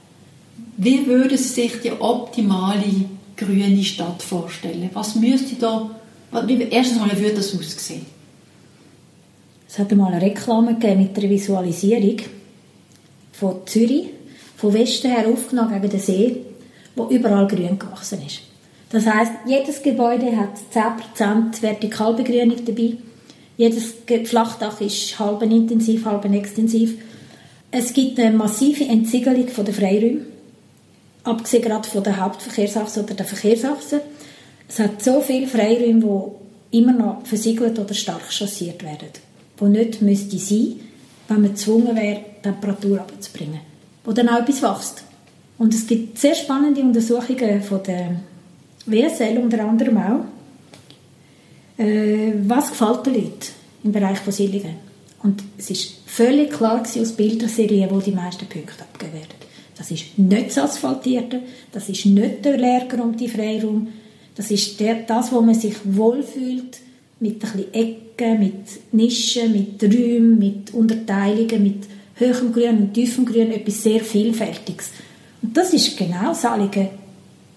Wie 0.76 1.06
würde 1.06 1.36
sich 1.36 1.80
die 1.80 1.92
optimale 1.92 2.84
grüne 3.36 3.82
Stadt 3.82 4.22
vorstellen? 4.22 4.90
Was 4.92 5.14
müsste 5.14 5.56
da, 5.56 5.90
erstens 6.70 6.98
mal, 6.98 7.10
wie 7.12 7.20
würde 7.20 7.36
das 7.36 7.54
aussehen? 7.54 8.06
Es 9.68 9.78
hat 9.78 9.90
einmal 9.92 10.12
eine 10.12 10.22
Reklame 10.22 10.74
gegeben 10.74 11.02
mit 11.02 11.16
der 11.16 11.30
Visualisierung 11.30 12.16
von 13.32 13.56
Zürich, 13.66 14.08
von 14.56 14.74
Westen 14.74 15.10
her 15.10 15.28
aufgenommen 15.28 15.80
gegen 15.80 15.90
den 15.90 16.00
See, 16.00 16.36
wo 16.96 17.06
überall 17.06 17.46
grün 17.46 17.78
gewachsen 17.78 18.20
ist. 18.26 18.40
Das 18.90 19.06
heißt, 19.06 19.32
jedes 19.46 19.82
Gebäude 19.82 20.36
hat 20.36 20.54
10% 20.74 21.60
Vertikalbegrünung 21.62 22.64
dabei. 22.64 22.96
Jedes 23.56 23.94
Flachdach 24.24 24.80
ist 24.80 25.18
halb 25.18 25.42
intensiv, 25.42 26.04
halb 26.04 26.24
extensiv. 26.24 26.98
Es 27.72 27.92
gibt 27.92 28.18
eine 28.18 28.36
massive 28.36 28.84
Entsiegelung 28.84 29.46
der 29.46 29.74
Freiräume, 29.74 30.26
abgesehen 31.22 31.62
gerade 31.62 31.88
von 31.88 32.02
der 32.02 32.20
Hauptverkehrsachse 32.20 33.04
oder 33.04 33.14
der 33.14 33.26
Verkehrsachse. 33.26 34.00
Es 34.68 34.78
hat 34.80 35.02
so 35.02 35.20
viele 35.20 35.46
Freiräume, 35.46 36.00
die 36.70 36.78
immer 36.78 36.92
noch 36.92 37.24
versiegelt 37.24 37.78
oder 37.78 37.94
stark 37.94 38.32
chassiert 38.32 38.82
werden, 38.82 39.10
wo 39.58 39.66
nicht 39.66 40.02
müsste 40.02 40.38
sein, 40.38 40.80
wenn 41.28 41.42
man 41.42 41.50
gezwungen 41.50 41.94
wäre, 41.94 42.20
die 42.38 42.42
Temperatur 42.42 43.00
abzubringen, 43.00 43.60
wo 44.04 44.12
dann 44.12 44.28
auch 44.28 44.40
etwas 44.40 44.62
wächst. 44.62 45.04
Und 45.58 45.74
es 45.74 45.86
gibt 45.86 46.18
sehr 46.18 46.34
spannende 46.34 46.80
Untersuchungen 46.80 47.62
von 47.62 47.82
der 47.84 48.16
WSL 48.86 49.38
unter 49.38 49.64
anderem 49.64 49.96
auch. 49.98 51.80
Äh, 51.80 52.32
was 52.46 52.70
gefällt 52.70 53.06
den 53.06 53.14
Leuten 53.14 53.46
im 53.84 53.92
Bereich 53.92 54.18
Fossilien? 54.18 54.76
Und 55.22 55.42
es 55.58 55.70
ist 55.70 55.99
völlig 56.10 56.50
klar 56.50 56.82
aus 56.82 57.12
Bilderserien, 57.12 57.90
wo 57.90 58.00
die 58.00 58.10
meisten 58.10 58.46
Punkte 58.46 58.82
abgegeben 58.82 59.18
werden. 59.18 59.34
Das 59.76 59.90
ist 59.90 60.18
nicht 60.18 60.48
das 60.48 60.58
Asphaltierte, 60.58 61.40
das 61.72 61.88
ist 61.88 62.04
nicht 62.04 62.44
der 62.44 62.58
Lehrraum, 62.58 63.16
die 63.16 63.28
Freiraum, 63.28 63.88
das 64.34 64.50
ist 64.50 64.78
der, 64.80 65.02
das, 65.06 65.32
wo 65.32 65.40
man 65.40 65.54
sich 65.54 65.74
wohlfühlt, 65.84 66.78
mit 67.20 67.44
ein 67.44 67.52
bisschen 67.52 67.74
Ecken, 67.74 68.38
mit 68.38 68.92
Nischen, 68.92 69.52
mit 69.52 69.82
Räumen, 69.82 70.38
mit 70.38 70.74
Unterteilungen, 70.74 71.62
mit 71.62 71.84
hohem 72.18 72.52
Grün 72.52 72.78
und 72.78 72.94
tiefem 72.94 73.24
Grün, 73.24 73.52
etwas 73.52 73.82
sehr 73.82 74.00
Vielfältiges. 74.00 74.90
Und 75.42 75.56
das 75.56 75.72
ist 75.72 75.96
genau 75.96 76.28
das 76.28 76.44
Anliegen, 76.44 76.88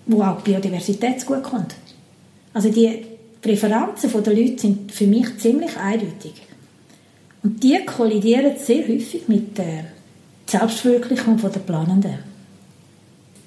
wo 0.05 0.21
auch 0.21 0.41
die 0.41 0.51
Biodiversität 0.51 1.19
zu 1.19 1.27
gut 1.27 1.43
kommt. 1.43 1.75
Also 2.53 2.69
die 2.69 3.05
Präferenzen 3.41 4.11
der 4.23 4.33
Leute 4.33 4.59
sind 4.59 4.91
für 4.91 5.07
mich 5.07 5.37
ziemlich 5.39 5.75
eindeutig. 5.77 6.33
Und 7.43 7.61
die 7.61 7.77
kollidieren 7.85 8.55
sehr 8.57 8.87
häufig 8.87 9.27
mit 9.27 9.57
der 9.57 9.85
Selbstverwirklichung 10.47 11.37
der 11.37 11.59
Planenden. 11.59 12.19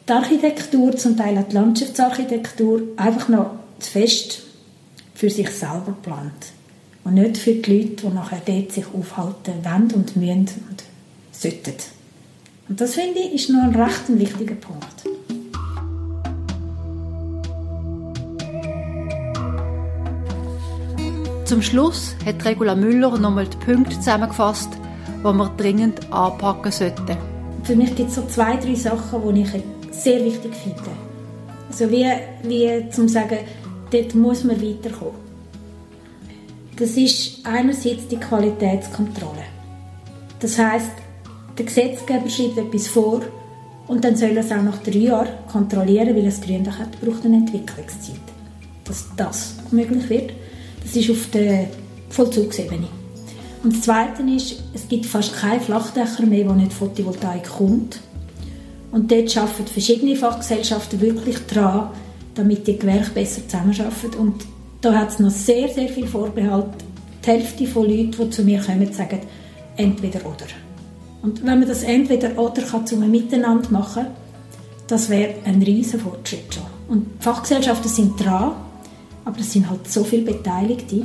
Die 0.06 0.12
Architektur, 0.12 0.96
zum 0.96 1.16
Teil 1.16 1.38
auch 1.38 1.48
die 1.48 1.54
Landschaftsarchitektur, 1.54 2.82
einfach 2.96 3.28
noch 3.28 3.50
zu 3.78 3.90
fest 3.90 4.42
für 5.14 5.30
sich 5.30 5.50
selber 5.50 5.96
plant. 6.02 6.52
Und 7.04 7.14
nicht 7.14 7.38
für 7.38 7.54
die 7.54 7.72
Leute, 7.72 8.06
die 8.06 8.14
nachher 8.14 8.42
dort 8.44 8.72
sich 8.72 8.84
aufhalten 8.86 9.64
wollen 9.64 9.90
und 9.92 10.16
müssen 10.16 10.64
und 10.70 10.84
sollten. 11.32 11.74
Und 12.68 12.80
das 12.80 12.94
finde 12.94 13.20
ich 13.20 13.34
ist 13.34 13.50
noch 13.50 13.62
ein 13.62 13.74
recht 13.74 14.02
wichtiger 14.08 14.56
Punkt. 14.56 15.15
Zum 21.46 21.62
Schluss 21.62 22.16
hat 22.26 22.44
Regula 22.44 22.74
Müller 22.74 23.16
nochmal 23.18 23.46
die 23.46 23.56
Punkte 23.58 23.94
zusammengefasst, 23.94 24.68
die 25.20 25.22
wir 25.22 25.48
dringend 25.56 26.12
anpacken 26.12 26.72
sollten. 26.72 27.16
Für 27.62 27.76
mich 27.76 27.94
gibt 27.94 28.08
es 28.08 28.16
so 28.16 28.26
zwei, 28.26 28.56
drei 28.56 28.74
Sachen, 28.74 29.32
die 29.32 29.42
ich 29.42 29.50
sehr 29.92 30.24
wichtig 30.24 30.52
finde. 30.56 30.90
Also 31.68 31.88
wie, 31.88 32.04
wie 32.42 32.90
zum 32.90 33.06
sagen, 33.06 33.38
dort 33.92 34.14
muss 34.16 34.42
man 34.42 34.60
weiterkommen. 34.60 35.14
Das 36.76 36.96
ist 36.96 37.46
einerseits 37.46 38.08
die 38.08 38.16
Qualitätskontrolle. 38.16 39.44
Das 40.40 40.58
heißt, 40.58 40.90
der 41.56 41.64
Gesetzgeber 41.64 42.28
schreibt 42.28 42.58
etwas 42.58 42.88
vor 42.88 43.20
und 43.86 44.04
dann 44.04 44.16
soll 44.16 44.30
er 44.30 44.38
es 44.38 44.50
auch 44.50 44.62
nach 44.62 44.82
drei 44.82 44.98
Jahren 44.98 45.28
kontrollieren, 45.50 46.16
weil 46.16 46.26
es 46.26 46.40
Gründe 46.40 46.76
hat, 46.76 47.00
braucht 47.00 47.24
eine 47.24 47.36
Entwicklungszeit. 47.36 48.16
Dass 48.84 49.06
das 49.16 49.54
möglich 49.70 50.10
wird, 50.10 50.32
das 50.86 50.96
ist 50.96 51.10
auf 51.10 51.28
der 51.32 51.68
Vollzugsebene. 52.10 52.88
Und 53.62 53.74
das 53.74 53.82
Zweite 53.82 54.22
ist, 54.22 54.62
es 54.74 54.88
gibt 54.88 55.06
fast 55.06 55.34
keine 55.36 55.60
Flachdächer 55.60 56.24
mehr, 56.24 56.48
wo 56.48 56.52
nicht 56.52 56.72
Photovoltaik 56.72 57.48
kommt. 57.48 58.00
Und 58.92 59.10
dort 59.10 59.36
arbeiten 59.36 59.66
verschiedene 59.66 60.14
Fachgesellschaften 60.14 61.00
wirklich 61.00 61.38
daran, 61.46 61.90
damit 62.34 62.66
die 62.66 62.78
Gewerke 62.78 63.10
besser 63.10 63.42
zusammenarbeiten. 63.46 64.14
Und 64.18 64.46
da 64.80 64.94
hat 64.94 65.10
es 65.10 65.18
noch 65.18 65.30
sehr, 65.30 65.68
sehr 65.68 65.88
viel 65.88 66.06
Vorbehalt. 66.06 66.66
Die 67.24 67.30
Hälfte 67.30 67.64
der 67.64 67.82
Leute, 67.82 68.24
die 68.24 68.30
zu 68.30 68.44
mir 68.44 68.60
kommen, 68.60 68.92
sagen 68.92 69.20
entweder 69.76 70.20
oder. 70.20 70.46
Und 71.22 71.44
wenn 71.44 71.58
man 71.58 71.68
das 71.68 71.82
entweder 71.82 72.38
oder 72.38 72.62
kann 72.62 72.86
einem 72.88 73.10
Miteinander 73.10 73.70
machen 73.70 74.06
das 74.86 75.10
wäre 75.10 75.34
ein 75.44 75.62
riesen 75.62 76.00
Fortschritt 76.00 76.54
schon. 76.54 76.62
Und 76.88 77.06
die 77.18 77.24
Fachgesellschaften 77.24 77.90
sind 77.90 78.24
dran, 78.24 78.52
aber 79.26 79.40
es 79.40 79.52
sind 79.52 79.68
halt 79.68 79.90
so 79.90 80.04
viele 80.04 80.22
Beteiligte. 80.22 81.04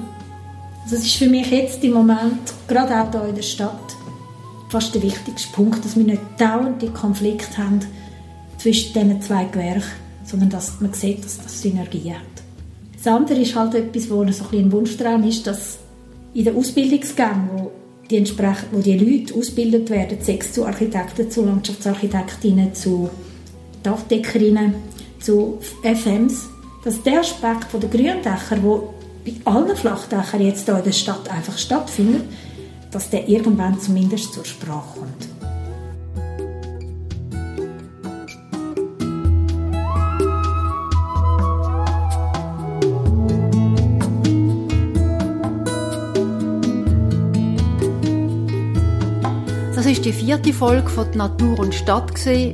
Also 0.83 0.95
das 0.95 1.05
ist 1.05 1.15
für 1.15 1.27
mich 1.27 1.51
jetzt 1.51 1.83
im 1.83 1.93
Moment, 1.93 2.53
gerade 2.67 3.01
auch 3.01 3.11
hier 3.11 3.29
in 3.29 3.35
der 3.35 3.41
Stadt, 3.41 3.95
fast 4.69 4.95
der 4.95 5.01
wichtigste 5.01 5.51
Punkt, 5.51 5.83
dass 5.83 5.97
wir 5.97 6.05
nicht 6.05 6.21
dauernd 6.37 6.81
die 6.81 6.89
Konflikte 6.89 7.57
haben 7.57 7.79
zwischen 8.57 8.93
diesen 8.93 9.21
zwei 9.21 9.45
Gewerken, 9.45 9.83
sondern 10.23 10.49
dass 10.49 10.79
man 10.79 10.93
sieht, 10.93 11.25
dass 11.25 11.39
das 11.41 11.61
Synergie 11.61 12.13
hat. 12.13 12.21
Das 12.95 13.07
andere 13.07 13.39
ist 13.39 13.55
halt 13.55 13.73
etwas, 13.73 14.09
wo 14.09 14.23
so 14.31 14.45
ein, 14.51 14.59
ein 14.59 14.71
Wunschtraum 14.71 15.23
ist, 15.23 15.47
dass 15.47 15.79
in 16.33 16.45
den 16.45 16.55
Ausbildungsgängen, 16.55 17.49
wo 17.53 17.71
die, 18.09 18.17
entsprechend, 18.17 18.67
wo 18.71 18.79
die 18.79 18.97
Leute 18.97 19.33
ausgebildet 19.33 19.89
werden, 19.89 20.19
sechs 20.21 20.53
zu 20.53 20.65
Architekten, 20.65 21.31
zu 21.31 21.43
Landschaftsarchitektinnen, 21.43 22.75
zu 22.75 23.09
Dachdeckerinnen, 23.81 24.75
zu 25.19 25.57
FMs, 25.81 26.47
dass 26.83 27.03
der 27.03 27.19
Aspekt 27.19 27.67
der 27.73 27.89
Gründächer, 27.89 28.55
der 28.55 28.81
bei 29.23 29.33
allen 29.45 29.75
Flachdächern 29.75 30.41
jetzt 30.41 30.65
hier 30.65 30.77
in 30.77 30.83
der 30.83 30.91
Stadt 30.91 31.29
einfach 31.29 31.57
stattfindet, 31.57 32.23
dass 32.91 33.09
der 33.09 33.27
irgendwann 33.29 33.79
zumindest 33.79 34.33
zur 34.33 34.45
Sprache 34.45 34.99
kommt. 34.99 35.27
Das 49.75 49.85
ist 49.85 50.05
die 50.05 50.13
vierte 50.13 50.53
Folge 50.53 50.89
von 50.89 51.09
Natur 51.11 51.59
und 51.59 51.75
Stadt 51.75 52.11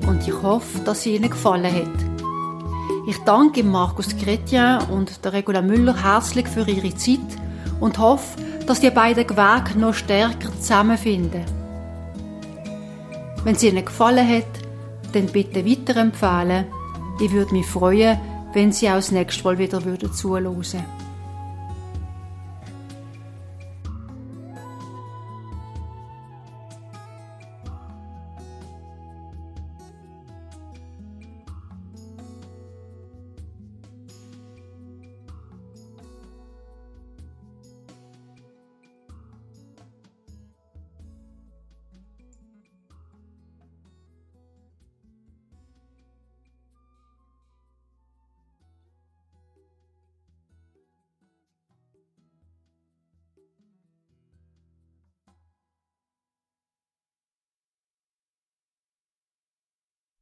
und 0.08 0.28
ich 0.28 0.42
hoffe, 0.42 0.80
dass 0.86 1.04
sie 1.04 1.16
Ihnen 1.16 1.30
gefallen 1.30 1.74
hat. 1.74 2.07
Ich 3.10 3.20
danke 3.20 3.64
Markus 3.64 4.10
Chrétien 4.18 4.86
und 4.90 5.24
der 5.24 5.32
Regula 5.32 5.62
Müller 5.62 5.96
herzlich 6.04 6.46
für 6.46 6.68
ihre 6.68 6.94
Zeit 6.94 7.20
und 7.80 7.98
hoffe, 8.00 8.38
dass 8.66 8.82
die 8.82 8.90
beiden 8.90 9.26
Gewerke 9.26 9.80
noch 9.80 9.94
stärker 9.94 10.52
zusammenfinden. 10.60 11.46
Wenn 13.46 13.56
es 13.56 13.64
Ihnen 13.64 13.86
gefallen 13.86 14.28
hat, 14.28 14.44
dann 15.14 15.28
bitte 15.28 15.66
weiterempfehlen. 15.66 16.66
Ich 17.22 17.32
würde 17.32 17.54
mich 17.54 17.66
freuen, 17.66 18.20
wenn 18.52 18.74
Sie 18.74 18.90
auch 18.90 18.96
das 18.96 19.12
nächste 19.12 19.46
Mal 19.46 19.58
wieder 19.58 19.80
zuhören 20.12 20.58
würden. 20.58 20.97